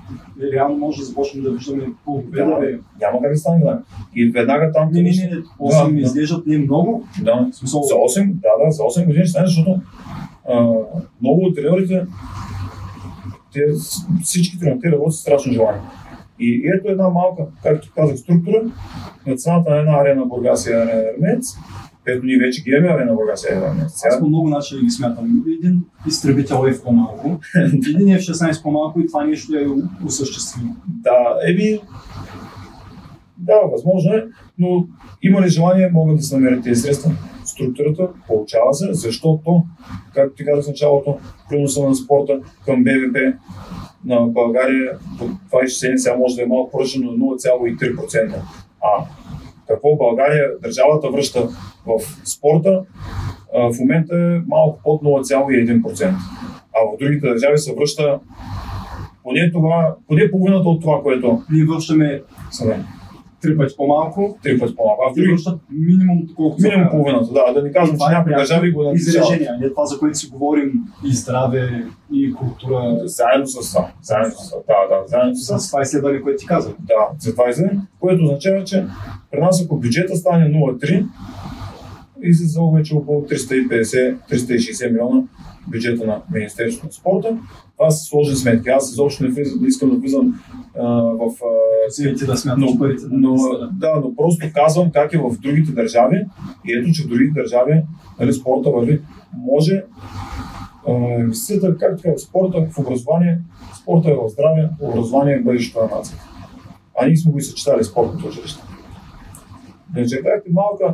[0.54, 2.46] реално може да започнем да виждаме по-добре.
[2.46, 3.82] Да, няма как да стане, да.
[4.16, 4.90] И веднага там...
[4.92, 7.08] Не, не, не, 8 да, изглеждат не много.
[7.24, 7.82] Да, смисъл...
[7.82, 9.82] за 8, да, да, за 8 години ще стане, защото
[10.50, 10.62] а,
[11.22, 12.06] много от тренерите,
[13.54, 13.60] те,
[14.24, 15.82] всички тренери работят страшно желание.
[16.40, 18.62] И, и ето една малка, както казах, структура
[19.28, 21.58] на цената на една арена Бургас и арена Ермец,
[22.08, 23.46] ето ние вече ги имаме арена Бургас.
[23.46, 23.62] Е,
[24.06, 25.44] Аз по много начини ги смятам.
[25.60, 27.40] Един изтребител е в по-малко,
[27.96, 29.68] един е в 16 по-малко и това нещо е
[30.06, 30.76] осъществимо.
[30.88, 31.82] Да, еби,
[33.38, 34.26] да, възможно е,
[34.58, 34.88] но
[35.22, 37.12] има ли желание, могат да се намерят тези средства.
[37.46, 39.64] Структурата получава се, защото,
[40.14, 41.18] както ти казах в началото,
[41.50, 43.18] приноса на спорта към БВП
[44.06, 45.26] на България по
[45.58, 48.36] 27 сега може да е малко поръчен, но 0,3%.
[48.82, 49.06] А
[49.68, 51.48] какво България, държавата връща
[51.86, 52.82] в спорта,
[53.54, 56.14] в момента е малко под 0,1%.
[56.74, 58.20] А в другите държави се връща
[59.24, 61.42] поне, това, поне половината от това, което...
[61.52, 62.22] Ние връщаме
[63.46, 64.38] три пъти по-малко.
[64.44, 65.02] Три пъти по-малко.
[65.08, 67.54] А в други минимум колкото Минимум половината, да.
[67.54, 70.72] Да ни казвам, че някои държави го Изрежение, не това, за което си говорим
[71.06, 73.02] и здраве, и култура.
[73.04, 73.92] Заедно с това.
[74.02, 74.62] Заедно с това.
[74.68, 76.74] Да, да, заедно с, с това изследване, което ти казах.
[76.80, 78.86] Да, за това изследване, което означава, че
[79.32, 81.06] при нас ако бюджета стане 0,3,
[82.24, 85.24] и се за вече около 350-360 милиона
[85.68, 87.38] бюджета на Министерството на спорта.
[87.78, 88.70] Това са сложни сметки.
[88.70, 90.40] Аз изобщо не, влизам, не искам да влизам
[91.20, 91.30] в...
[91.90, 93.04] Силите да смятам но, парите.
[93.12, 93.36] Но,
[93.72, 96.26] да, но просто казвам как е в другите държави.
[96.66, 97.84] И ето, че в другите държави
[98.20, 99.02] нали, спорта върви.
[99.38, 99.84] Може
[101.20, 103.40] инвестицията, както така, в спорта, в образование,
[103.82, 106.24] спорта е в здраве, образование е бъдещето на нацията.
[107.00, 108.64] А ние сме го и съчетали спортното училище.
[109.96, 110.94] Не чакайте малка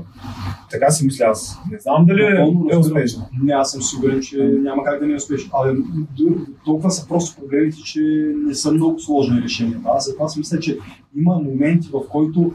[0.72, 1.60] Така си мисля аз.
[1.72, 3.26] Не знам дали Напълно е успешна.
[3.44, 5.52] Не, аз съм сигурен, че няма как да не е успешно.
[5.54, 9.80] Абе, д- толкова са просто проблемите, че не са много сложни решения.
[9.86, 10.78] Аз затова си мисля, че
[11.16, 12.52] има моменти, в които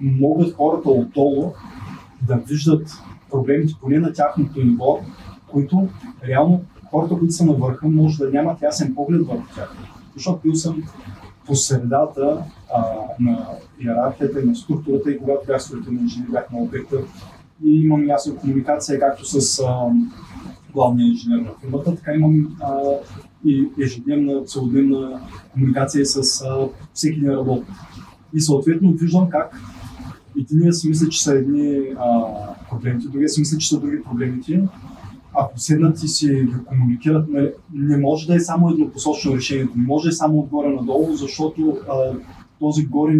[0.00, 1.52] могат хората отдолу
[2.26, 2.92] да виждат
[3.30, 4.98] проблемите поне на тяхното ниво,
[5.48, 5.88] които
[6.28, 9.76] реално хората, които са на върха, може да нямат ясен поглед върху тях.
[10.14, 10.82] Защото бил съм
[11.46, 12.44] по средата
[12.74, 12.82] а,
[13.20, 13.46] на
[13.80, 16.96] иерархията и на структурата и когато бях строителен инженер, бях на обекта
[17.64, 19.90] и имам ясна комуникация както с а,
[20.72, 22.80] главния инженер на фирмата, така имам а,
[23.44, 25.20] и ежедневна, целодневна
[25.52, 27.76] комуникация с а, всеки един работник.
[28.34, 29.60] И съответно виждам как
[30.38, 32.24] единия си мисля, че са едни а,
[32.70, 34.62] проблемите, другия си мисля, че са други проблемите.
[35.38, 40.04] Ако седнат и си комуникират, нали, не може да е само еднопосочно решението, не може
[40.04, 42.12] да е само отгоре надолу, защото а,
[42.60, 43.14] този горе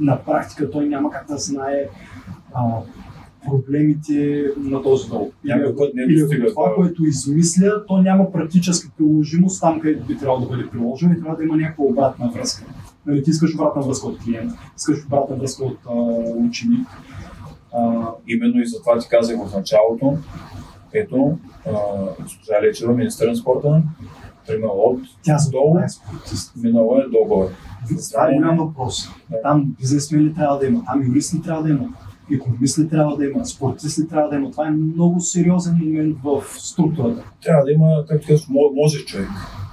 [0.00, 1.88] на практика той няма как да знае
[2.54, 2.62] а,
[3.48, 5.30] проблемите на този долу.
[5.44, 10.18] Някой път не Или достига това, което измисля, то няма практическа приложимост там, където би
[10.18, 12.64] трябвало да бъде приложено и трябва да има някаква обратна връзка.
[13.06, 15.92] Нали, ти искаш обратна връзка от клиент, искаш обратна връзка от а,
[16.48, 16.86] ученик.
[17.72, 20.18] А, Именно и затова ти казах в началото,
[20.92, 21.72] ето, а,
[22.22, 23.82] госпожа Лечева, министър на спорта,
[24.46, 26.52] тръгнала от тя долу, е спортист.
[26.56, 27.48] минала е долу.
[28.12, 29.08] Това е голям въпрос.
[29.42, 31.88] Там бизнесмени трябва да има, там юристи трябва да има,
[32.32, 34.50] економисти трябва да има, спортисти трябва да има.
[34.50, 37.24] Това е много сериозен момент в структурата.
[37.42, 39.28] Трябва да има, както казваш, мо- може човек.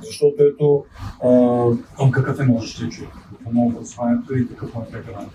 [0.06, 0.84] Защото ето,
[1.23, 3.11] а, Към какъв е можеш човек?
[3.52, 5.26] Му образованието и какъв му е прекаран.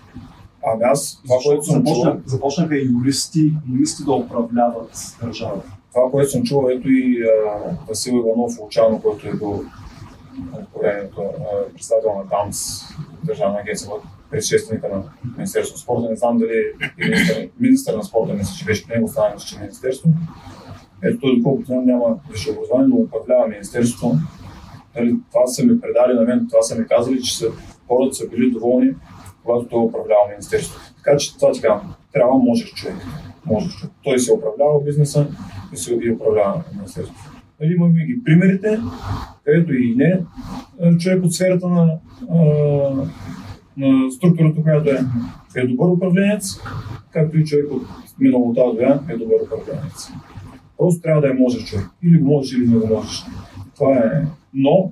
[0.65, 5.71] Ами аз, това, което съм чувал, започна, започнаха и юристи, економисти да управляват държавата.
[5.93, 9.63] това, което съм чувал, ето и а, Васил Иванов Лучано, който е бил
[10.83, 11.29] а,
[11.73, 12.81] председател на ДАМС,
[13.23, 13.89] Държавна агенция,
[14.29, 15.03] предшественика на
[15.37, 16.09] Министерството на спорта.
[16.09, 16.63] Не знам дали
[16.97, 20.09] министър, министър на спорта, мисля, че беше него, стана мисля, че Министерство.
[21.03, 24.15] Ето той, доколкото няма висше образование, но управлява Министерството.
[24.95, 27.51] Нали, това са ми предали на мен, това са ми казали, че са,
[27.87, 28.95] хората са били доволни,
[29.43, 30.93] когато той управлява Министерството.
[30.97, 32.95] Така че това казвам, трябва можеш човек.
[33.45, 33.95] Можеш човек.
[34.03, 35.27] Той си е управлява бизнеса
[35.73, 37.39] и си и управлява Министерството.
[37.61, 38.79] Нали, имаме ги примерите,
[39.45, 40.23] където и не,
[40.81, 41.97] е, човек от сферата на,
[42.29, 42.37] а,
[43.77, 44.99] на структурата, която е,
[45.55, 46.61] е добър управленец,
[47.11, 47.83] както и човек от
[48.19, 50.11] миналото АДОЯ е добър управленец.
[50.77, 51.85] Просто трябва да е можеш човек.
[52.03, 53.25] Или можеш, или не можеш.
[53.75, 54.25] Това е.
[54.53, 54.91] Но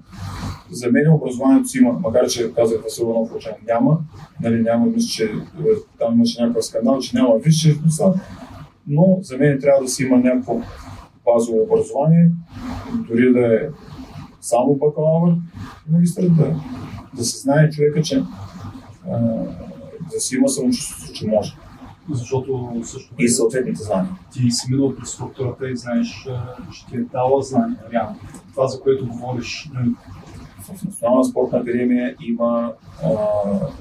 [0.72, 3.32] за мен образованието си има, макар че казах Васил Иванов
[3.68, 4.00] няма,
[4.42, 5.30] нали, няма, мисля, че е,
[6.00, 7.78] там имаше някакъв скандал, че няма висше
[8.88, 10.62] но за мен трябва да си има някакво
[11.26, 12.32] базово образование,
[13.08, 13.60] дори да е
[14.42, 15.36] само бакалавър,
[15.90, 16.56] магистър, да,
[17.14, 18.24] да се знае човека, че
[19.12, 19.20] а,
[20.14, 21.54] да си има самочувствието, че може.
[22.12, 24.10] Защото също И съответните знания.
[24.34, 26.28] ти си минал през структурата и знаеш,
[26.74, 28.16] че ти е дала знания, реално.
[28.52, 29.90] Това, за което говориш, нали,
[30.76, 32.74] В Национална спортна академия има
[33.04, 33.10] а,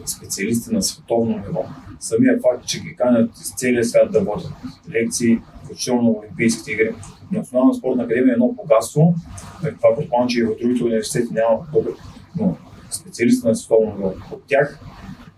[0.06, 1.64] специалисти на световно ниво.
[2.00, 4.52] Самия факт, че ги канят из целия свят да водят
[4.90, 6.94] лекции, включително на Олимпийските игри.
[7.32, 9.14] Национална спортна академия е едно богатство.
[9.62, 11.92] Нали, Това предполагам, че и в другите университети няма добър,
[12.36, 12.56] но
[12.90, 14.12] специалисти на световно ниво.
[14.32, 14.80] От тях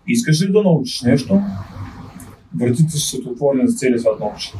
[0.07, 1.41] искаш ли да научиш нещо,
[2.59, 4.53] вратите ще ти отворени за целия свят научиш.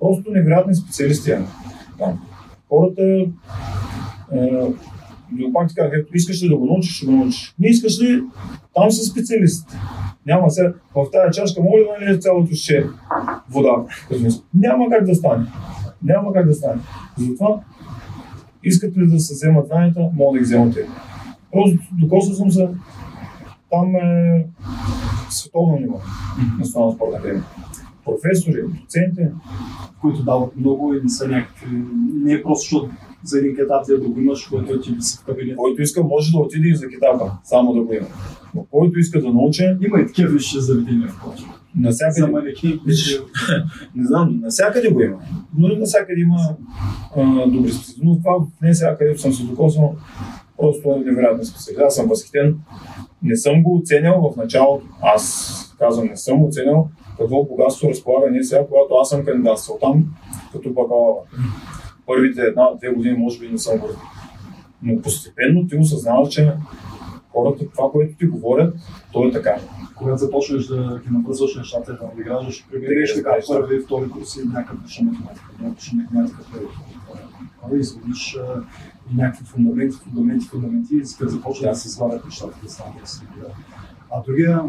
[0.00, 1.42] Просто невероятни специалисти е
[1.98, 2.26] там.
[2.68, 3.28] Хората е,
[5.32, 7.54] но пак така, ето, искаш ли да го научиш, ще го научиш.
[7.58, 8.22] Не искаш ли,
[8.74, 9.76] там са специалистите.
[10.26, 12.86] Няма сега, в тази чашка може да налиеш цялото ще
[13.50, 13.84] вода.
[14.54, 15.46] Няма как да стане.
[16.02, 16.80] Няма как да стане.
[17.18, 17.60] Затова,
[18.64, 20.86] искат ли да се вземат знанията, могат да ги вземат те.
[21.52, 22.68] Просто докосвал съм се,
[23.70, 24.46] там е
[25.30, 26.00] световно ниво,
[26.58, 27.44] национална спортна академия.
[28.06, 29.22] Професори, доценти,
[30.00, 31.66] които дават много и не са някакви...
[32.24, 32.90] Не е просто, защото
[33.24, 35.56] за един етап да го имаш, който ти си в кабинет.
[35.56, 38.06] който иска, може да отиде и за китапа, само да го има.
[38.54, 41.48] Но който иска да научи, Има и такива висши заведения, впрочем.
[41.76, 43.20] За навсякъде манеки, Виж,
[43.94, 45.18] не знам, навсякъде го има.
[45.58, 46.36] Но и навсякъде има
[47.16, 48.00] а, добри специалисти.
[48.04, 49.96] Но това не сега, където съм се докоснал,
[50.58, 51.82] просто е невероятно специалист.
[51.86, 52.58] Аз съм възхитен.
[53.22, 54.86] Не съм го оценял в началото.
[55.02, 56.88] Аз казвам, не съм оценял
[57.18, 60.04] какво богатство разполага не сега, когато аз съм кандидатствал там
[60.52, 61.22] като бакалавър.
[62.06, 63.88] Първите една-две години може би не съм го
[64.82, 66.52] Но постепенно ти осъзнаваш, че
[67.32, 68.74] хората, това, което ти говорят,
[69.12, 69.56] то е така.
[69.96, 74.36] когато започнеш да ги набързваш нещата, да надиграждаш, примериш Така, така да, първи, втори курс
[74.36, 76.66] и някакъв висша математика, някакъв математика, първи.
[77.60, 78.38] Когато изводиш
[79.14, 82.94] някакви фундаменти, фундаменти, фундаменти, и за да да се извадят нещата, да станат
[83.40, 83.48] да.
[84.10, 84.62] А другия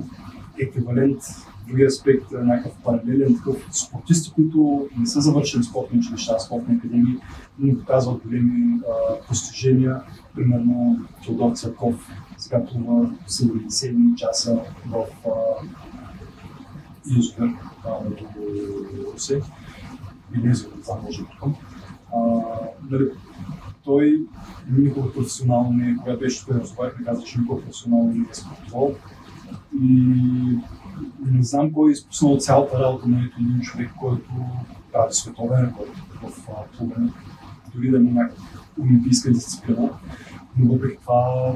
[0.60, 1.22] еквивалент,
[1.68, 7.18] другия аспект, е някакъв паралелен такъв спортисти, които не са завършили спортни училища, спортни академии,
[7.60, 10.02] но показват големи а, постижения.
[10.36, 15.06] Примерно Теодор Църков сега плува 70 часа в
[17.18, 17.50] Изотер,
[17.84, 19.42] до Русе.
[20.36, 21.56] Или Изотер, това може би тук.
[22.90, 23.06] Нали,
[23.84, 24.22] той
[24.78, 28.96] никога професионално не е, когато беше тук разговаряхме, каза, че никога професионално не е спортувал.
[29.82, 30.14] И
[31.32, 34.30] не знам кой е изпуснал цялата работа на един човек, който
[34.94, 35.90] прави световен рекорд
[36.24, 36.48] в
[36.78, 37.12] плуване,
[37.76, 38.46] дори да има някаква
[38.82, 39.90] олимпийска дисциплина.
[40.58, 41.54] Но въпреки това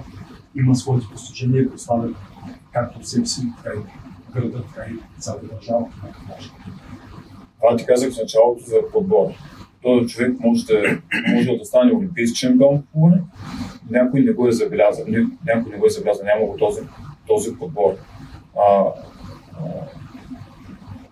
[0.55, 2.09] има своите постижения и прославя
[2.73, 3.81] както себе си, така и
[4.33, 5.85] града, така и цялата държава.
[7.61, 9.27] Това ти казах в началото за подбор
[9.81, 11.01] този човек може да,
[11.33, 13.21] може да стане олимпийски шампион в плуване,
[13.89, 15.05] някой не го е забелязал,
[15.45, 16.81] някой не го е забелязал, няма го този,
[17.27, 17.93] този подбор.
[18.57, 18.83] А,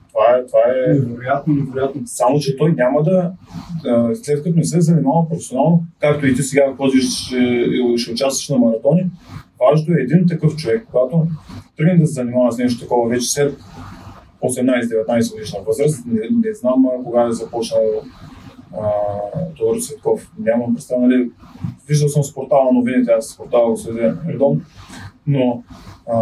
[0.09, 0.93] това е, това е...
[0.93, 2.01] Невероятно, невероятно.
[2.05, 3.31] Само, че той няма да,
[4.23, 7.65] след като не се занимава професионално, както и ти сега ходиш, ще,
[7.97, 9.05] ще участваш на маратони,
[9.59, 11.27] важно е един такъв човек, когато
[11.77, 13.59] тръгне да се занимава с нещо такова вече след
[14.43, 17.81] 18-19 годишна възраст, не, не знам кога е започнал
[19.57, 20.31] Тодор Светков.
[20.39, 21.31] Нямам представа, нали,
[21.87, 24.61] виждал съм спортала новините, аз спортала следя редовно,
[25.27, 25.63] но
[26.07, 26.21] а,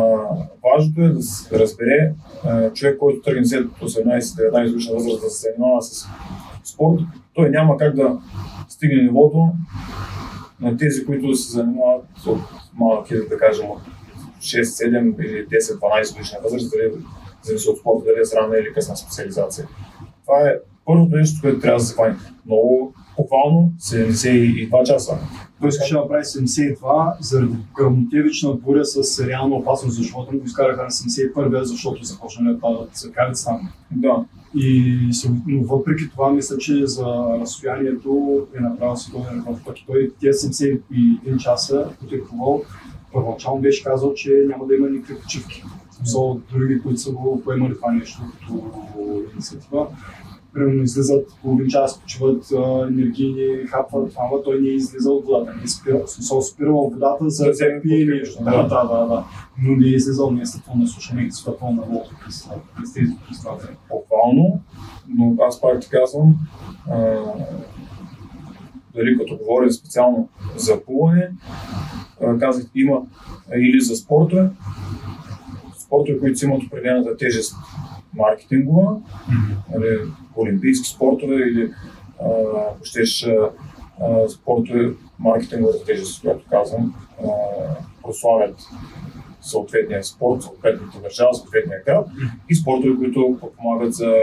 [0.64, 2.14] важното е да се разбере
[2.44, 6.08] а, човек, който тръгне след 18-19 годишна възраст да се занимава с
[6.64, 7.02] спорт,
[7.34, 8.20] той няма как да
[8.70, 9.48] стигне нивото
[10.62, 12.40] на тези, които се занимават от
[12.74, 13.80] малки, да кажем, от
[14.40, 16.92] 6, 7 или 10, 12 годишна възраст, дали
[17.44, 19.68] зависи от спорта, дали е с ранна или късна специализация.
[20.26, 20.56] Това е
[20.86, 22.16] първото нещо, което трябва да се хване.
[22.46, 25.18] Много буквално 72 часа.
[25.62, 30.90] Той искаше да направи 72 заради грамотевична буря с реална опасност, защото му изкараха на
[30.90, 33.70] 71, защото започна да падат църкавица там.
[33.92, 34.26] Да.
[34.56, 34.98] И,
[35.48, 37.06] но въпреки това, мисля, че за
[37.42, 39.58] разстоянието е направил световен рекорд.
[39.66, 41.90] Пък той тези 71 часа,
[42.30, 42.64] пробвал,
[43.14, 45.64] първоначално беше казал, че няма да има никакви почивки.
[45.92, 48.64] Смисъл, други, които са го поемали това нещо като
[49.34, 49.88] инициатива
[50.58, 52.52] примерно излизат половин час, почиват
[52.90, 57.30] енергийни, хапват това, той не е излизал от водата, не е спирал, смисъл спирал водата
[57.30, 58.44] за да пие нещо.
[58.44, 59.24] Да, да, да, да.
[59.62, 62.94] Но не е излизал, не е стъпвал на слушане и стъпвал на лото през, през
[62.94, 63.78] тези представители.
[63.90, 64.62] Буквално,
[65.08, 66.36] но аз пак ти казвам,
[68.96, 71.32] дали като говоря специално за плуване,
[72.40, 73.02] казах, има
[73.56, 74.50] или за спортове,
[75.78, 77.56] спортове, които имат определената тежест
[78.18, 79.02] маркетингова,
[79.76, 79.98] нали,
[80.38, 81.74] олимпийски спортове или
[82.72, 83.28] ако щеш
[84.30, 87.28] спортове, маркетинговата тежест, която казвам, а,
[88.04, 88.56] прославят
[89.42, 92.08] съответния спорт, съответната държава, съответния град
[92.50, 94.14] и спортове, които подпомагат за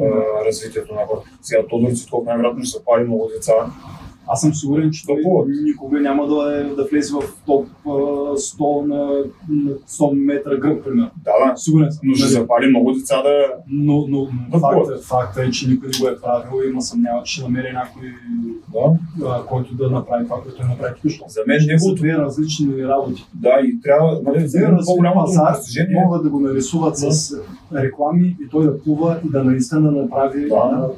[0.00, 0.04] а,
[0.46, 1.30] развитието на хората.
[1.42, 3.52] Сега Тодор Цветков най-вероятно ще запали много деца
[4.28, 5.22] аз съм сигурен, че той
[5.64, 8.96] никога няма да, е, да влезе в топ 100 на,
[9.48, 11.10] на 100 метра гръб, примерно.
[11.24, 11.56] Да, да.
[11.56, 12.00] Сигурен съм.
[12.02, 13.46] Но ще запали много деца да.
[13.70, 16.82] Но, но, но факт, е, факт е, че никой не го е правил и има
[16.82, 18.02] съмнява, че ще намери някой,
[19.18, 19.44] да.
[19.48, 21.94] който да направи това, което е направи току За мен неговото...
[21.94, 23.26] две различни работи.
[23.34, 26.02] Да, и трябва, нали, да по-голямо постижение.
[26.04, 27.34] Могат да го нарисуват с
[27.74, 30.90] реклами и той да плува и да наистина да направи да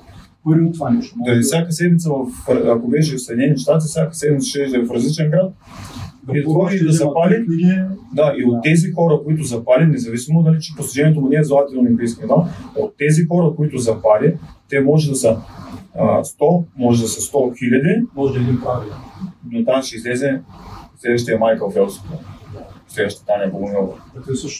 [0.45, 1.17] пари от това нещо.
[1.27, 5.31] Дали всяка седмица, в, ако беше в Съединените щати, всяка седмица ще е в различен
[5.31, 5.53] град.
[6.23, 7.47] Да и това да запали.
[7.47, 7.75] Книги.
[8.15, 11.79] Да, и от тези хора, които запали, независимо дали че постижението му не е златен
[11.79, 14.37] олимпийски медал, от тези хора, които запали,
[14.69, 15.37] те може да са
[15.99, 18.03] а, 100, може да са 100 хиляди.
[18.15, 18.87] Може да един прави.
[19.51, 20.41] Но там ще излезе
[20.99, 22.01] следващия Майкъл Фелс.
[22.89, 23.95] Следващата Таня Богомилова.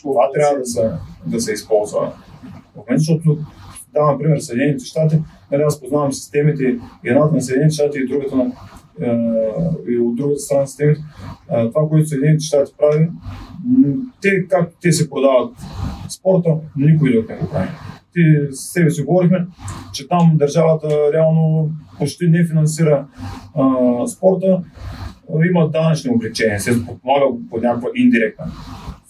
[0.03, 0.91] Това трябва да се,
[1.27, 2.13] да се използва.
[2.73, 3.39] В момента, защото
[3.95, 5.19] давам пример Съединените щати,
[5.53, 8.53] нали, аз познавам системите едната на Съединените щати и другата на
[9.89, 11.01] и от другата страна системите.
[11.49, 13.09] Това, което Съединените щати прави,
[14.23, 15.55] те, както те се продават
[16.09, 17.69] спорта, никой друг не го прави.
[18.13, 19.47] Ти с себе си говорихме,
[19.93, 23.07] че там държавата реално почти не финансира
[23.55, 24.63] а, спорта,
[25.51, 28.47] има данъчни облегчения, се подпомага по някаква индиректна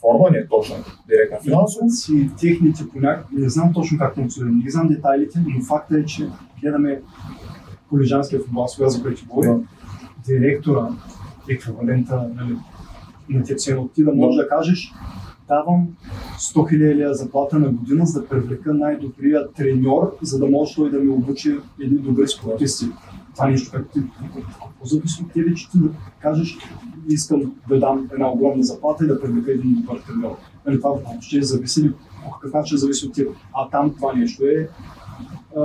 [0.01, 0.77] форма, не е точно
[1.09, 1.91] директна финансово.
[1.91, 6.29] Си техните понякога, не знам точно как функционира, не знам детайлите, но факта е, че
[6.61, 7.03] гледаме
[7.89, 9.69] колежанския футбол, сега за който говорим,
[10.27, 10.89] директора,
[11.51, 12.57] еквивалента нали,
[13.29, 14.93] на тези ти да можеш да кажеш,
[15.49, 15.89] давам
[16.39, 20.99] 100 000 заплата на година, за да привлека най-добрия треньор, за да може той да
[20.99, 22.87] ми обучи едни добри спортисти.
[23.41, 24.01] Това нещо, като ти
[24.83, 25.89] зависи от тебе, че ти да
[26.21, 26.59] кажеш,
[27.09, 30.31] искам да дам една огромна заплата и да привлека един добър тренер.
[30.67, 31.93] Нали, това въобще зависи ли,
[32.25, 33.29] по какъв начин зависи от теб.
[33.55, 34.69] А там това нещо е
[35.57, 35.63] а,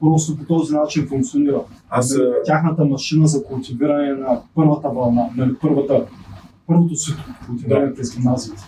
[0.00, 1.60] просто по този начин функционира.
[1.90, 6.06] Аз, Нали, Тяхната машина за култивиране на първата вълна, нали, първата,
[6.66, 7.12] първото си
[7.46, 7.94] култивиране Да.
[7.94, 8.62] през гимназиите.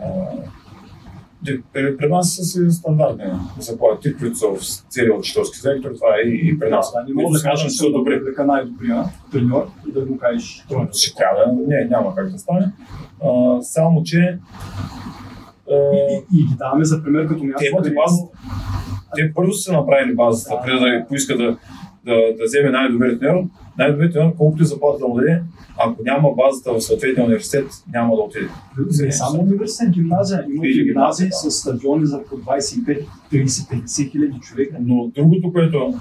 [0.00, 0.50] а, те-
[1.72, 3.24] при, нас са стандартни
[3.58, 4.58] заплати, които са в
[4.88, 6.92] целия учителски сектор, това е и, при нас.
[7.08, 8.14] Не може да кажеш, че са добри.
[8.14, 10.88] привлека най-добрия треньор и да му кажеш това.
[10.92, 12.72] Ще трябва не, няма как да стане.
[13.24, 14.38] А, само, че
[16.32, 17.58] И, ги даваме за пример като място.
[17.58, 18.38] те имат базата.
[19.16, 21.56] Те първо са направили базата, преди да поиска да,
[22.08, 23.44] да, да вземе най-добрият тренер.
[23.78, 25.42] Най-добрият тренер, колкото и заплата да му даде,
[25.78, 28.48] ако няма базата в съответния университет, няма да отиде.
[29.02, 30.44] Не само университет, гимназия.
[30.48, 34.76] Има Или гимназии гимназия, с стадиони за по 25, 30, 50 хиляди човека.
[34.80, 35.94] Но другото, което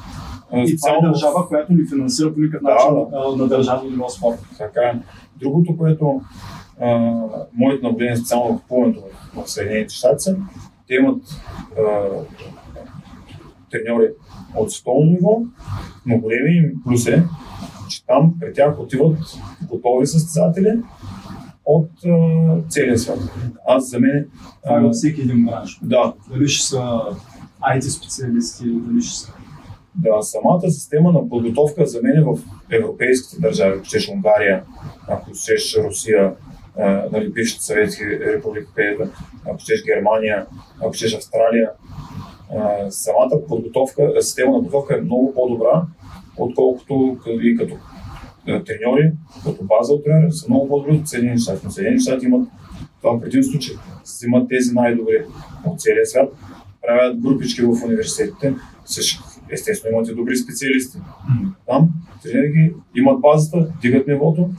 [0.56, 3.44] И това е държава, която ни финансира по никакъв Да, начин да.
[3.44, 4.40] на държавно ниво спорт.
[4.58, 5.00] Така е.
[5.40, 6.22] Другото, което
[6.82, 7.14] а,
[7.54, 9.04] моето наблюдение специално в плуването
[9.36, 10.30] в, Съединените щати
[10.88, 11.22] те имат
[11.78, 11.82] а,
[13.72, 14.10] треньори
[14.56, 15.42] от столно ниво,
[16.06, 17.24] но големи им плюс е,
[17.90, 19.18] че там при тях отиват
[19.70, 20.82] готови състезатели
[21.66, 23.20] от а, целия свят.
[23.68, 24.30] Аз за мен...
[24.64, 25.80] Това е във всеки един бранш.
[25.82, 27.00] да, Дали ще са
[27.62, 29.34] IT специалисти, дали ще са
[29.96, 32.38] Да, самата система на подготовка за мен е в
[32.72, 34.64] европейските държави, ако щеш Унгария,
[35.08, 36.34] ако щеш Русия,
[37.12, 39.04] нали, бившите съветски републики, където,
[39.46, 40.46] ако щеш Германия,
[40.82, 41.70] ако щеш Австралия,
[42.90, 45.82] самата подготовка, а, система на подготовка е много по-добра,
[46.38, 47.76] отколкото и като
[48.48, 49.12] а, треньори,
[49.44, 51.62] като база от треньори, са много по-добри от Съединените щати.
[51.64, 52.48] Но Съединените щати имат
[53.02, 55.26] това предимство, че взимат тези най-добри
[55.66, 56.30] от целия свят,
[56.82, 58.56] правят групички в университетите,
[59.52, 60.98] естествено имат и добри специалисти.
[61.68, 61.90] Там
[62.24, 64.50] тренери ги имат базата, дигат нивото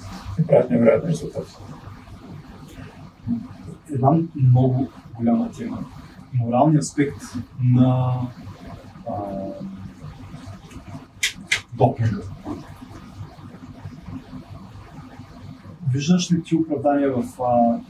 [0.40, 1.52] и правят невероятни резултати.
[3.94, 4.88] една много
[5.18, 5.84] голяма тема.
[6.34, 7.22] Моралният аспект
[7.62, 8.20] на
[9.08, 9.12] а,
[11.74, 12.22] допинга.
[15.92, 17.80] Виждаш ли ти оправдание в а,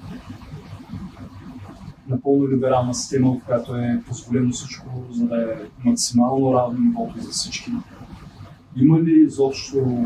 [2.08, 7.30] напълно либерална система, в която е позволено всичко, за да е максимално равно нивото за
[7.30, 7.72] всички?
[8.76, 10.04] Има ли изобщо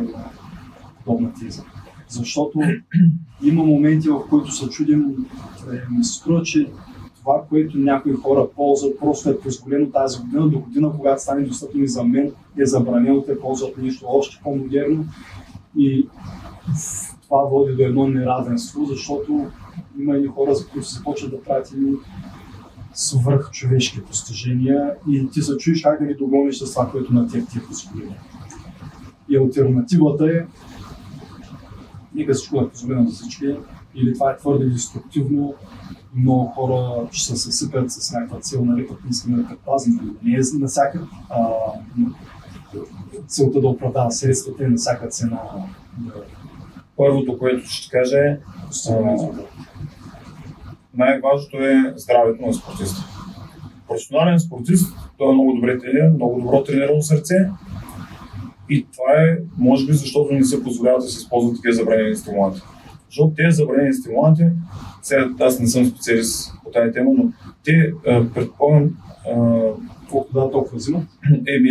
[1.05, 1.65] подобна теза?
[2.09, 2.61] Защото
[3.43, 5.27] има моменти, в които се чудим,
[5.73, 6.71] е, ми се струва, че
[7.23, 11.83] това, което някои хора ползват, просто е позволено тази година, до година, когато стане достъпно
[11.83, 15.05] и за мен, е забранено, те ползват нещо още по-модерно
[15.77, 16.09] и
[17.23, 19.47] това води до едно неравенство, защото
[19.99, 21.93] има и хора, за които се започват да правят едни
[22.95, 27.51] свръхчовешки постижения и ти се чуеш как да ги догониш с това, което на теб
[27.51, 28.15] ти е позволено.
[29.29, 30.47] И альтернативата е
[32.15, 33.57] нека всичко да е позволено за всички,
[33.95, 35.55] или това е твърде деструктивно,
[35.91, 40.17] и много хора ще се съсипят с някаква цел, нали, пък искаме да предпазим.
[40.23, 41.47] Не е на всяка а,
[43.27, 45.41] целта да оправдава средствата е на всяка цена
[45.99, 46.13] да
[46.97, 48.39] Първото, което ще кажа е,
[50.95, 53.05] най-важното е здравето на спортиста.
[53.89, 57.35] Професионален спортист, той е много добре трениран, много добро тренирано сърце
[58.71, 62.61] и това е, може би, защото не се позволява да се използват такива забранени стимуланти.
[63.13, 64.45] Защото тези забранени стимуланти,
[65.03, 67.33] сега аз не съм специалист по тази тема, но
[67.65, 67.93] те,
[68.35, 68.91] предполагам,
[70.13, 71.03] Колко да толкова взимат?
[71.57, 71.69] Еми,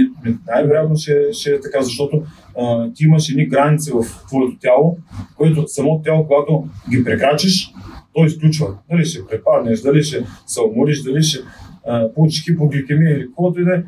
[0.47, 2.23] най-вероятно ще, ще е така, защото
[2.59, 4.97] а, ти имаш едни граници в твоето тяло,
[5.37, 7.73] което самото тяло, когато ги прекрачиш,
[8.13, 8.67] то изключва.
[8.91, 11.39] Дали ще препаднеш, дали ще се умориш, дали ще
[11.87, 13.83] а, получиш хипогликемия или каквото и да е.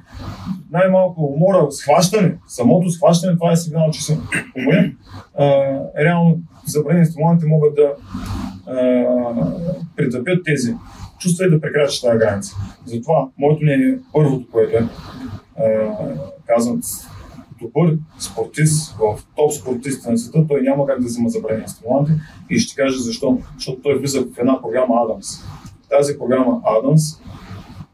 [0.71, 4.27] Най-малко умора, схващане, самото схващане, това е сигнал, че съм
[4.57, 4.97] уморен.
[5.99, 7.93] Реално забранени стимуланти могат да
[8.67, 9.05] а,
[9.95, 10.75] притъпят тези
[11.19, 12.55] чувства и да прекрачиш тази граница.
[12.85, 14.87] Затова моето мнение е първото, което е,
[15.57, 15.95] а,
[16.47, 16.81] казвам,
[17.61, 22.11] добър спортист, в топ спортист на света, той няма как да взема забранени стимуланти
[22.49, 23.37] и ще кажа защо.
[23.55, 25.27] Защото той влиза в една програма Адамс.
[25.89, 27.01] Тази програма Адамс,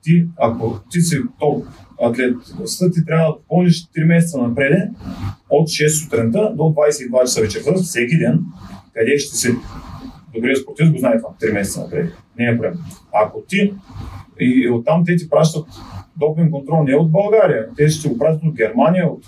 [0.10, 1.66] ти, ако ти си топ
[2.02, 4.90] атлет в ти трябва да попълниш 3 месеца напред
[5.50, 8.40] от 6 сутринта до 22 часа вечерта, всеки ден,
[8.94, 9.50] къде ще си
[10.36, 12.14] добрият спортист го знае това, 3 месеца напред.
[12.40, 12.74] Не е проблем.
[13.14, 13.74] Ако ти
[14.40, 15.68] и, оттам те ти пращат
[16.18, 19.24] допинг контрол не от България, те ще го пратят от Германия, от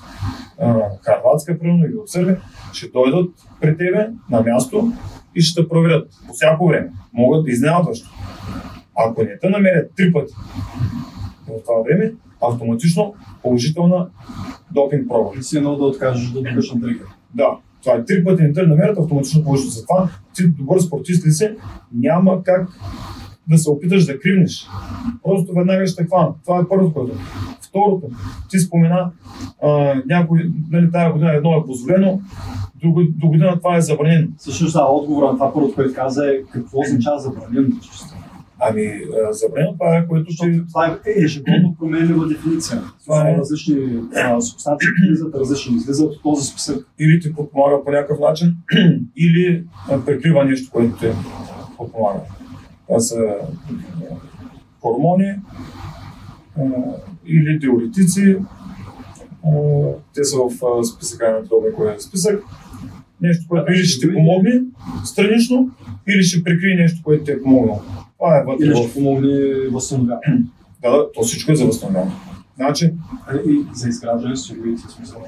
[0.59, 2.41] а, Харватска, примерно, или от Сърбия,
[2.73, 3.29] ще дойдат
[3.61, 4.93] при тебе на място
[5.35, 6.91] и ще проверят по всяко време.
[7.13, 8.09] Могат да изненадващо.
[9.05, 10.33] Ако не те намерят три пъти
[11.47, 14.07] в това време, автоматично положителна
[14.71, 15.29] допинг проба.
[15.39, 17.07] И си едно да откажеш да докаш на тригър.
[17.35, 19.71] Да, това е три пъти не намерят автоматично положително.
[19.71, 21.49] Затова ти добър спортист ли си,
[21.93, 22.69] няма как
[23.49, 24.67] да се опиташ да кривнеш.
[25.23, 26.33] Просто веднага ще хвана.
[26.45, 27.15] Това е първото, което.
[27.61, 28.07] Второто,
[28.49, 29.11] ти спомена
[29.63, 32.21] а, някой, нали, тази година едно е позволено,
[32.83, 34.27] до, до година това е забранено.
[34.37, 37.67] Всъщност, да, отговора на това първото, което каза е какво означава забранено.
[38.63, 39.01] Ами,
[39.31, 40.65] забранено това е, което ще...
[40.67, 42.81] Това е ежегодно променлива дефиниция.
[43.03, 43.75] Това е различни
[44.41, 46.87] субстанции, излизат различни, излизат от този списък.
[46.99, 48.55] Или ти подпомага по някакъв начин,
[49.17, 49.63] или
[50.05, 51.13] прикрива нещо, което те
[51.77, 52.19] подпомага.
[52.87, 53.35] Това са
[54.81, 55.35] хормони
[57.25, 58.37] или диуретици.
[60.13, 62.43] Те са в списъка на това, списък.
[63.21, 64.61] Нещо, което или ще ти помогне
[65.05, 65.71] странично,
[66.07, 67.81] или ще прикрие нещо, което ти е помогнало.
[68.21, 68.65] Това е вътре.
[68.65, 70.21] Или ще помогне възстановяване.
[70.81, 72.11] Да, да, то всичко е за възстановяване.
[72.55, 72.93] Значи...
[73.47, 75.21] И за изграждане с солидите, смисъл.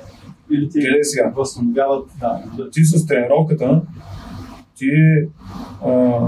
[0.51, 1.31] Или ти Къде е сега?
[1.35, 2.43] възстановяват, да.
[2.71, 3.81] Ти с тренировката,
[4.75, 4.89] ти
[5.85, 6.19] а,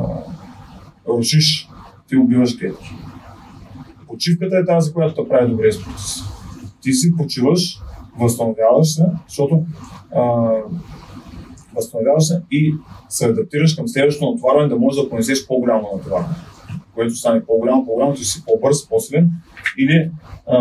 [1.07, 1.69] рушиш,
[2.07, 2.95] ти убиваш клетки.
[4.07, 6.25] Почивката е тази, която те прави добре спортист.
[6.81, 7.79] Ти си почиваш,
[8.19, 9.65] възстановяваш се, защото
[10.15, 10.51] а,
[11.75, 12.73] възстановяваш се и
[13.09, 16.35] се адаптираш към следващото натоварване, да можеш да понесеш по-голямо натоварване.
[16.95, 19.31] Което стане по-голямо, по-голямо, ти си по-бърз, по-силен.
[19.77, 20.11] Или
[20.47, 20.57] а,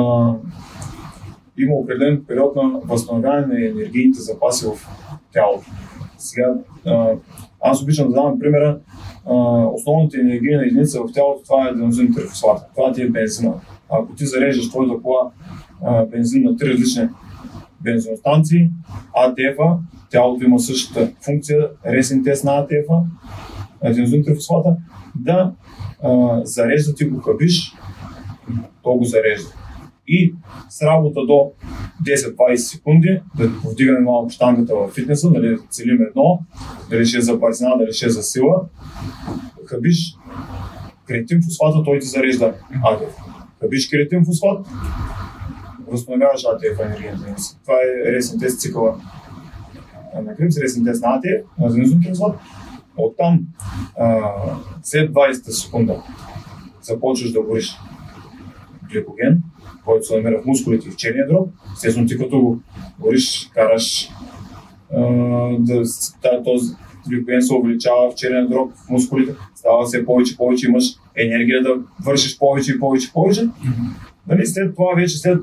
[1.58, 4.88] има определен период на възстановяване на енергийните запаси в
[5.32, 5.66] тялото.
[6.18, 6.54] Сега,
[6.86, 7.10] а,
[7.60, 8.78] аз обичам да давам примера,
[9.26, 9.34] а,
[9.66, 12.58] основната енергийна единица в тялото това е аденозин трифосфат.
[12.76, 13.54] Това ти е бензина.
[13.90, 15.30] Ако ти зареждаш твоята кола
[15.84, 17.08] а, бензин на три различни
[17.80, 18.70] бензиностанции,
[19.14, 19.78] АТФ-а,
[20.10, 23.02] тялото има същата функция, ресен тест на АТФ-а,
[23.88, 24.76] аденозин трифосфата,
[25.14, 25.52] да
[26.44, 27.74] зарежда ти го хабиш,
[28.82, 29.48] то го зарежда.
[30.08, 30.34] И
[30.68, 31.52] с работа до
[32.04, 36.40] 10-20 секунди да повдигаме малко штангата в фитнеса, дали целим едно,
[36.90, 38.66] дали ще е за бързина, дали ще е за сила,
[39.66, 40.16] хабиш
[41.06, 42.54] креатин фосфата, той ти зарежда
[42.84, 43.16] АТФ.
[43.60, 44.66] Хабиш креатин фосфат,
[45.86, 47.34] възстановяваш АТФ енергията.
[47.62, 49.00] Това е ресен тест цикъла
[50.22, 52.36] на кръв, ресен тест на АТФ, на фосфат.
[52.96, 53.40] Оттам
[54.82, 56.02] след 20 секунда
[56.82, 57.76] започваш да гориш
[58.92, 59.42] гликоген,
[59.84, 61.48] който се намира в мускулите и в черния дроб.
[61.74, 62.60] Естествено, ти като го
[63.00, 64.08] гориш, караш
[65.58, 65.82] да,
[66.22, 66.74] да, този
[67.08, 70.84] гликоген се увеличава в черния дроб, в мускулите, става все повече, повече, имаш
[71.16, 73.48] енергия да вършиш повече и повече, повече.
[74.28, 75.38] Нали, след това вече след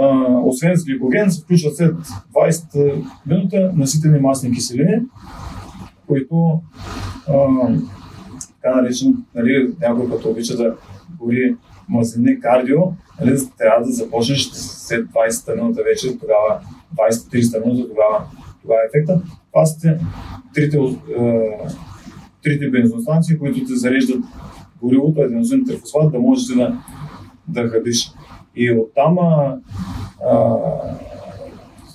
[0.00, 0.08] а,
[0.44, 1.94] освен с гликоген, се включват след
[2.34, 5.00] 20 минута наситени масни киселини,
[6.06, 6.60] които
[7.28, 7.34] а,
[8.62, 10.76] така наречен, нали, някой като обича да
[11.18, 11.56] гори
[11.88, 12.78] мазнини кардио,
[13.20, 16.60] нали, трябва да започнеш след 20 минута вече, тогава
[16.96, 18.24] 20-30 минута, тогава,
[18.62, 19.22] тогава е ефекта.
[19.52, 19.98] Това са
[20.54, 20.78] трите,
[22.42, 24.22] трите бензостанции, които те зареждат
[24.82, 26.78] горивото, аденозин трифосфат, да можеш да,
[27.48, 28.12] да хадиш.
[28.56, 29.56] И оттам а,
[30.30, 30.56] а,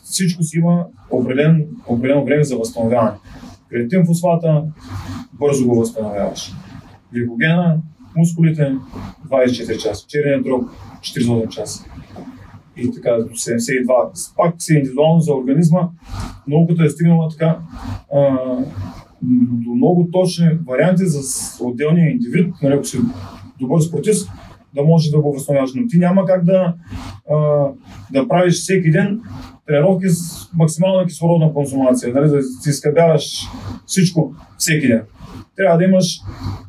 [0.03, 3.17] всичко си има определен, определено време за възстановяване.
[3.69, 4.63] Креатин фосфата
[5.33, 6.53] бързо го възстановяваш.
[7.13, 7.81] Гликогена,
[8.17, 8.75] мускулите
[9.29, 10.63] 24 часа, черния дроб
[11.01, 11.85] 48 часа.
[12.77, 14.35] И така до 72.
[14.37, 15.89] Пак си е индивидуално за организма.
[16.47, 17.59] Науката е стигнала така
[18.13, 18.37] а,
[19.21, 21.19] до много точни варианти за
[21.63, 22.97] отделния индивид, нали, ако си
[23.59, 24.31] добър спортист,
[24.75, 25.71] да може да го възстановяваш.
[25.75, 26.75] Но ти няма как да,
[27.31, 27.67] а,
[28.13, 29.21] да правиш всеки ден
[29.69, 33.23] тренировки с максимална кислородна консумация, нали, да си изкъбяваш
[33.85, 35.03] всичко всеки ден.
[35.55, 36.05] Трябва да имаш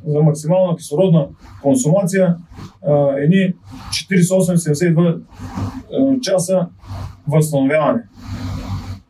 [0.06, 1.28] за максимална кислородна
[1.62, 2.36] консумация
[2.86, 3.54] а, едни
[3.90, 6.68] 48-72 часа
[7.28, 8.02] възстановяване.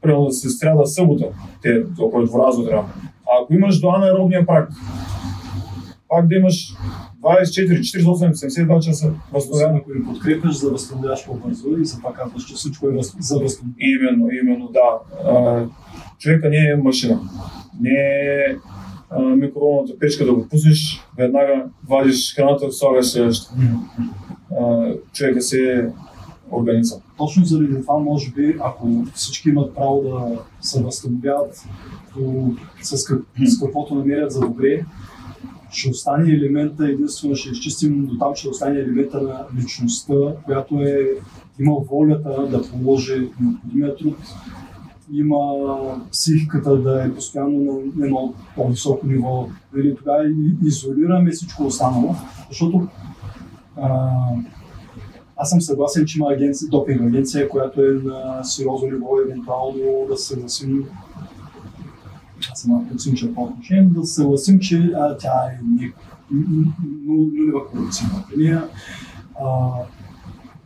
[0.02, 1.24] Примерно да се стряда събота,
[1.62, 2.88] те около дворазо трябва.
[3.26, 4.70] А ако имаш до анаеробния прак,
[6.08, 6.74] пак да имаш
[7.22, 9.78] 24, 48, 72 часа възстановяване.
[9.78, 12.90] Ако ни подкрепяш, за да възстановяваш по-бързо и за това казваш, че всичко е
[13.20, 13.74] за възстановяване.
[13.78, 15.20] Именно, именно, да.
[15.30, 15.64] А,
[16.18, 17.20] човека не е машина.
[17.80, 18.56] Не е
[19.36, 23.54] микроволната печка да го пуснеш, веднага вадиш храната, слагаш следващата.
[25.12, 25.88] човека си е
[26.52, 27.00] организъм.
[27.18, 31.64] Точно заради това, може би, ако всички имат право да се възстановяват
[32.82, 32.98] с,
[33.46, 34.84] с каквото намерят за добре,
[35.70, 40.14] ще остане елемента, единствено ще изчистим до там, ще остане елемента на личността,
[40.44, 41.08] която е
[41.60, 44.16] има волята да положи необходимия труд,
[45.12, 45.38] има
[46.12, 49.48] психиката да е постоянно на едно по-високо ниво.
[49.74, 50.24] Нали, тогава
[50.66, 52.14] изолираме всичко останало,
[52.48, 52.88] защото
[53.76, 54.08] а,
[55.36, 60.16] аз съм съгласен, че има агенция, допинг агенция, която е на сериозно ниво, евентуално да
[60.16, 60.84] се съгласим
[62.68, 65.58] малко циничен по отношение, да се съгласим, че а, тя е
[67.06, 68.68] нулева корупционна линия.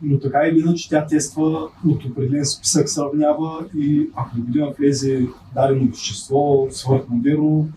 [0.01, 5.85] Но така или иначе тя тества от определен списък, сравнява и ако година влезе дадено
[5.85, 7.69] вещество, свърхмодерно,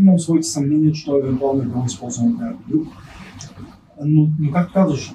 [0.00, 2.86] имам своите съмнения, че той евентуално е било използвано от някой друг.
[4.04, 5.14] Но, но както казваш,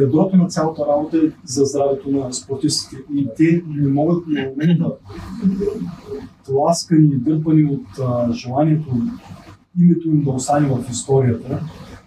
[0.00, 4.92] ядрото на цялата работа е за здравето на спортистите и те не могат на момента
[6.50, 8.90] тласкани и дърпани от а, желанието
[9.78, 11.62] името им да остане в историята,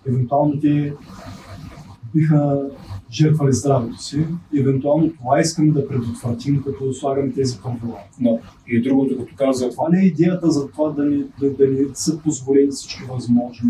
[0.07, 0.93] евентуално те
[2.13, 2.61] биха
[3.11, 4.25] жертвали здравето си.
[4.59, 7.97] Евентуално това искаме да предотвратим, като слагаме тези правила.
[8.19, 9.69] Но и другото, като каза...
[9.69, 13.69] Това не е идеята за това да ни, да, да ни са позволени всички възможни.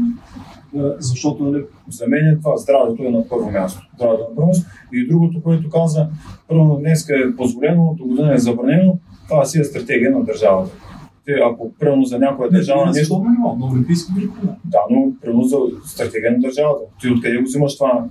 [1.00, 1.66] Защото, нали...
[1.90, 3.88] За мен е това, здравето е на първо място.
[3.96, 4.52] Здравето е на първо.
[4.94, 6.08] И другото, което каза,
[6.48, 8.98] първо днес е позволено, до година е забранено,
[9.28, 10.72] това си е стратегия на държавата.
[11.26, 13.24] Те, ако примерно за някоя държава не, нещо...
[13.60, 14.12] на олимпийски
[14.66, 16.82] Да, но примерно за стратегия на държавата.
[17.02, 18.06] Ти откъде го взимаш това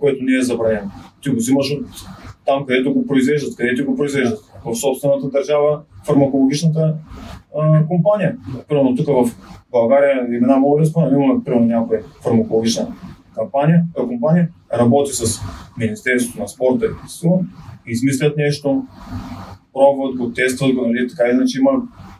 [0.00, 0.90] което не е забранено.
[1.22, 1.86] Ти го взимаш от
[2.46, 4.38] там, където го произвеждат, където го произвеждат.
[4.64, 6.94] В собствената държава, фармакологичната
[7.58, 8.36] а, компания.
[8.68, 9.30] Примерно тук в
[9.70, 12.86] България имена мога да спомня, имаме примерно някоя фармакологична
[13.34, 15.40] кампания, а, компания, работи с
[15.78, 16.90] Министерството на спорта и
[17.86, 18.82] измислят нещо,
[19.78, 21.70] пробват го, тестват го, нали, така иначе има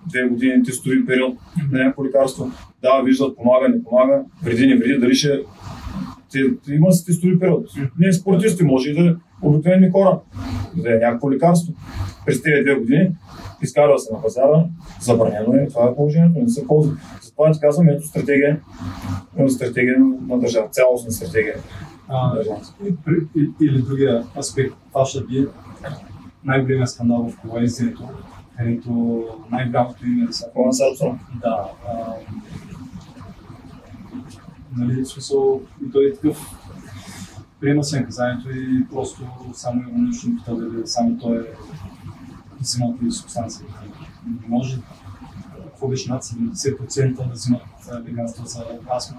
[0.06, 1.38] две години тестови период
[1.72, 2.50] на някакво лекарство.
[2.82, 5.40] Да, виждат, помага, не помага, вреди, не вреди, дали ще
[6.32, 6.38] те,
[6.72, 7.66] има си тестови период.
[7.98, 10.20] Не спортисти, може и да обикновени хора,
[10.76, 11.72] да е някакво лекарство.
[12.26, 13.10] През тези две години
[13.62, 14.64] изкарва се на пазара,
[15.00, 16.96] забранено е, това е положението, не се ползва.
[17.22, 18.60] Затова ти казвам, ето стратегия,
[19.48, 19.98] стратегия
[20.28, 21.54] на държава, цялостна стратегия.
[22.08, 22.32] А,
[23.62, 24.74] или другия аспект,
[25.06, 25.46] ще би
[26.48, 28.08] най-големия скандал в колезието,
[28.56, 30.32] където най-голямото име е
[30.72, 31.18] Сапсон.
[31.40, 31.68] Да,
[34.76, 36.38] Нали, в смисъл, и той е такъв,
[37.60, 39.22] приема се наказанието и просто
[39.52, 41.44] само иронично пита дали само той е
[42.60, 43.66] взимал тези субстанции.
[44.26, 44.78] Не може
[45.64, 47.62] какво беше над 70% да взимат
[48.08, 48.64] лекарства за
[48.96, 49.16] астма.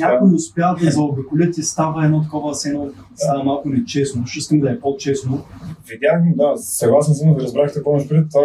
[0.00, 4.26] Някой успя да заобиколят и става едно такова сено, става малко нечестно.
[4.26, 5.44] Ще искам да е по-честно.
[5.88, 8.42] Видях, да, съгласен съм, да разбрахте какво имаш преди това,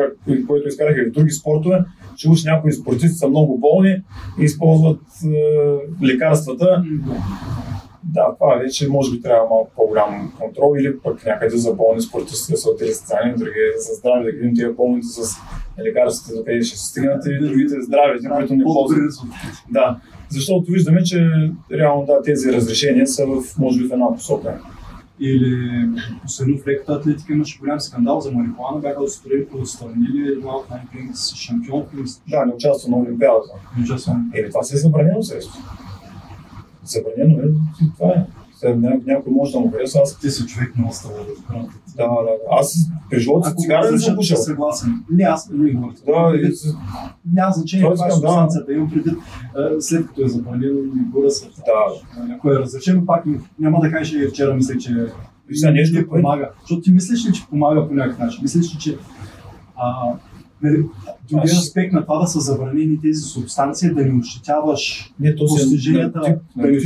[0.47, 4.03] което изкарах и в други спортове, че уж някои спортисти са много болни
[4.39, 6.83] и използват е, лекарствата.
[8.13, 12.57] Да, това вече може би трябва малко по-голям контрол или пък някъде за болни спортисти
[12.57, 15.37] са социални, други за здраве, да видим тия болните с
[15.83, 18.99] лекарствата, да къде ще се стигнат и другите здрави, които не ползват.
[19.69, 19.99] Да,
[20.29, 21.29] защото виждаме, че
[21.71, 24.61] реално да, тези разрешения са в, може би в една посока.
[25.19, 25.89] Или
[26.23, 29.03] последно в леката атлетика имаше голям скандал за марихуана, бяха
[29.53, 30.79] отстранили една от най
[31.13, 31.83] си шампион.
[32.29, 33.49] Да, не участва на Олимпиадата.
[33.77, 34.15] Не участва.
[34.35, 35.61] Или това се е забранено средство.
[36.85, 37.47] Забранено е,
[37.97, 38.25] това е.
[39.05, 39.99] Някой може да му хареса.
[40.03, 40.19] Аз...
[40.19, 41.53] Ти си човек на остава да
[41.97, 42.29] Да, да.
[42.51, 42.75] Аз
[43.09, 44.37] при живота си цигара не съм пушил.
[44.37, 45.03] Съгласен.
[45.11, 45.93] Не, аз не говоря.
[46.05, 46.51] Да, и...
[47.33, 48.73] Няма значение каква е субстанцията.
[48.73, 49.13] Имам предвид,
[49.79, 51.47] след като е забранено и гора се.
[51.47, 52.33] Да.
[52.35, 53.25] Ако е разрешено, пак
[53.59, 55.05] няма да кажеш, че вчера мисля, че
[55.47, 56.49] Вижте, нещо помага.
[56.61, 58.39] Защото ти мислиш ли, че помага по някакъв начин?
[58.41, 58.97] Мислиш ли, че
[59.77, 60.17] Нали,
[61.29, 66.19] другия аспект на това да са забранени тези субстанции, да не ощетяваш не, то постиженията,
[66.19, 66.79] да, да не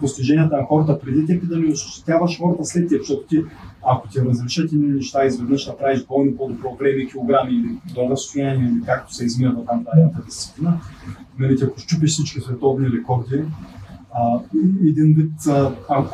[0.00, 3.44] постиженията на хората преди теб и да не ощетяваш хората след теб, защото ти,
[3.82, 8.84] ако ти разрешат и неща изведнъж направиш болни по-добро време, килограми или до разстояние, или
[8.86, 10.80] както се измерва там тази дисциплина,
[11.38, 13.42] нали, ако щупиш всички световни рекорди,
[14.12, 14.40] а,
[14.88, 16.04] един вид, а, а,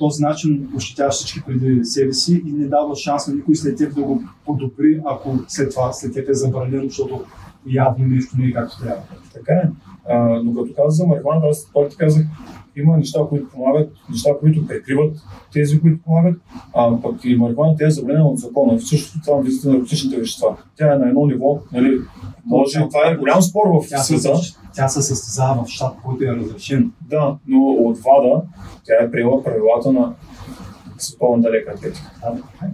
[0.00, 3.94] този начин ощетяваш всички преди себе си и не дава шанс на никой след теб
[3.94, 7.24] да го подобри, ако след това след теб е забранено, защото
[7.66, 9.02] явно нещо не е както трябва.
[9.32, 9.70] Така е.
[10.08, 12.26] А, но като каза за марихуаната, аз пак ти казах,
[12.76, 15.16] има неща, които помагат, неща, които прикриват
[15.52, 16.40] тези, които помагат,
[16.74, 18.78] а пък и марихуаната е забранена от закона.
[18.78, 20.56] В същото това визите на наркотичните вещества.
[20.76, 21.98] Тя е на едно ниво, нали,
[22.46, 24.32] може, това е голям спор в света.
[24.74, 26.92] Тя се състезава в щат, който е разрешен.
[27.08, 28.42] Да, но от ВАДА
[28.84, 30.14] тя е приела правилата на
[31.02, 32.10] световната лека атлетика.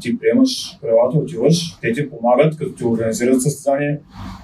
[0.00, 4.00] Ти приемаш правилата, отиваш, те ти помагат, като ти организират състезание,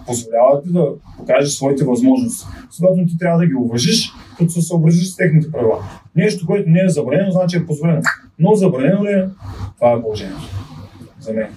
[0.06, 0.86] позволяват ти да
[1.18, 2.46] покажеш своите възможности.
[2.70, 5.84] Следователно ти трябва да ги уважиш, като се съобразиш с техните правила.
[6.16, 8.02] Нещо, което не е забранено, значи е позволено.
[8.38, 9.28] Но забранено ли е?
[9.76, 10.48] Това е положението.
[11.20, 11.48] За мен.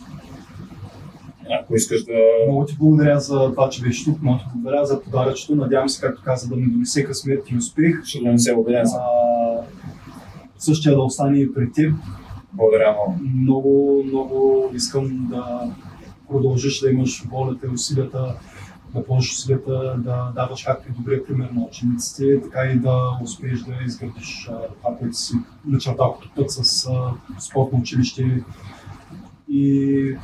[1.61, 2.13] Ако искаш да...
[2.47, 4.21] Много ти благодаря за това, че беше тук.
[4.21, 5.55] Много ти благодаря за подаръчето.
[5.55, 8.03] Надявам се, както каза, да ми донесе късмет и успех.
[8.03, 8.99] Ще донесе, убеден съм
[10.65, 11.93] същия да остане и при теб.
[12.53, 13.19] Благодаря много.
[13.35, 15.61] Много, много искам да
[16.29, 18.35] продължиш да имаш волята и усилията,
[18.95, 23.59] да положиш усилията да даваш както и добрия пример на учениците, така и да успееш
[23.59, 24.49] да изградиш
[24.81, 25.33] това, което си
[25.65, 26.89] начертал като път с
[27.39, 28.43] спортно училище
[29.49, 30.17] и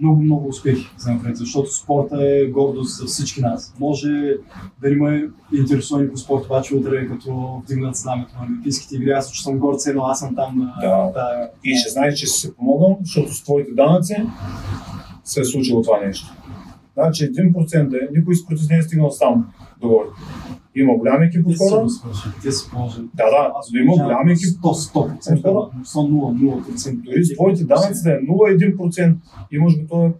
[0.00, 3.74] много, много успехи за напред, защото спорта е гордост за всички нас.
[3.80, 4.08] Може
[4.80, 5.20] да има
[5.52, 9.78] интересувани по спорт, обаче утре като вдигнат знамето на Олимпийските игри, аз че съм горд,
[9.94, 11.10] но аз съм там Да.
[11.14, 11.50] да.
[11.64, 14.16] И ще знаеш, че си се помогнал, защото с твоите данъци
[15.24, 16.34] се е случило това нещо.
[16.94, 19.46] Значи 1% е, никой спортист не е стигнал сам
[19.80, 20.00] до.
[20.78, 21.86] Има голям екип от хора.
[22.42, 23.04] те положат.
[23.14, 24.58] Да, да, но има голям екип.
[24.62, 27.02] 100%, 100%, но са 0%.
[27.02, 29.14] Дори с твоите данъци да е 0,1%,
[29.52, 30.12] имаш готов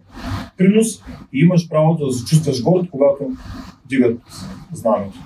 [0.57, 1.03] принос
[1.33, 3.31] и имаш правото да се чувстваш горд, когато
[3.89, 4.21] дигат
[4.73, 5.19] знамето.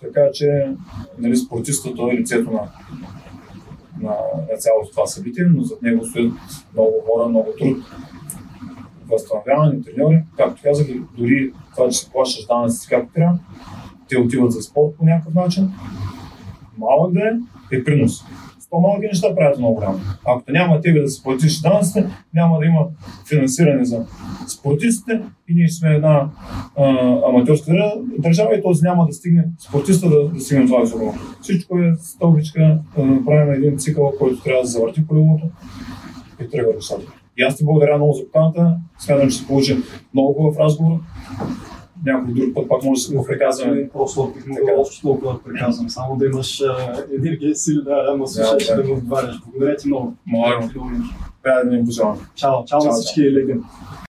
[0.00, 0.66] Така че
[1.18, 2.60] нали, спортистът е лицето на,
[4.00, 4.14] на,
[4.50, 6.32] на цялото това събитие, но зад него стоят
[6.74, 7.76] много хора, много труд,
[9.10, 10.22] възстановяване, треньори.
[10.36, 10.86] Както казах,
[11.18, 13.38] дори това, че се плащаш данъците както трябва,
[14.08, 15.70] те отиват за спорт по някакъв начин.
[16.78, 17.32] Малък да е,
[17.78, 18.24] е принос.
[18.70, 19.98] По-малки неща правят много голямо.
[20.24, 22.86] Ако няма тебе да си платиш данъците, няма да има
[23.28, 24.06] финансиране за
[24.48, 26.30] спортистите и ние сме една
[26.76, 26.84] а,
[27.28, 31.14] аматьорска дър- държава и този няма да стигне спортиста да, да стигне това високо.
[31.40, 35.44] Всичко е стълбичка, да направим един цикъл, който трябва да завърти колелото
[36.40, 37.02] и тръгва до
[37.36, 38.76] И аз ти благодаря много за поканата.
[38.98, 39.76] Смятам, че се получи
[40.14, 40.98] много хубав разговор.
[42.08, 43.88] Някой друг път пак може да го приказваме.
[43.92, 44.32] Просто
[45.02, 45.90] толкова да приказвам.
[45.90, 46.62] Само да имаш
[47.18, 48.82] енергия и сили да ме слушаш Да, и да.
[48.82, 49.40] да ме отговаряш.
[49.46, 50.14] Благодаря ти много.
[50.26, 50.70] Моля.
[51.42, 52.18] Трябва да ни пожелавам.
[52.34, 53.54] Чао, чао на всички леги.